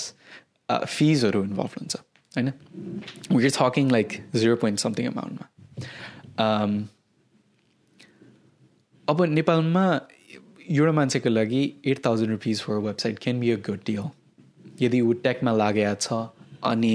फिजहरू 0.70 1.42
इन्भल्भ 1.44 1.78
हुन्छ 1.78 1.96
होइन? 2.36 2.52
We 3.32 3.44
are 3.44 3.50
talking 3.60 3.90
like 3.90 4.08
zero 4.34 4.56
point 4.56 4.78
something 4.80 5.06
अमाउन्टमा 5.06 5.46
अब 9.08 9.22
नेपालमा 9.30 9.84
एउटा 10.70 10.92
मान्छेको 10.92 11.30
लागि 11.30 11.62
eight 11.84 12.04
thousand 12.06 12.30
rupees 12.30 12.60
for 12.62 12.74
website 12.86 13.18
can 13.18 13.40
be 13.40 13.50
a 13.50 13.56
good 13.66 13.80
deal 13.86 14.02
यदि 14.82 15.00
ऊ 15.00 15.12
टेकमा 15.26 15.52
लागेको 15.56 15.94
छ 16.00 16.06
अनि 16.64 16.94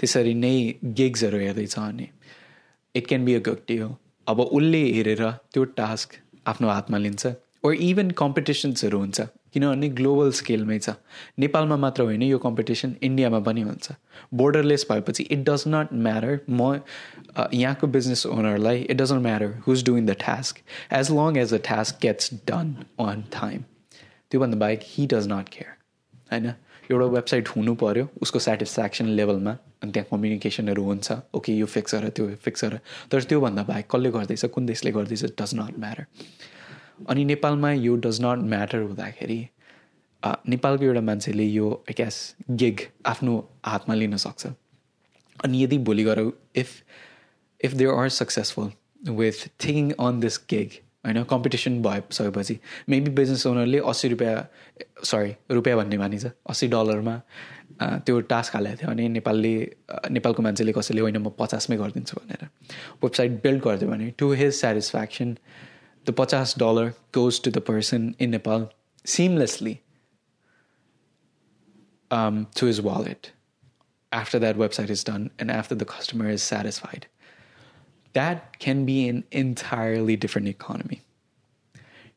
त्यसरी 0.00 0.34
नै 0.34 0.54
गिग्सहरू 1.00 1.38
हेर्दैछ 1.38 1.78
भने 1.78 2.08
it 2.98 3.06
can 3.08 3.24
be 3.24 3.34
a 3.34 3.40
good 3.48 3.66
deal 3.68 3.88
अब 4.26 4.40
उसले 4.40 4.84
हेरेर 4.92 5.30
त्यो 5.52 5.64
टास्क 5.80 6.22
आफ्नो 6.46 6.68
हातमा 6.68 6.98
लिन्छ 6.98 7.34
ओर 7.64 7.74
इभन 7.74 8.10
कम्पिटिसन्सहरू 8.18 8.98
हुन्छ 8.98 9.20
किनभने 9.54 9.88
ग्लोबल 9.98 10.30
स्केलमै 10.38 10.78
छ। 10.78 10.92
नेपालमा 11.38 11.76
मात्र 11.84 12.02
होइन 12.02 12.22
यो 12.22 12.38
कम्पिटिसन 12.38 12.94
इन्डियामा 13.02 13.38
पनि 13.46 13.62
हुन्छ। 13.62 13.92
बोर्डरलेस 14.40 14.86
भएपछि 14.90 15.22
इट 15.30 15.44
डज 15.48 15.64
नट 15.68 15.92
म्याटर 16.06 16.38
म 16.50 16.80
यहाँको 17.54 17.86
business 17.94 18.24
ओनरलाई 18.26 18.82
it 18.82 18.96
doesn't 18.96 19.22
matter 19.22 19.54
who's 19.66 19.84
doing 19.84 20.06
the 20.06 20.16
task 20.20 20.58
as 21.00 21.10
long 21.12 21.38
as 21.38 21.54
the 21.54 21.60
task 21.68 21.98
gets 22.02 22.32
done 22.50 22.74
on 23.06 23.24
time 23.32 23.62
त्योभन्दा 24.30 24.58
बाहेक 24.58 24.80
हि 24.84 25.06
डज 25.14 25.28
नट 25.32 25.48
केयर 25.48 25.72
होइन? 26.32 26.52
एउटा 26.90 27.06
वेबसाइट 27.16 27.48
हुनु 27.48 27.74
पऱ्यो 27.82 28.08
उसको 28.22 28.38
सेटिस्फ्याक्सन 28.44 29.06
लेभलमा 29.20 29.56
अनि 29.82 29.92
त्यहाँ 29.92 30.08
कम्युनिकेसनहरू 30.10 30.82
हुन्छ। 30.84 31.12
ओके 31.34 31.52
यो 31.54 31.66
फिक्स 31.66 31.94
गर 31.94 32.08
त्यो 32.16 32.26
फिक्स 32.44 32.64
गर। 32.64 32.78
तर 33.10 33.22
त्योभन्दा 33.22 33.62
बाहेक 33.62 33.86
कसले 33.90 34.10
गर्दैछ 34.10 34.44
कुन 34.54 34.66
देशले 34.66 34.90
गर्दैछ 34.92 35.24
डज 35.40 35.54
नट 35.54 35.78
म्याटर 35.78 36.06
अनि 37.08 37.24
नेपालमा 37.24 37.72
यो 37.72 37.94
डज 38.06 38.20
नट 38.22 38.38
म्याटर 38.50 38.78
हुँदाखेरि 38.80 39.40
नेपालको 40.22 40.84
एउटा 40.84 41.00
मान्छेले 41.00 41.44
यो 41.44 41.70
क्यास 41.88 42.16
गिग 42.50 42.80
आफ्नो 43.06 43.34
हातमा 43.66 43.94
लिन 43.94 44.16
सक्छ। 44.16 44.46
अनि 45.44 45.62
यदि 45.62 45.78
भोलि 45.86 46.04
गएर 46.04 46.20
if 46.56 46.68
if 47.60 47.72
they 47.72 47.86
are 47.94 48.08
successful 48.16 48.70
with 49.14 49.46
thinking 49.64 49.90
on 50.06 50.20
this 50.20 50.38
gig 50.50 50.70
होइन 51.06 51.22
कम्पिटिसन 51.30 51.80
भइसकेपछि 51.82 52.58
मेबी 52.88 53.10
बिजनेस 53.20 53.46
ओनरले 53.46 53.78
अस्सी 53.92 54.08
रुपियाँ 54.08 54.36
सरी 55.10 55.34
रुपियाँ 55.50 55.76
भन्ने 55.78 55.98
मानिन्छ। 55.98 56.26
अस्सी 56.50 56.68
डलरमा 56.74 57.16
त्यो 58.06 58.20
टास्क 58.32 58.54
हालेको 58.56 58.76
थियो 58.82 58.90
भने 58.90 59.08
नेपालले 59.08 59.54
नेपालको 60.10 60.42
मान्छेले 60.42 60.72
कसैले 60.78 61.00
होइन 61.00 61.18
म 61.18 61.30
पचासमै 61.38 61.76
गरिदिन्छु 61.82 62.20
भनेर 62.20 62.46
वेबसाइट 63.02 63.42
बिल्ड 63.42 63.62
गरिदियो 63.64 63.90
भने 63.90 64.10
टु 64.18 64.32
हिज 64.42 64.52
सेटिस्फ्याक्सन 64.60 65.36
द 66.06 66.14
पचास 66.18 66.54
dollar 66.58 66.88
goes 67.14 67.42
to 67.42 67.50
the 67.50 67.58
person 67.72 68.14
in 68.20 68.30
Nepal 68.38 68.66
seamlessly 69.04 69.78
to 72.58 72.66
his 72.66 72.80
wallet. 72.80 73.32
After 74.12 74.38
that 74.38 74.56
website 74.56 74.90
is 74.90 75.04
done 75.04 75.24
and 75.38 75.50
after 75.50 75.74
the 75.74 75.84
customer 75.84 76.30
is 76.30 76.42
satisfied. 76.42 77.06
That 78.18 78.58
can 78.58 78.84
be 78.84 78.98
an 79.08 79.24
entirely 79.44 80.16
different 80.16 80.48
economy. 80.48 81.00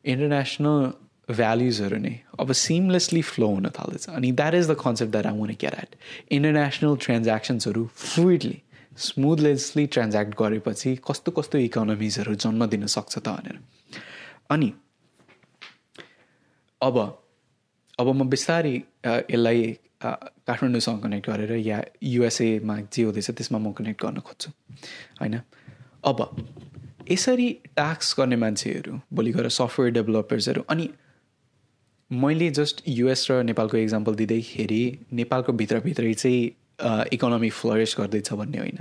International 0.03 0.95
of 1.31 2.49
a 2.49 2.53
seamlessly 2.53 3.23
flow 3.23 3.57
in 3.57 3.65
and 3.65 4.37
that 4.37 4.53
is 4.53 4.67
the 4.67 4.75
concept 4.75 5.11
that 5.13 5.25
I 5.25 5.31
want 5.31 5.51
to 5.51 5.57
get 5.57 5.73
at. 5.73 5.95
International 6.29 6.97
transactions 6.97 7.67
are 7.67 7.73
fluidly, 7.73 8.61
smoothly 8.95 9.87
transact 9.87 10.35
गरेपछि 10.37 10.95
कस्तो 11.07 11.31
कस्तो 11.31 11.57
इकोनोमिजहरू 11.57 12.35
जन्म 12.35 12.65
दिन 12.65 12.85
सक्छ 12.85 13.17
त 13.17 13.27
भनेर 13.27 13.59
अनि 14.51 14.73
अब 16.81 16.97
अब 17.99 18.07
म 18.07 18.29
बिस्तारै 18.29 18.75
यसलाई 19.05 19.61
काठमाडौँसँग 20.03 21.01
कनेक्ट 21.03 21.29
गरेर 21.29 21.51
या 21.67 21.81
युएसएमा 22.03 22.79
जे 22.93 23.03
हुँदैछ 23.03 23.29
त्यसमा 23.31 23.59
म 23.59 23.71
कनेक्ट 23.79 24.03
गर्न 24.03 24.19
खोज्छु 24.27 24.51
होइन 25.21 25.39
अब 26.03 26.45
यसरी 27.11 27.51
टास्क 27.77 28.19
गर्ने 28.19 28.35
मान्छेहरू 28.35 28.99
भोलि 29.13 29.31
गएर 29.33 29.49
सफ्टवेयर 29.49 29.93
डेभलपर्सहरू 29.93 30.63
अनि 30.69 30.89
मैले 32.11 32.49
जस्ट 32.51 32.81
युएस 32.87 33.27
र 33.31 33.43
नेपालको 33.43 33.77
इक्जाम्पल 33.77 34.15
दिँदैखेरि 34.15 34.81
नेपालको 35.13 35.53
भित्रभित्रै 35.53 36.13
चाहिँ 36.13 37.05
इकोनोमी 37.13 37.49
फ्लरिस 37.49 37.95
गर्दैछ 37.99 38.33
भन्ने 38.33 38.57
होइन। 38.57 38.79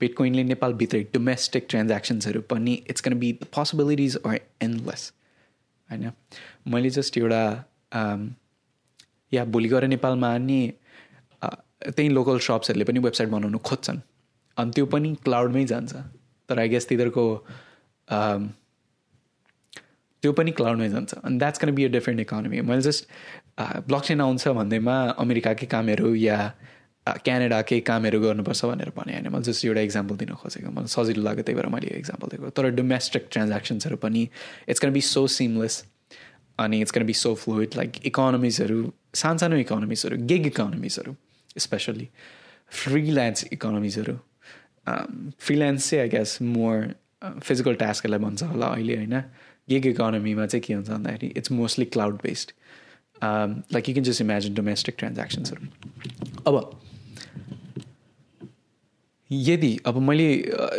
बिटकोइनले 0.00 0.44
नेपालभित्रै 0.44 1.02
डोमेस्टिक 1.14 1.66
ट्रान्ज्याक्सन्सहरू 1.70 2.40
पनि 2.50 2.74
it's 2.90 3.00
gonna 3.00 3.18
be 3.18 3.32
the 3.32 3.46
possibilities 3.54 4.18
are 4.26 4.40
endless 4.62 5.12
होइन? 5.88 6.10
मैले 6.66 6.90
जस्ट 6.90 7.18
एउटा 7.18 7.42
या 9.32 9.44
भोलि 9.44 9.68
गएर 9.68 9.86
नेपालमा 9.86 10.36
नि 10.38 10.60
त्यही 11.42 12.08
लोकल 12.08 12.38
सप्सहरूले 12.38 12.84
पनि 12.84 12.98
वेबसाइट 13.00 13.28
बनाउनु 13.30 13.58
खोज्छन्। 13.58 14.00
अनि 14.56 14.70
त्यो 14.74 14.86
पनि 14.86 15.14
क्लाउडमै 15.24 15.64
जान्छ। 15.64 15.94
तर 16.50 16.58
आई 16.58 16.68
गेस 16.68 16.88
तिनीहरूको 16.88 17.24
त्यो 20.22 20.32
पनि 20.36 20.50
क्लाउडमै 20.52 20.88
जान्छ। 20.90 21.14
अनि 21.24 21.38
that's 21.38 21.58
gonna 21.58 21.70
be 21.74 21.84
a 21.84 21.88
different 21.88 22.20
economy 22.20 22.60
मैले 22.70 22.82
जस्ट 22.82 23.06
ब्लक 23.88 24.02
चेन 24.04 24.20
आउँछ 24.20 24.48
भन्दैमा 24.58 24.96
अमेरिकाकै 25.24 25.66
कामहरू 25.66 26.14
या 26.14 26.38
क्यानाडाकै 27.06 27.78
कामहरू 27.88 28.20
गर्नुपर्छ 28.20 28.64
भनेर 28.70 28.90
भने। 28.96 29.12
होइन 29.12 29.28
मैले 29.32 29.44
जस्ट 29.48 29.64
एउटा 29.64 29.80
इक्जाम्पल 29.88 30.16
दिन 30.20 30.34
खोजेको। 30.42 30.70
मलाई 30.70 30.92
सजिलो 30.94 31.22
लाग्यो 31.24 31.42
त्यही 31.48 31.56
भएर 31.56 31.68
मैले 31.74 31.86
यो 31.92 31.98
इक्जाम्पल 31.98 32.26
दिएको। 32.30 32.50
तर 32.56 32.68
डोमेस्टिक 32.76 33.22
ट्रान्ज्याक्सन्सहरू 33.32 33.96
पनि 34.04 34.22
it's 34.68 34.80
gonna 34.84 34.90
be 34.92 35.00
so 35.08 35.26
seamless 35.38 35.74
अनि 36.58 36.80
it's 36.84 36.92
gonna 36.92 37.04
be 37.08 37.14
so 37.16 37.34
fluid 37.42 37.70
like 37.76 37.92
इकोनोमिजहरू 38.12 38.78
सानसानो 39.22 39.56
इकोनोमिजहरू 39.64 40.16
गिग 40.30 40.46
इकोनोमिजहरू 40.46 41.12
स्पेसल्ली 41.58 42.08
फ्रिल्यान्स 42.80 43.44
इकोनोमिजहरू 43.52 44.14
फ्रिल्यान्स 44.86 45.90
चाहिँ 45.90 46.02
आई 46.02 46.08
गेस 46.08 46.38
मोर 46.42 46.94
फिजिकल 47.42 47.74
टास्कहरूलाई 47.74 48.20
भन्छ 48.20 48.42
होला 48.42 48.66
अहिले 48.66 48.96
होइन? 48.96 49.22
गिग 49.68 49.86
इकोनोमीमा 49.86 50.46
चाहिँ 50.46 50.62
के 50.62 50.74
हुन्छ 50.74 50.90
भन्दाखेरि 50.90 51.32
it's 51.36 51.52
mostly 51.52 51.84
cloud 51.86 52.14
based 52.22 52.52
like 53.72 53.88
you 53.88 53.94
can 53.94 54.04
just 54.04 54.20
imagine 54.20 54.54
domestic 54.54 54.94
ट्रान्ज्याक्सन्सहरू 54.98 55.66
अब 56.46 56.80
यदि 59.30 59.78
अब 59.86 59.96
मैले 60.02 60.28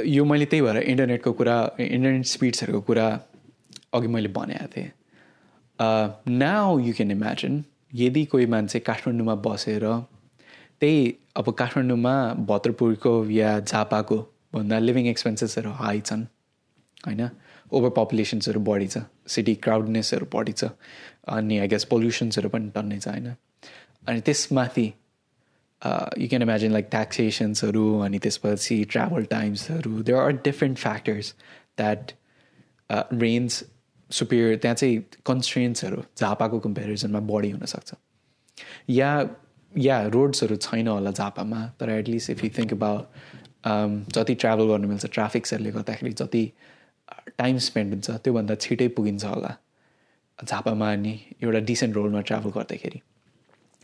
यो 0.05 0.25
मैले 0.25 0.45
त्यही 0.45 0.61
भएर 0.61 0.77
इन्टरनेटको 0.77 1.31
कुरा 1.33 1.57
इन्टरनेट 1.79 2.25
स्पिड्सहरूको 2.25 2.81
कुरा 2.81 3.07
अघि 3.93 4.07
मैले 4.07 4.29
भनेको 4.29 4.67
थिएँ। 4.75 4.91
नाउ 6.39 6.79
यु 6.79 6.93
क्यान 6.93 7.11
इमेजिन 7.11 7.63
यदि 7.95 8.25
कोही 8.25 8.45
मान्छे 8.45 8.79
काठमाडौँमा 8.79 9.35
बसेर 9.45 9.85
त्यही 10.81 10.99
अब 11.35 11.49
काठमाडौँमा 11.49 12.13
भद्रपुरको 12.47 13.13
या 13.31 13.59
झापाको 13.59 14.17
भन्दा 14.53 14.79
लिभिङ 14.79 15.07
एक्सपेन्सेसहरू 15.07 15.69
हाई 15.71 15.99
छन् 16.01 16.23
होइन? 17.05 17.29
ओभर 17.71 17.89
पपुलेसन्सहरू 17.89 18.59
बढी 18.59 18.87
छ 18.87 19.03
सिटी 19.27 19.55
क्राउडनेसहरू 19.55 20.25
बढी 20.33 20.51
छ 20.51 20.71
अनि 21.27 21.59
आई 21.59 21.67
गेस 21.67 21.83
पोल्युसन्सहरू 21.83 22.49
पनि 22.49 22.69
टन्नै 22.75 22.99
छ 22.99 23.07
होइन? 23.07 23.29
अनि 24.07 24.21
त्यसमाथि 24.21 24.85
यु 26.19 26.27
क्यान 26.27 26.41
इमेजिन 26.41 26.71
लाइक 26.71 26.87
ट्याक्सेसन्सहरू 26.91 27.85
अनि 27.99 28.19
त्यसपछि 28.19 28.83
travel 28.91 29.23
टाइम्सहरू 29.31 30.01
there 30.01 30.19
are 30.19 30.31
different 30.49 30.77
factors 30.77 31.33
that 31.77 32.11
range 33.23 33.63
superior 34.09 34.57
त्यहाँ 34.57 34.75
चाहिँ 34.75 34.99
कन्सट्रेन्ट्सहरू 35.25 36.03
झापाको 36.17 36.59
कम्पेरिजनमा 36.59 37.19
बढी 37.31 37.51
हुनसक्छ 37.51 37.93
या 38.89 39.11
या 39.77 40.01
रोड्सहरू 40.13 40.55
छैन 40.61 40.87
होला 40.87 41.11
झापामा 41.11 41.65
तर 41.79 41.89
at least 41.89 42.29
if 42.29 42.43
you 42.43 42.49
think 42.57 42.73
about 42.73 43.03
जति 44.15 44.33
ट्राभल 44.35 44.67
गर्नु 44.67 44.87
मिल्छ 44.87 45.05
ट्राफिक्सहरूले 45.13 45.71
गर्दाखेरि 45.71 46.13
जति 46.21 46.43
टाइम 47.37 47.57
स्पेन्ड 47.67 47.93
हुन्छ 47.93 48.11
त्योभन्दा 48.23 48.55
छिटै 48.65 48.87
पुगिन्छ 48.97 49.23
होला 49.25 49.55
झापामा 50.39 50.91
अनि 50.91 51.13
एउटा 51.43 51.59
डिसेन्ट 51.69 51.95
रोडमा 51.95 52.21
ट्राभल 52.29 52.51
गर्दाखेरि 52.57 53.01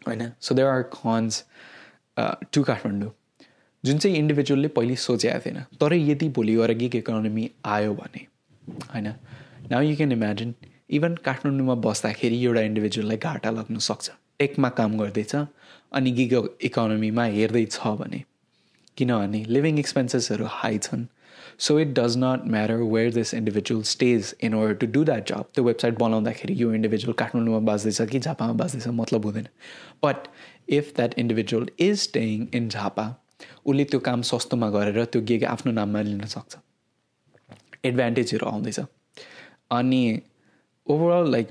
होइन? 0.07 0.31
So 0.41 0.55
there 0.55 0.67
are 0.67 0.81
cons 0.95 1.43
to 2.53 2.63
Kathmandu 2.63 3.11
जुन 3.83 3.97
चाहिँ 3.97 4.17
इन्डिभिजुअलले 4.17 4.67
पहिले 4.77 4.95
सोचेको 5.07 5.39
थिएन 5.45 5.59
तर 5.81 5.93
यदि 5.93 6.29
भोलि 6.35 6.55
गएर 6.55 6.71
गिग 6.77 6.95
इकोनोमी 6.95 7.49
आयो 7.65 7.93
भने 7.93 8.25
होइन? 8.93 9.07
Now 9.71 9.81
you 9.81 9.95
can 9.95 10.11
imagine 10.11 10.53
even 10.97 11.15
काठमाडौँमा 11.25 11.75
बस्दाखेरि 11.85 12.43
एउटा 12.45 12.61
इन्डिभिजुअललाई 12.61 13.17
घाटा 13.17 13.49
लाग्न 13.51 13.77
सक्छ। 13.89 14.09
टेकमा 14.39 14.69
काम 14.79 14.97
गर्दैछ 14.97 15.35
अनि 15.91 16.11
गिग 16.11 16.33
इकोनोमीमा 16.61 17.23
हेर्दैछ 17.35 17.77
भने 17.99 18.23
किनभने 18.97 19.43
लिभिङ 19.47 19.79
एक्सपेन्सेसहरू 19.79 20.45
हाई 20.49 20.77
छन्। 20.77 21.05
So 21.59 21.79
it 21.79 21.88
does 21.99 22.17
not 22.17 22.45
matter 22.51 22.81
where 22.93 23.13
this 23.13 23.33
individual 23.33 23.81
stays 23.83 24.33
in 24.43 24.53
order 24.53 24.79
to 24.81 24.88
do 24.88 25.03
that 25.05 25.29
जब 25.29 25.45
त्यो 25.55 25.63
वेबसाइट 25.63 25.97
बनाउँदाखेरि 25.99 26.55
यो 26.61 26.73
इन्डिभिजुअल 26.73 27.13
काठमाडौँमा 27.13 27.59
बाँच्दैछ 27.67 28.09
कि 28.11 28.19
झापामा 28.19 28.53
बाँच्दैछ 28.53 28.88
मतलब 28.88 29.25
हुँदैन। 29.25 29.47
But 30.05 30.27
if 30.69 30.93
that 30.95 31.13
individual 31.19 31.67
is 31.79 31.99
staying 31.99 32.47
in 32.53 32.69
Jhapa 32.69 33.05
उसले 33.65 33.83
त्यो 33.83 33.99
काम 33.99 34.21
सस्तोमा 34.29 34.69
गरेर 34.69 35.03
त्यो 35.05 35.21
गिग 35.21 35.43
आफ्नो 35.45 35.71
नाममा 35.71 36.01
लिन 36.01 36.25
सक्छ। 36.25 36.57
एडभान्टेजहरू 37.85 38.47
आउँदैछ। 38.47 38.79
अनि 39.71 40.21
overall 40.88 41.31
like 41.31 41.47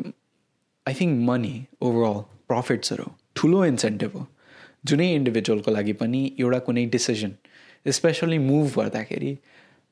I 0.87 0.95
think 0.95 1.29
money 1.29 1.55
overall 1.81 2.21
प्रफिट्सहरू 2.49 3.11
ठुलो 3.37 3.65
इन्सेन्टिभ 3.65 4.17
हो। 4.17 4.27
जुनै 4.87 5.09
इन्डिभिजुअलको 5.15 5.71
लागि 5.71 5.93
पनि 6.01 6.21
एउटा 6.41 6.59
कुनै 6.67 6.85
डिसिजन 6.95 7.33
स्पेसली 7.87 8.39
मुभ 8.39 8.67
गर्दाखेरि 8.77 9.33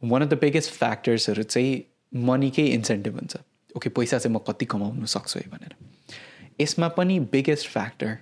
वान 0.02 0.22
अफ 0.22 0.28
द 0.28 0.38
बिगेस्ट 0.40 0.70
फ्याक्टर्सहरू 0.72 1.42
चाहिँ 1.42 1.72
मनीकै 2.12 2.66
इन्सेन्टिभ 2.76 3.14
हुन्छ। 3.14 3.36
ओके 3.76 3.88
पैसा 3.90 4.18
चाहिँ 4.18 4.34
म 4.36 4.38
कति 4.48 4.64
कमाउनु 4.64 5.06
सक्छु 5.06 5.38
है 5.38 5.48
भनेर। 5.50 5.74
यसमा 6.60 6.88
पनि 6.96 7.18
बिगेस्ट 7.32 7.68
फ्याक्टर 7.68 8.14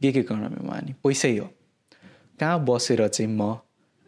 के 0.00 0.08
इकोनोमीमा 0.20 0.80
नि 0.86 0.92
पैसै 1.04 1.36
हो। 1.36 1.48
कहाँ 2.40 2.64
बसेर 2.64 3.06
चाहिँ 3.08 3.30
म 3.30 3.56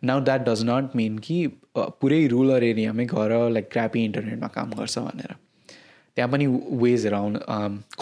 now 0.03 0.21
that 0.21 0.41
does 0.49 0.63
not 0.65 0.97
mean 0.97 1.19
कि 1.19 1.37
पुरै 1.77 2.27
रुरल 2.27 2.63
एरियामै 2.63 3.05
गएर 3.07 3.33
लाइक 3.51 3.71
क्रापी 3.73 4.05
इन्टरनेटमा 4.05 4.49
काम 4.57 4.71
गर्छ 4.79 4.99
भनेर। 4.99 5.35
त्यहाँ 6.17 6.31
पनि 6.33 6.47
वेजहरू 6.83 7.17
आउनु 7.17 7.39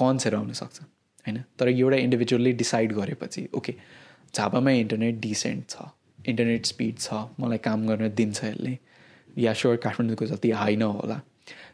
कन्सहरू 0.01 0.37
आउन 0.39 0.53
सक्छ। 0.61 0.81
होइन? 1.27 1.43
तर 1.59 1.69
एउटा 1.69 1.97
इन्डिभिजुअलले 1.97 2.53
डिसाइड 2.63 2.93
गरेपछि 2.93 3.49
ओके 3.55 3.75
झापामा 4.35 4.71
इन्टरनेट 4.83 5.21
डिसेन्ट 5.21 5.69
छ 5.71 5.89
इन्टरनेट 6.29 6.67
स्पिड 6.67 6.99
छ 6.99 7.15
मलाई 7.41 7.59
काम 7.65 7.87
गर्न 7.89 8.09
दिन्छ 8.15 8.45
यसले। 8.45 8.79
या 9.37 9.53
स्योर 9.55 9.77
काठमाडौँको 9.85 10.27
जति 10.27 10.51
हाई 10.51 10.77
नहोला 10.77 11.21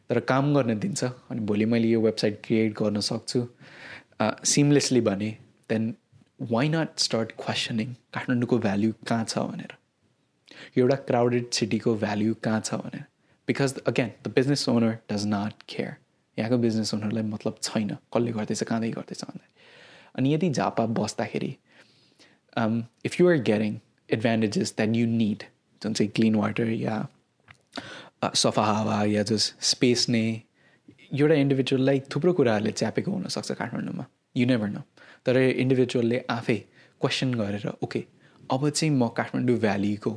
तर 0.09 0.20
काम 0.30 0.55
गर्न 0.55 0.78
दिन्छ 0.78 1.05
अनि 1.05 1.40
भोलि 1.47 1.64
मैले 1.64 1.88
यो 1.88 2.01
वेबसाइट 2.01 2.40
क्रिएट 2.44 2.72
गर्न 2.78 3.01
सक्छु। 3.03 3.47
सिमलेसली 4.44 5.01
भने 5.01 5.30
then 5.70 5.94
why 6.53 6.68
not 6.68 6.99
start 6.99 7.32
questioning 7.38 7.92
काठमाडौँको 8.14 8.59
भ्याल्यु 8.59 8.92
कहाँ 9.09 9.24
छ 9.24 9.38
भनेर? 9.51 9.72
एउटा 10.78 10.97
क्राउडेड 11.09 11.51
सिटीको 11.53 11.94
भ्याल्यु 11.97 12.34
कहाँ 12.44 12.61
छ 12.61 12.74
भनेर? 12.76 13.05
Because 13.49 13.78
again 13.86 14.11
the 14.24 14.32
business 14.36 14.68
owner 14.68 14.99
does 15.12 15.26
not 15.26 15.62
care 15.68 15.94
यहाँको 16.39 16.59
बिजनेस 16.59 16.95
ओनरलाई 16.95 17.22
मतलब 17.24 17.59
छैन। 17.62 17.97
कसले 18.14 18.32
गर्दैछ 18.32 18.62
कहाँदै 18.62 18.91
गर्दैछ 18.91 19.22
भन्दाखेरि। 19.24 19.53
अनि 20.16 20.34
यदि 20.34 20.51
झापा 20.51 20.87
बस्दाखेरि 20.99 21.53
if 23.07 23.20
you 23.20 23.28
are 23.30 23.39
getting 23.51 23.78
advantages 24.09 24.74
that 24.76 24.97
you 24.97 25.07
need 25.07 25.43
जुन 25.82 25.93
चाहिँ 25.93 26.11
क्लिन 26.16 26.34
वाटर 26.34 26.68
या 26.70 26.97
सफा 28.24 28.64
हावा 28.64 29.03
या 29.05 29.22
जस 29.30 29.55
स्पेस 29.70 30.09
नै 30.09 30.24
एउटा 31.12 31.34
इन्डिभिजुअललाई 31.34 32.01
थुप्रो 32.14 32.32
कुराहरूले 32.32 32.72
च्यापेको 32.72 33.11
हुनसक्छ 33.11 33.53
काठमाडौँमा। 33.53 34.05
यु 34.37 34.47
नेभर 34.47 34.68
न 34.68 34.82
तर 35.26 35.37
इन्डिभिजुअलले 35.37 36.24
आफै 36.30 36.57
क्वेसन 37.01 37.34
गरेर 37.34 37.66
ओके 37.84 38.05
अब 38.51 38.68
चाहिँ 38.68 38.93
म 38.95 39.09
Kathmandu 39.16 39.59
भ्यालीको 39.61 40.12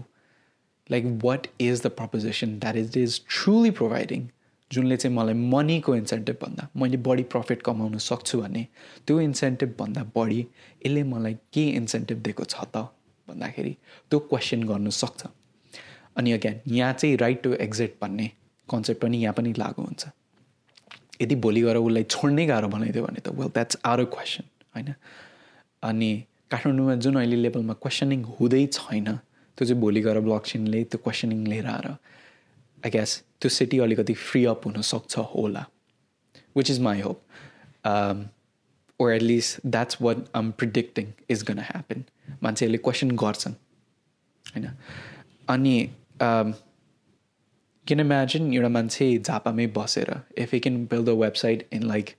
like 0.90 1.06
what 1.24 1.48
is 1.62 1.82
the 1.84 1.88
proposition 2.00 2.58
that 2.60 2.76
is 2.76 2.98
is 2.98 3.20
truly 3.30 3.72
providing 3.80 4.28
जुनले 4.72 4.98
चाहिँ 4.98 5.16
मलाई 5.16 5.34
मनीको 5.34 5.96
इन्सेन्टिभ 5.96 6.36
भन्दा 6.42 6.68
मैले 6.78 6.98
बढी 7.08 7.24
प्रफिट 7.34 7.62
कमाउन 7.62 7.98
सक्छु 7.98 8.42
भने 8.42 8.66
त्यो 9.08 9.20
इन्सेन्टिभ 9.22 9.76
भन्दा 9.80 10.04
बढी 10.16 10.40
यसले 10.86 11.04
मलाई 11.04 11.34
के 11.54 11.64
इन्सेन्टिभ 11.80 12.18
दिएको 12.26 12.44
छ 12.44 12.66
त 12.76 12.88
भन्दाखेरि 13.28 13.76
त्यो 14.10 14.20
क्वेसन 14.20 14.64
गर्नु 14.64 14.92
सक्छ। 14.92 15.28
अनि 16.18 16.32
अगेन 16.32 16.60
यहाँ 16.68 16.94
चाहिँ 16.94 17.18
राइट 17.18 17.42
टु 17.44 17.54
एक्जिट 17.66 17.96
भन्ने 18.02 18.32
कन्सेप्ट 18.70 19.02
पनि 19.02 19.18
यहाँ 19.18 19.34
पनि 19.34 19.54
लागु 19.58 19.82
हुन्छ। 19.82 20.06
यदि 21.22 21.36
भोलि 21.36 21.62
गएर 21.62 21.78
उसलाई 21.78 22.04
छोड्नै 22.04 22.46
गाह्रो 22.46 22.68
बनाइदियो 22.68 23.04
भने 23.06 23.20
त 23.20 23.30
वेल 23.40 23.50
द्याट्स 23.54 23.78
आर 23.86 24.04
क्वेसन 24.14 24.44
होइन? 24.76 24.94
अनि 25.84 26.10
काठमाडौँमा 26.52 26.96
जुन 27.04 27.16
अहिले 27.16 27.36
लेभलमा 27.36 27.74
क्वेसनिङ 27.84 28.24
हुँदै 28.38 28.66
छैन 28.74 29.08
त्यो 29.58 29.66
चाहिँ 29.66 29.82
भोलि 29.82 30.02
गएर 30.02 30.20
ब्लक 30.26 30.44
त्यो 30.46 30.98
क्वेसनिङ 31.04 31.46
लिएर 31.48 31.68
आएर 31.68 31.88
आई 32.86 32.90
ग्यास 32.92 33.22
त्यो 33.42 33.50
सिटी 33.50 33.80
अलिकति 33.80 34.14
फ्री 34.26 34.46
अप 34.46 34.68
हुनसक्छ 34.68 35.18
होला 35.36 35.66
which 36.58 36.72
is 36.72 36.80
my 36.90 37.02
hope 37.02 37.18
at 39.02 39.24
least 39.24 39.60
that's 39.74 39.96
what 40.06 40.18
I'm 40.38 40.48
predicting 40.62 41.12
is 41.34 41.44
gonna 41.50 41.66
happen. 41.66 42.00
मान्छेहरूले 42.44 42.78
क्वेसन 42.78 43.12
गर्छन् 43.22 43.54
होइन? 44.46 44.66
अनि 45.50 45.76
क्यान 47.88 48.00
इमेजिन 48.00 48.54
एउटा 48.54 48.70
मान्छे 48.70 49.08
झापामै 49.18 49.68
बसेर 49.78 50.10
if 50.38 50.54
you 50.54 50.60
can 50.60 50.84
build 50.92 51.06
the 51.06 51.10
website 51.22 51.68
in 51.74 51.84
like 51.88 52.10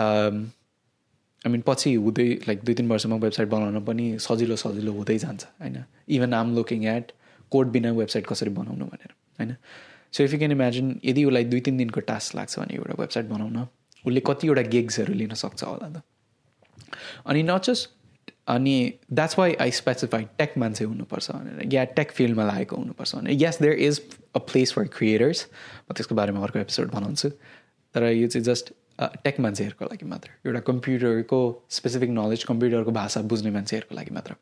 I 0.00 1.50
mean 1.52 1.62
पछि 1.66 1.94
हुँदै 1.94 2.28
लाइक 2.48 2.64
दुई 2.64 2.74
तिन 2.74 2.88
वर्षमा 2.88 3.16
वेबसाइट 3.24 3.48
बनाउन 3.48 3.84
पनि 3.84 4.06
सजिलो 4.28 4.56
सजिलो 4.64 4.92
हुँदै 4.92 5.18
जान्छ 5.18 5.44
होइन? 5.60 5.76
Even 6.08 6.34
I'm 6.34 6.54
looking 6.56 6.84
at 6.96 7.12
code 7.50 7.66
बिना 7.72 7.92
वेबसाइट 7.92 8.26
कसरी 8.26 8.50
बनाउनु 8.60 8.84
भनेर। 8.86 9.12
होइन? 9.42 9.56
So 10.12 10.24
if 10.24 10.32
you 10.32 10.38
can 10.38 10.52
imagine 10.52 11.00
यदि 11.04 11.24
उसलाई 11.24 11.44
दुई 11.46 11.60
तिन 11.66 11.76
दिनको 11.78 12.00
टास्क 12.08 12.36
लाग्छ 12.36 12.58
भने 12.58 12.74
एउटा 12.76 12.94
वेबसाइट 13.00 13.26
बनाउन 13.28 13.66
उसले 14.04 14.20
कतिवटा 14.26 14.62
गिग्सहरू 14.70 15.14
लिन 15.14 15.34
सक्छ 15.38 15.64
होला 15.64 15.88
त। 15.88 16.02
अनि 17.26 17.42
नट 17.42 17.62
जस्ट 17.64 17.90
अनि 18.52 18.74
that's 19.12 19.38
why 19.38 19.54
I 19.60 19.70
specify 19.70 20.24
tech 20.38 20.58
मान्छे 20.58 20.84
हुनुपर्छ 20.84 21.30
भनेर 21.30 21.74
या 21.74 21.84
टेक 21.96 22.10
फिल्डमा 22.12 22.44
लागेको 22.44 22.76
हुनुपर्छ 22.76 23.14
भनेर। 23.16 23.42
Yes 23.42 23.58
there 23.62 23.74
is 23.78 24.00
a 24.34 24.38
place 24.50 24.72
for 24.72 24.86
creators 24.96 25.46
म 25.90 25.94
त्यसको 25.94 26.14
बारेमा 26.14 26.42
अर्को 26.42 26.58
एपिसोड 26.58 26.90
बनाउँछु। 26.92 27.28
तर 27.94 28.10
यो 28.10 28.28
चाहिँ 28.28 28.44
जस्ट 28.44 28.72
टेक 29.24 29.40
मान्छेहरूको 29.40 29.84
लागि 29.84 30.06
मात्र। 30.06 30.30
एउटा 30.46 30.60
कम्प्युटरको 30.66 31.40
स्पेसिफिक 31.70 32.10
नलेज 32.10 32.44
कम्प्युटरको 32.44 32.90
भाषा 32.92 33.22
बुझ्ने 33.30 33.50
मान्छेहरूको 33.50 33.94
लागि 33.96 34.14
मात्र। 34.14 34.34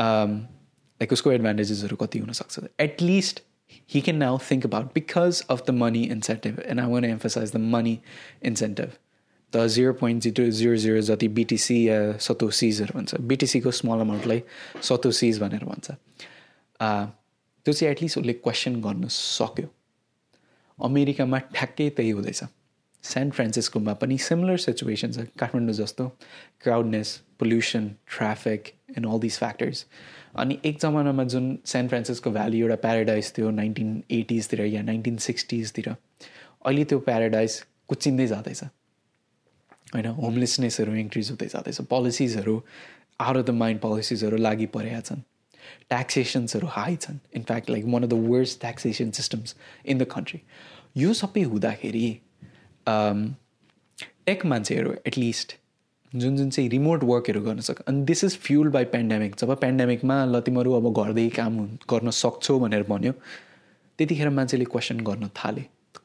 लाइक 0.00 1.12
उसको 1.12 1.32
एडभान्टेजेसहरू 1.32 1.96
कति 1.96 2.18
हुनसक्छ 2.18 2.60
at least 2.80 3.42
he 3.86 4.00
can 4.00 4.18
now 4.18 4.38
think 4.38 4.64
about 4.64 4.92
because 4.94 5.42
of 5.42 5.64
the 5.66 5.72
money 5.72 6.08
incentive. 6.08 6.58
And 6.66 6.80
i 6.80 6.86
want 6.86 7.04
to 7.04 7.10
emphasize 7.10 7.50
the 7.52 7.58
money 7.58 8.02
incentive. 8.42 8.98
त 9.52 9.66
zero 9.68 9.92
point 9.92 10.22
zero 10.22 10.44
zero 10.50 10.76
zero 10.82 11.00
जति 11.06 11.28
बिटिसी 11.38 11.76
या 11.88 11.96
सतो 12.26 12.48
सिजहरू 12.58 12.98
भन्छ 12.98 13.20
बिटिसीको 13.32 13.70
स्मल 13.78 14.00
अमाउन्टलाई 14.00 14.42
सतो 14.88 15.10
सिज 15.18 15.40
भनेर 15.40 15.64
भन्छ 15.64 15.90
त्यो 15.90 17.72
चाहिँ 17.72 17.90
एटलिस्ट 17.90 18.18
उसले 18.18 18.32
क्वेसन 18.46 18.80
गर्न 18.82 19.08
सक्यो 19.12 19.68
अमेरिकामा 20.78 21.38
ठ्याक्कै 21.52 21.88
त्यही 21.96 22.10
हुँदैछ 22.10 22.42
सेन्ट 23.04 23.34
फ्रान्सिस्कोमा 23.34 23.92
पनि 24.00 24.18
सिमिलर 24.28 24.56
सिचुएसन 24.64 25.12
छ 25.12 25.26
काठमाडौँ 25.38 25.74
जस्तो 25.74 26.08
crowdness 26.64 27.18
pollution 27.42 27.88
traffic 28.16 28.72
and 28.96 29.06
all 29.06 29.20
this 29.20 29.38
factors 29.38 29.86
अनि 30.42 30.58
एक 30.64 30.78
जमानामा 30.82 31.24
जुन 31.32 31.46
सेन्ट 31.66 31.88
फ्रान्सिस्को 31.90 32.30
भ्याली 32.30 32.60
एउटा 32.60 32.76
प्याराडाइज 32.84 33.32
थियो 33.38 33.50
नाइन्टिन 33.50 34.02
एटिजतिर 34.18 34.60
या 34.66 34.82
नाइन्टिन 34.82 35.16
सिक्सटिजतिर 35.24 35.88
अहिले 35.88 36.84
त्यो 36.84 36.98
प्याराडाइज 37.08 37.62
कुचिँदै 37.88 38.26
जाँदैछ। 38.26 38.62
होइन 39.94 40.06
होमलेसनेसहरू 40.18 40.94
इन्क्रिज 40.96 41.30
हुँदै 41.30 41.46
जाँदैछ। 41.46 41.80
पोलिसिजहरू 41.90 42.54
आउट 43.20 43.36
अफ 43.36 43.44
द 43.46 43.50
माइन्ड 43.62 43.80
पोलिसिजहरू 43.80 44.36
लागि 44.36 44.66
परेका 44.76 45.00
छन्। 45.00 45.20
ट्याक्सेसन्सहरू 45.88 46.66
हाई 46.72 46.96
छन्। 46.96 47.18
In fact 47.36 47.70
like 47.70 47.84
one 47.86 48.02
of 48.02 48.10
the 48.10 48.18
worst 48.28 48.60
taxation 48.60 49.10
systems 49.18 49.56
in 49.86 49.98
the 49.98 50.06
country 50.14 50.40
यो 50.96 51.12
सबै 51.14 51.42
हुँदाखेरि 51.42 52.06
टेक 54.26 54.46
मान्छेहरू 54.46 54.94
एटलिस्ट 55.06 55.56
जुन 56.12 56.36
जुन 56.36 56.50
चाहिँ 56.50 56.68
रिमोट 56.70 57.04
वर्कहरू 57.04 57.40
गर्न 57.40 57.60
सक्छ 57.60 57.82
अनि 57.88 58.02
this 58.04 58.22
is 58.24 58.36
fuel 58.38 58.68
by 58.70 58.84
pandemic 58.84 59.34
जब 59.40 59.54
पेन्डेमिकमा 59.60 60.24
ल 60.24 60.40
तिमीहरू 60.40 60.72
अब 60.72 60.92
घरदेखि 60.92 61.28
काम 61.36 61.58
गर्न 61.90 62.10
सक्छौ 62.10 62.58
भनेर 62.60 62.82
भन्यो 62.88 63.12
त्यतिखेर 63.98 64.28
मान्छेले 64.30 64.64
क्वेसन 64.64 65.00
गर्न 65.00 65.28
थाले। 65.36 65.60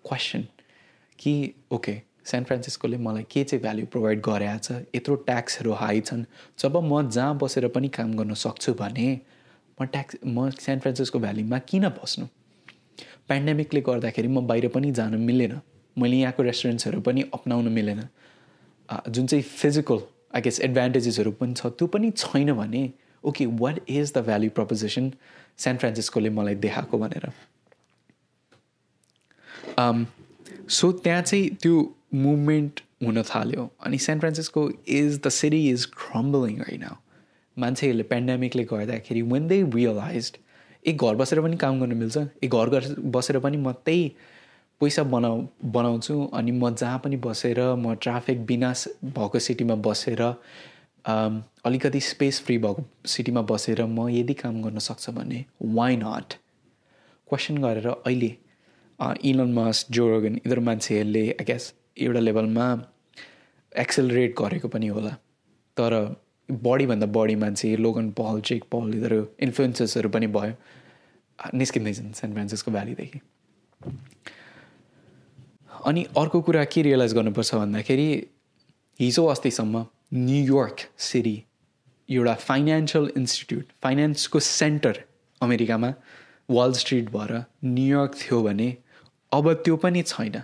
क्वेसन 0.08 0.44
कि 1.20 1.34
ओके 1.72 1.96
सेन्ट 2.26 2.48
फ्रान्सिस्कोले 2.48 2.98
मलाई 2.98 3.24
के 3.32 3.44
चाहिँ 3.44 3.62
भ्याल्यु 3.62 3.86
प्रोभाइड 3.86 4.22
गरेको 4.22 4.58
छ? 4.58 4.72
यत्रो 4.96 5.16
ट्याक्सहरू 5.28 5.72
हाई 5.74 6.02
छन्। 6.02 6.24
जब 6.60 6.78
म 6.84 7.10
जहाँ 7.10 7.38
बसेर 7.38 7.68
पनि 7.68 7.88
काम 7.90 8.14
गर्न 8.16 8.34
सक्छु 8.34 8.74
भने 8.74 9.08
म 9.78 9.86
ट्याक्स 9.86 10.18
म 10.26 10.50
सेन्ट 10.50 10.82
फ्रान्सिस्को 10.82 11.20
भ्यालीमा 11.20 11.60
किन 11.68 11.88
बस्नु? 12.00 12.26
पेन्डेमिकले 13.28 13.82
गर्दाखेरि 13.82 14.28
म 14.28 14.48
बाहिर 14.48 14.68
पनि 14.72 14.92
जान 14.92 15.16
मिलेन। 15.20 15.60
मैले 15.98 16.18
यहाँको 16.18 16.44
रेस्टुरेन्ट्सहरू 16.44 17.02
पनि 17.02 17.22
अप्नाउन 17.34 17.68
मिलेन। 17.72 18.02
जुन 19.10 19.28
चाहिँ 19.28 19.44
फिजिकल 19.44 20.00
आई 20.36 20.42
गेस 20.42 20.60
एडभान्टेजेसहरू 20.62 21.32
पनि 21.42 21.54
छ 21.54 21.68
त्यो 21.80 21.88
पनि 21.88 22.12
छैन 22.18 22.54
भने 22.54 22.90
okay 23.24 23.46
what 23.62 23.80
is 23.90 24.14
the 24.14 24.24
value 24.26 24.50
proposition 24.56 25.12
San 25.58 25.80
फ्रान्सिस्कोले 25.80 26.30
मलाई 26.30 26.56
देखाएको 26.66 26.98
भनेर? 26.98 27.32
सो 30.70 30.92
त्यहाँ 30.92 31.22
चाहिँ 31.22 31.50
त्यो 31.62 31.82
मुभमेन्ट 32.14 32.82
हुन 33.04 33.22
थाल्यो 33.24 33.70
अनि 33.86 33.98
San 33.98 34.22
Francisco 34.22 34.70
is 35.00 35.20
the 35.26 35.30
city 35.30 35.70
is 35.70 35.86
crumbling 35.98 36.58
होइन 36.60 36.86
मान्छेहरूले 37.58 38.04
पेन्डेमिकले 38.04 38.64
गर्दाखेरि 38.64 39.22
वेन 39.34 39.48
दे 39.48 39.62
रियलाइज 39.76 40.32
ए 40.86 40.94
घर 40.94 41.16
बसेर 41.16 41.42
पनि 41.42 41.58
काम 41.58 41.80
गर्न 41.80 41.94
मिल्छ 41.98 42.18
ए 42.44 42.48
घर 42.48 42.96
बसेर 43.18 43.40
पनि 43.40 43.58
म 43.58 43.72
त्यही 43.86 44.12
पैसा 44.82 45.04
बनाउ 45.04 45.42
बनाउँछु 45.66 46.16
अनि 46.34 46.52
म 46.52 46.70
जहाँ 46.76 47.00
पनि 47.04 47.18
बसेर 47.18 47.60
म 47.76 47.94
ट्राफिक 48.02 48.46
बिना 48.46 48.74
भएको 49.06 49.40
सिटीमा 49.40 49.76
बसेर 49.86 50.22
अलिकति 51.66 52.00
स्पेस 52.02 52.42
फ्री 52.46 52.58
भएको 52.58 52.84
सिटीमा 53.08 53.42
बसेर 53.52 53.86
म 53.86 54.08
यदि 54.10 54.34
काम 54.34 54.62
गर्न 54.64 54.80
सक्छ 54.88 55.10
भने 55.10 55.44
वाइ 55.64 55.96
नट 55.98 56.34
क्वेसन 57.28 57.58
गरेर 57.64 57.88
अहिले 57.88 58.36
इलन 59.30 59.54
मस 59.54 59.86
जोरोगन 59.92 60.34
यिनीहरू 60.36 60.62
मान्छेहरूले 60.62 61.26
आई 61.32 61.46
गेस 61.46 61.74
एउटा 61.98 62.20
लेभलमा 62.20 62.68
एक्सेलरेट 63.72 64.36
गरेको 64.40 64.68
पनि 64.68 64.88
होला। 64.88 65.10
तर 65.78 65.94
बढीभन्दा 66.50 67.08
बढी 67.16 67.36
मान्छे 67.36 67.76
लोगन 67.78 68.10
पल 68.20 68.42
चेक 68.50 68.64
पल 68.72 68.94
यिनीहरू 68.94 69.26
इन्फ्लुएन्सेसहरू 69.48 70.10
पनि 70.10 70.28
भयो। 70.38 70.54
निस्किँदैछन् 71.56 72.14
सेन्ट 72.14 72.34
फ्रान्सिसको 72.34 72.72
भ्यालीदेखि 72.72 73.20
अनि 75.88 76.04
अर्को 76.18 76.42
कुरा 76.42 76.64
के 76.66 76.82
रियलाइज 76.82 77.14
गर्नुपर्छ 77.14 77.56
भन्दाखेरि 77.56 78.08
हिजो 79.00 79.26
अस्तिसम्म 79.26 79.86
न्युयोर्क 80.14 80.80
सिटी 81.00 81.44
एउटा 82.10 82.34
फाइनेन्सियल 82.34 83.12
इन्स्टिट्युट 83.18 83.66
फाइनेन्सको 83.84 84.40
सेन्टर 84.40 85.00
अमेरिकामा 85.42 85.94
वाल 86.50 86.74
स्ट्रिट 86.74 87.10
भएर 87.12 87.44
न्युयोर्क 87.66 88.16
थियो 88.22 88.42
भने 88.44 88.68
अब 89.32 89.54
त्यो 89.54 89.76
पनि 89.78 90.02
छैन। 90.02 90.42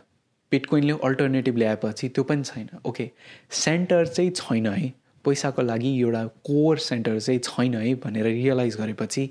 बिटकोइनले 0.51 0.93
अल्टरनेटिभ 1.03 1.57
ल्याएपछि 1.57 2.09
त्यो 2.09 2.23
पनि 2.23 2.43
छैन। 2.43 2.69
ओके 2.85 3.09
सेन्टर 3.51 4.07
चाहिँ 4.07 4.31
छैन 4.31 4.67
है। 4.67 4.93
पैसाको 5.25 5.61
लागि 5.61 5.91
एउटा 6.01 6.23
कोर 6.49 6.77
सेन्टर 6.77 7.19
चाहिँ 7.19 7.39
छैन 7.39 7.75
है 7.75 7.93
भनेर 7.95 8.25
रियलाइज 8.25 8.75
गरेपछि 8.75 9.29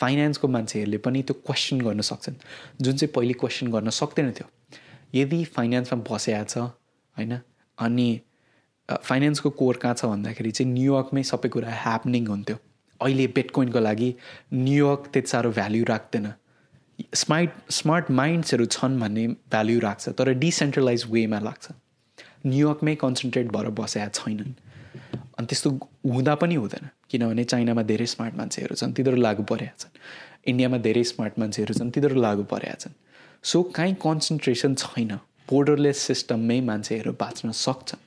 फाइनेन्सको 0.00 0.48
मान्छेहरूले 0.48 0.98
पनि 0.98 1.22
त्यो 1.22 1.34
क्वेसन 1.46 1.80
गर्न 1.80 2.00
सक्छन्। 2.10 2.34
जुन 2.82 2.96
चाहिँ 2.96 3.12
पहिले 3.14 3.34
क्वेसन 3.42 3.70
गर्न 3.72 3.90
सक्दैन 3.90 4.30
थियो। 4.32 4.48
यदि 5.14 5.44
फाइनेन्समा 5.44 6.02
बसेको 6.10 6.44
छ 6.44 6.58
होइन? 7.16 7.38
अनि 7.78 8.08
फाइनेन्सको 8.88 9.50
कोर 9.50 9.76
कहाँ 9.76 9.94
छ 9.94 10.04
भन्दाखेरि 10.04 10.50
चाहिँ 10.50 10.72
न्युयोर्कमै 10.72 11.22
सबै 11.30 11.48
कुरा 11.48 11.70
ह्यापनिङ 11.84 12.26
हुन्थ्यो। 12.26 12.56
अहिले 13.00 13.26
बेटकोइनको 13.36 13.80
लागि 13.80 14.08
न्युयोर्क 14.54 15.10
त्यति 15.12 15.28
साह्रो 15.28 15.50
भ्याल्यु 15.58 15.84
राख्दैन। 15.84 16.32
स्मार्ट 17.14 17.50
स्मार्ट 17.70 18.10
माइन्ड्सहरू 18.10 18.64
छन् 18.66 18.98
भन्ने 19.00 19.26
भ्याल्यु 19.52 19.80
राख्छ 19.80 20.08
तर 20.18 20.32
डिसेन्ट्रलाइज 20.44 21.04
वेमा 21.10 21.38
लाग्छ। 21.38 21.66
न्युयोर्कमै 22.46 22.94
कन्सन्ट्रेट 23.04 23.46
भएर 23.52 23.68
बसेका 23.80 24.08
छैनन्। 24.18 24.52
अनि 25.38 25.46
त्यस्तो 25.46 25.70
हुँदा 26.14 26.34
पनि 26.34 26.54
हुँदैन 26.54 26.88
किनभने 27.10 27.44
चाइनामा 27.44 27.82
धेरै 27.82 28.06
स्मार्ट 28.06 28.34
मान्छेहरू 28.34 28.74
छन् 28.74 28.92
तिनीहरू 28.92 29.20
लागु 29.20 29.42
परेका 29.50 29.74
छन्। 29.78 29.92
इन्डियामा 30.50 30.78
धेरै 30.86 31.04
स्मार्ट 31.12 31.38
मान्छेहरू 31.38 31.74
छन् 31.78 31.90
तिनीहरू 31.94 32.20
लागु 32.20 32.42
परेका 32.50 32.76
छन्। 32.82 32.94
सो 33.44 33.62
काहीँ 33.76 33.94
कन्सन्ट्रेसन 34.02 34.74
छैन. 34.74 35.18
बोर्डरलेस 35.48 35.98
सिस्टममै 36.06 36.60
मान्छेहरू 36.60 37.12
बाँच्न 37.20 37.50
सक्छन्. 37.56 38.02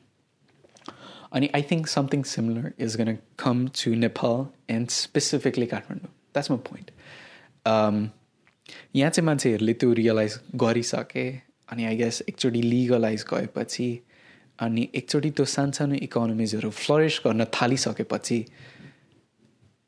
अनि 1.33 1.49
I 1.55 1.61
think 1.71 1.87
something 1.87 2.23
similar 2.29 2.71
is 2.79 2.95
gonna 2.97 3.17
come 3.39 3.67
to 3.81 3.93
Nepal 3.95 4.45
and 4.75 4.89
specifically 4.91 5.65
Kathmandu 5.73 6.09
that's 6.33 6.51
my 6.51 6.59
point 6.69 6.91
यहाँ 8.95 9.11
चाहिँ 9.11 9.25
मान्छेहरूले 9.25 9.73
त्यो 9.73 9.93
रियलाइज 10.01 10.39
गरिसके 10.63 11.27
अनि 11.71 11.85
आई 11.85 11.95
गेस 11.97 12.21
एकचोटि 12.29 12.61
लिगलाइज 12.61 13.25
गएपछि 13.29 13.89
अनि 14.59 14.87
एकचोटि 14.95 15.31
त्यो 15.37 15.45
सानसानो 15.55 15.95
इकोनोमिजहरू 16.07 16.69
फ्लरिस 16.83 17.19
गर्न 17.25 17.45
थालिसकेपछि 17.61 18.39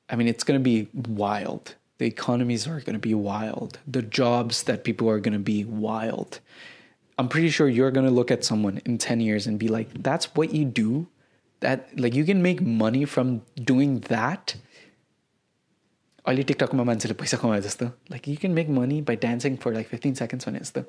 I 0.09 0.17
mean 0.17 0.27
it's 0.27 0.45
gonna 0.49 0.63
be 0.63 0.75
wild 1.21 1.75
The 2.00 2.02
economies 2.02 2.68
are 2.68 2.82
gonna 2.88 2.98
be 3.06 3.14
wild 3.28 3.76
the 3.96 4.10
jobs 4.16 4.64
that 4.66 4.84
people 4.84 5.08
are 5.12 5.20
gonna 5.28 5.42
be 5.44 5.62
wild 5.68 6.40
I'm 7.18 7.28
pretty 7.28 7.48
sure 7.50 7.68
you're 7.68 7.90
going 7.90 8.06
to 8.06 8.12
look 8.12 8.30
at 8.30 8.44
someone 8.44 8.76
in 8.86 8.96
10 8.96 9.20
years 9.20 9.46
and 9.48 9.58
be 9.58 9.68
like, 9.68 9.94
that's 10.08 10.26
what 10.36 10.52
you 10.54 10.64
do? 10.64 11.08
That, 11.62 11.88
like, 11.98 12.14
you 12.14 12.24
can 12.24 12.42
make 12.42 12.60
money 12.60 13.04
from 13.04 13.42
doing 13.70 13.96
that? 14.08 14.54
अहिले 16.24 16.42
टिकटकमा 16.42 16.84
मान्छेले 16.84 17.14
पैसा 17.20 17.36
कमाए 17.42 17.60
जस्तो 17.60 17.86
like 18.10 18.28
you 18.28 18.34
can 18.40 18.52
make 18.54 18.68
money 18.78 19.00
by 19.10 19.16
dancing 19.22 19.56
for 19.62 19.72
like 19.74 19.86
fifteen 19.88 20.14
seconds 20.14 20.48
भने 20.48 20.58
जस्तो 20.58 20.80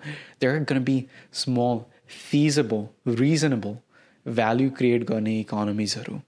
there 0.41 0.55
are 0.55 0.63
gonna 0.71 0.83
be 0.83 0.95
small 1.41 1.79
feasible 2.15 3.13
reasonable 3.21 3.77
value 4.25 4.69
create 4.79 5.03
गर्ने 5.11 5.39
इकोनोमिजहरू 5.39 6.19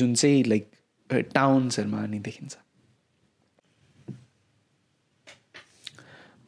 जुन 0.00 0.14
चाहिँ 0.14 0.42
लाइक 0.44 0.70
टाउन्सहरूमा 1.34 2.06
नि 2.06 2.18
देखिन्छ 2.28 2.56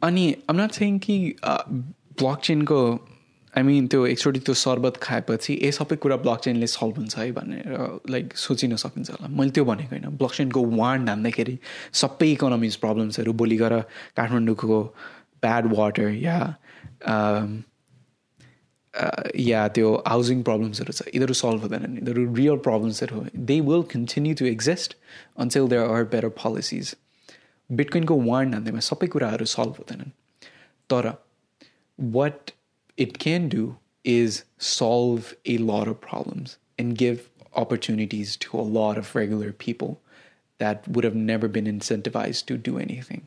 अनि 0.03 0.25
आम 0.49 0.61
नट 0.61 0.71
सेङ 0.71 0.99
कि 0.99 1.17
ब्लक 1.45 2.39
चेनको 2.43 2.81
आई 3.53 3.63
मिन 3.63 3.87
त्यो 3.91 4.05
एकचोटि 4.07 4.39
त्यो 4.39 4.53
शर्बत 4.55 4.97
खाएपछि 5.01 5.53
ए 5.53 5.71
सबै 5.77 5.95
कुरा 6.03 6.15
ब्लक 6.25 6.39
चेनले 6.43 6.67
सल्भ 6.73 6.97
हुन्छ 6.97 7.17
है 7.17 7.31
भनेर 7.31 7.73
लाइक 8.09 8.37
सोचिन 8.37 8.75
सकिन्छ 8.83 9.09
होला। 9.11 9.27
मैले 9.27 9.51
त्यो 9.51 9.65
भनेको 9.65 9.95
होइन। 9.95 10.15
ब्लक 10.17 10.31
चेनको 10.35 10.63
वान 10.77 11.09
हान्दाखेरि 11.09 11.57
सबै 12.03 12.31
इकोनोमिज 12.31 12.75
प्रब्लम्सहरू 12.83 13.33
भोलि 13.41 13.57
गएर 13.57 13.75
काठमाडौँको 14.17 14.79
ब्याड 15.43 15.73
वाटर 15.73 16.09
या 16.21 16.37
या 19.39 19.67
त्यो 19.75 19.89
हाउसिङ 20.07 20.41
प्रब्लम्सहरू 20.43 20.91
छ। 20.93 21.01
यिनीहरू 21.07 21.33
सल्भ 21.33 21.61
हुँदैनन्। 21.61 21.97
यिनीहरू 21.97 22.33
रियल 22.35 22.57
प्रब्लम्सहरू 22.65 23.15
हो। 23.15 23.25
They 23.51 23.59
will 23.69 23.83
continue 23.93 24.33
to 24.39 24.45
exist 24.45 24.97
until 25.37 25.67
there 25.75 25.83
are 25.91 26.03
better 26.15 26.29
policies 26.41 26.95
बिटकोइनको 27.70 28.20
वान 28.22 28.54
हान्दैमा 28.54 28.80
सबै 28.88 29.06
कुराहरू 29.14 29.44
सल्भ 29.54 29.80
हुँदैनन् 29.80 30.12
तर 30.90 31.12
what 31.98 32.50
it 32.98 33.18
can 33.18 33.48
do 33.48 33.76
is 34.04 34.44
solve 34.58 35.34
a 35.44 35.58
lot 35.58 35.88
of 35.88 36.00
problems 36.00 36.56
and 36.78 36.96
give 36.96 37.28
opportunities 37.54 38.36
to 38.36 38.58
a 38.58 38.66
lot 38.76 38.98
of 38.98 39.14
regular 39.14 39.52
people 39.52 40.00
that 40.60 40.86
would 40.88 41.04
have 41.04 41.14
never 41.14 41.48
been 41.48 41.66
incentivized 41.66 42.46
to 42.46 42.56
do 42.68 42.78
anything. 42.78 43.26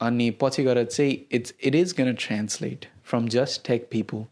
अनि 0.00 0.30
पछि 0.40 0.62
गएर 0.64 0.84
चाहिँ 0.84 1.26
it's 1.32 1.54
it 1.64 1.74
is 1.74 1.94
gonna 1.98 2.12
translate 2.20 2.86
from 3.10 3.28
just 3.28 3.66
take 3.66 3.88
people 3.90 4.24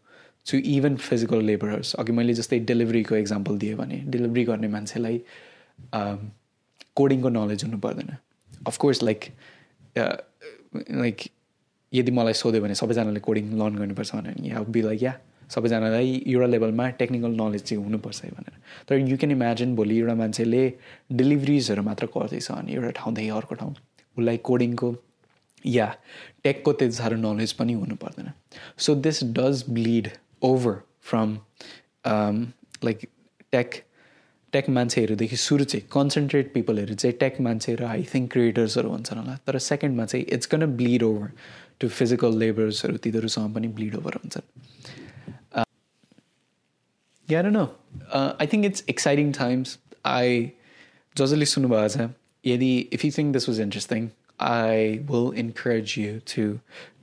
to 0.45 0.57
even 0.71 0.95
physical 0.97 1.43
labourers 1.43 1.93
अघि 1.95 2.11
मैले 2.11 2.33
जस्तै 2.33 2.59
डेलिभरीको 2.71 3.15
example 3.15 3.57
दिएँ 3.57 3.75
भने 3.75 3.97
डेलिभरी 4.07 4.43
गर्ने 4.43 4.67
मान्छेलाई 4.67 5.21
कोडिङको 5.95 7.29
नलेज 7.29 7.63
हुनु 7.63 7.77
पर्दैन 7.77 8.17
Of course 8.66 9.02
like 9.02 9.24
like 9.98 11.16
यदि 11.92 12.10
मलाई 12.12 12.32
सोध्यो 12.34 12.60
भने 12.62 12.74
सबैजनाले 12.74 13.20
कोडिङ 13.20 13.52
लर्न 13.58 13.74
गर्नुपर्छ 13.78 14.14
भने 14.14 14.48
या 14.48 14.60
बी 14.68 14.82
लाइक 14.82 15.02
या 15.02 15.12
सबैजनालाई 15.50 16.22
एउटा 16.26 16.46
लेभलमा 16.46 16.88
टेक्निकल 17.00 17.30
नलेज 17.40 17.62
चाहिँ 17.64 17.82
हुनुपर्छ 17.84 18.24
है 18.24 18.30
भनेर। 18.30 18.56
तर 18.88 18.98
यु 19.10 19.16
क्यान 19.16 19.30
इमेजिन 19.32 19.74
भोलि 19.76 19.98
एउटा 19.98 20.14
मान्छेले 20.14 20.62
डेलिभरिजहरू 21.12 21.82
मात्र 21.82 22.06
गर्दैछ 22.16 22.50
अनि 22.52 22.72
एउटा 22.74 22.90
ठाउँदेखि 23.00 23.28
अर्को 23.36 23.54
ठाउँ। 23.54 23.74
उसलाई 24.16 24.36
कोडिङको 24.44 24.94
या 25.66 25.86
टेकको 26.44 26.72
त्यति 26.72 26.94
साह्रो 26.94 27.16
नलेज 27.16 27.52
पनि 27.52 27.72
हुनु 27.72 27.96
पर्दैन। 28.02 28.32
So 28.78 28.94
this 28.94 29.24
does 29.40 29.64
bleed 29.70 30.08
over 30.42 30.80
from 31.02 31.38
like 32.84 33.08
tech 33.52 33.82
tech 34.52 34.68
मान्छेहरूदेखि 34.68 35.36
सुरु 35.36 35.64
चाहिँ 35.64 35.86
कन्सन्ट्रेट 35.92 36.52
पिपलहरू 36.52 36.94
चाहिँ 36.94 37.16
टेक 37.18 37.40
मान्छे 37.40 37.74
र 37.74 37.84
आई 37.84 38.06
थिङ्क 38.14 38.30
क्रिएटर्सहरू 38.32 38.90
हुन्छन् 38.90 39.18
होला। 39.18 39.34
तर 39.46 39.58
सेकेन्डमा 39.64 40.06
चाहिँ 40.06 40.24
it's 40.28 40.46
gonna 40.46 40.66
bleed 40.76 41.02
over 41.02 41.30
to 41.80 41.88
physical 41.90 42.38
लेबर्सहरू 42.38 42.96
तिनीहरूसँग 42.98 43.54
पनि 43.54 43.68
ब्लिड 43.76 43.94
ओभर 43.94 44.14
हुन्छन् 44.14 44.46
या 47.28 47.42
न 47.42 47.66
I 48.12 48.46
think 48.46 48.64
it's 48.64 48.84
exciting 48.88 49.32
times 49.32 49.78
I 50.06 50.40
जसले 51.16 51.46
सुन्नुभएको 51.46 51.88
छ 51.88 52.08
यदि 52.44 52.72
if 52.92 53.04
you 53.04 53.10
think 53.18 53.32
this 53.32 53.48
was 53.48 53.60
interesting 53.60 54.08
I 54.46 54.88
will 55.10 55.30
encourage 55.38 55.94
you 55.98 56.48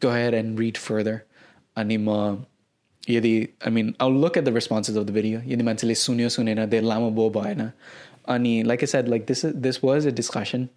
to 0.01 0.09
hear 0.09 0.35
and 0.35 0.59
read 0.59 0.77
further 0.79 1.19
अनि 1.75 1.97
म 1.97 2.45
यदि 3.09 3.33
I 3.67 3.71
mean 3.71 3.93
I 4.01 4.11
look 4.21 4.37
at 4.37 4.43
the 4.43 4.53
responses 4.53 4.97
of 4.97 5.03
the 5.03 5.09
video 5.19 5.41
यदि 5.47 5.63
मान्छेले 5.63 5.95
सुन्यो 6.03 6.29
सुनेन 6.37 6.65
धेरै 6.69 6.87
लामो 6.87 7.09
बो 7.19 7.29
भएन 7.37 7.69
अनि 8.35 8.53
like 8.71 8.83
a 8.83 8.87
side 8.93 9.07
like 9.09 9.25
this 9.27 9.45
this 9.67 9.83
was 9.83 10.07
a 10.07 10.11
discussion 10.21 10.67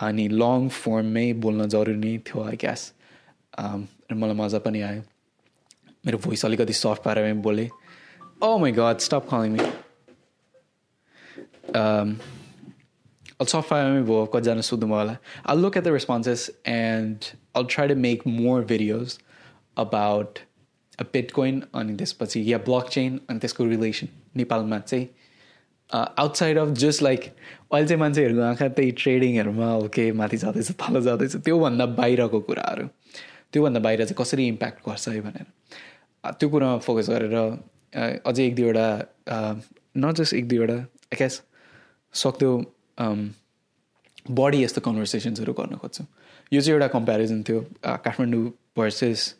अनि 0.00 0.28
लङ 0.42 0.68
फर्ममै 0.76 1.32
बोल्न 1.46 1.68
जरुरी 1.76 2.16
थियो 2.28 2.44
आई 2.44 2.56
ग्यास 2.64 2.92
मलाई 3.60 4.34
मजा 4.42 4.58
पनि 4.68 4.80
आयो 4.90 5.02
मेरो 6.06 6.18
भोइस 6.24 6.44
अलिकति 6.44 6.72
सफ्ट 6.82 7.02
पारेर 7.02 7.34
बोलेँ 7.48 7.68
ओ 8.42 8.56
my 8.58 8.72
god 8.78 8.98
stop 9.08 9.28
calling 9.30 9.52
me 9.52 9.66
soft 13.44 13.68
पारेमै 13.68 14.02
भयो 14.08 14.24
कतिजना 14.34 14.64
सोध्नु 14.66 14.86
भयो 14.88 14.98
होला 14.98 15.14
I 15.52 15.62
look 15.62 15.76
at 15.76 15.84
the 15.84 15.94
responses 15.94 16.50
and 16.72 17.30
all 17.56 17.64
try 17.74 17.88
to 17.88 17.96
make 18.00 18.26
more 18.34 18.64
videos 18.72 19.16
about 19.78 20.38
bitcoin 21.32 21.62
अनि 21.74 21.94
त्यसपछि 21.96 22.42
या 22.52 22.58
ब्लक 22.66 22.88
चेन 22.88 23.20
अनि 23.28 23.38
त्यसको 23.38 23.64
रिलेसन 23.64 24.08
नेपालमा 24.36 24.78
चाहिँ 24.78 25.08
आउटसाइड 25.90 26.58
अफ 26.58 26.68
जस्ट 26.82 27.02
लाइक 27.02 27.20
अहिले 27.24 27.86
चाहिँ 27.88 28.00
मान्छेहरूको 28.00 28.42
आँखा 28.42 28.68
त्यही 28.68 28.90
ट्रेडिङहरूमा 29.02 29.68
के 29.94 30.10
माथि 30.12 30.36
जाँदैछ 30.36 30.70
तल 30.72 31.00
जाँदैछ 31.02 31.36
त्योभन्दा 31.36 31.86
बाहिरको 31.98 32.40
कुराहरू। 32.40 32.86
त्योभन्दा 33.52 33.80
बाहिर 33.80 34.04
चाहिँ 34.04 34.16
कसरी 34.18 34.46
इम्प्याक्ट 34.48 34.88
गर्छ 34.88 35.08
है 35.08 35.20
भनेर। 35.20 35.46
त्यो 36.24 36.48
कुरामा 36.48 36.78
फोकस 36.78 37.10
गरेर 37.10 37.36
अझै 38.26 38.46
एक 38.46 38.54
दुईवटा 38.56 38.86
नट 39.96 40.14
जस्ट 40.16 40.34
एक 40.34 40.48
दुईवटा 40.48 40.78
एक्यास 41.12 41.42
सक्दो 42.14 42.50
बढी 44.30 44.62
यस्तो 44.64 44.80
कन्भर्सेसन्सहरू 44.80 45.52
गर्न 45.52 45.76
खोज्छु। 45.76 46.04
यो 46.52 46.60
चाहिँ 46.60 46.74
एउटा 46.74 46.88
कम्पेरिजन 46.88 47.42
थियो 47.42 47.60
काठमाडौँ 47.84 48.44
भर्सेस 48.76 49.34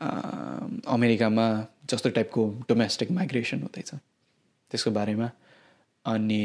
अमेरिकामा 0.00 1.46
जस्तो 1.90 2.10
टाइपको 2.10 2.46
डोमेस्टिक 2.68 3.10
माइग्रेसन 3.10 3.60
हुँदैछ 3.62 3.90
त्यसको 3.94 4.90
बारेमा 4.90 5.30
अनि 6.14 6.44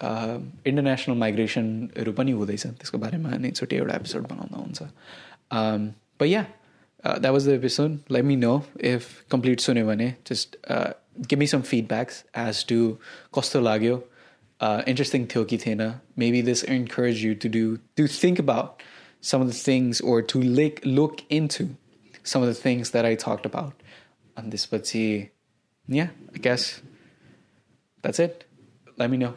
इन्टरनेसनल 0.00 1.16
माइग्रेसनहरू 1.24 2.12
पनि 2.12 2.32
हुँदैछ 2.32 2.66
त्यसको 2.66 2.98
बारेमा 2.98 3.30
अनि 3.38 3.50
छुट्टै 3.50 3.76
एउटा 3.76 3.94
एपिसोड 3.94 4.28
बनाउँदा 4.28 4.58
हुन्छ 4.58 4.88
but 5.50 6.28
yeah, 6.28 6.46
uh, 7.02 7.18
that 7.18 7.32
was 7.32 7.46
the 7.46 7.54
episode. 7.54 8.00
Let 8.08 8.24
me 8.24 8.36
know 8.36 8.64
if 8.78 9.24
complete 9.28 9.60
sune 9.60 9.84
भने. 9.84 10.16
Just 10.24 10.56
uh, 10.68 10.92
give 11.26 11.38
me 11.38 11.46
some 11.46 11.62
feedbacks 11.62 12.24
as 12.34 12.62
to 12.64 12.98
कस्तो 13.34 13.60
लाग्यो. 13.60 14.02
Uh, 14.60 14.82
interesting 14.86 15.26
थियो 15.26 15.44
कि 15.44 15.58
थिएन. 15.58 16.00
Maybe 16.16 16.42
this 16.42 16.62
encouraged 16.62 17.22
you 17.22 17.34
to 17.34 17.48
do 17.48 17.78
to 17.96 18.06
think 18.06 18.38
about 18.38 18.82
some 19.20 19.40
of 19.40 19.48
the 19.48 19.54
things 19.54 20.00
or 20.00 20.20
to 20.22 20.40
look 20.40 20.80
look 20.84 21.22
into 21.30 21.70
some 22.23 22.41
of 22.41 22.47
the 22.47 22.53
things 22.53 22.91
that 22.91 23.05
I 23.05 23.15
talked 23.15 23.45
about 23.45 23.73
on 24.37 24.49
this. 24.49 24.65
But 24.65 24.87
see, 24.87 25.31
yeah, 25.87 26.09
I 26.33 26.37
guess 26.37 26.81
that's 28.03 28.19
it. 28.19 28.45
Let 28.97 29.09
me 29.09 29.17
know. 29.17 29.33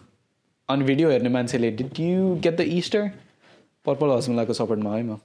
On 0.69 0.83
video 0.83 1.11
हेर्ने 1.11 1.29
मान्छेले 1.31 1.77
did 1.77 1.99
you 1.99 2.37
get 2.37 2.57
the 2.57 2.67
Easter? 2.79 3.05
Purple 3.87 4.11
हजमलाको 4.11 4.53
सपोर्टमा 4.53 4.97
है 4.97 5.03
म 5.03 5.19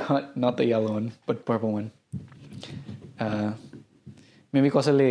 not, 0.00 0.36
not 0.36 0.56
the 0.56 0.64
yellow 0.64 0.92
one, 0.92 1.12
but 1.26 1.44
purple 1.44 1.72
one. 1.72 1.90
Uh, 3.20 3.52
maybe 4.54 4.70
कसैले 4.70 5.10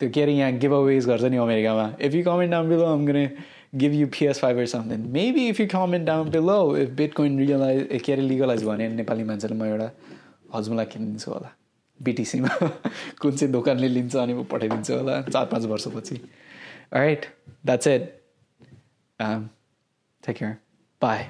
त्यो 0.00 0.10
के 0.14 0.22
अरे 0.22 0.32
यहाँ 0.32 0.52
गिभ 0.58 0.72
अवेज 0.72 1.06
गर्छ 1.06 1.24
नि 1.24 1.36
अमेरिकामा 1.36 1.86
if 2.06 2.14
you 2.14 2.22
comment 2.24 2.50
down 2.52 2.68
below 2.68 2.84
I'm 2.86 3.06
gonna 3.06 3.24
You 3.73 4.07
PS 4.07 4.39
five 4.39 4.57
or 4.57 4.65
something 4.67 5.07
maybe 5.11 5.47
if 5.49 5.59
you 5.59 5.67
comment 5.67 6.05
down 6.07 6.29
below 6.31 6.77
if 6.77 6.89
bitcoin 7.13 7.39
realise 7.39 8.01
के 8.05 8.13
अरे 8.13 8.21
लिगलाइज 8.21 8.63
भने 8.63 8.87
नेपाली 8.89 9.23
मान्छेले 9.23 9.55
म 9.55 9.65
एउटा 9.65 9.89
हजमुला 10.55 10.83
किनिदिन्छु 10.83 11.31
होला। 11.31 11.49
बिटिसीमा 11.99 12.49
कुन 13.21 13.35
चाहिँ 13.35 13.51
दोकानले 13.51 13.87
लिन्छ 13.87 14.15
अनि 14.15 14.33
म 14.33 14.43
पठाइदिन्छु 14.51 14.93
होला 14.93 15.21
चार 15.21 15.45
पाँच 15.51 15.65
वर्षपछि। 15.65 16.15
Right 16.93 17.25
that's 17.65 17.87
it 17.87 18.03
take 19.19 20.35
care 20.37 20.55
bye 21.01 21.23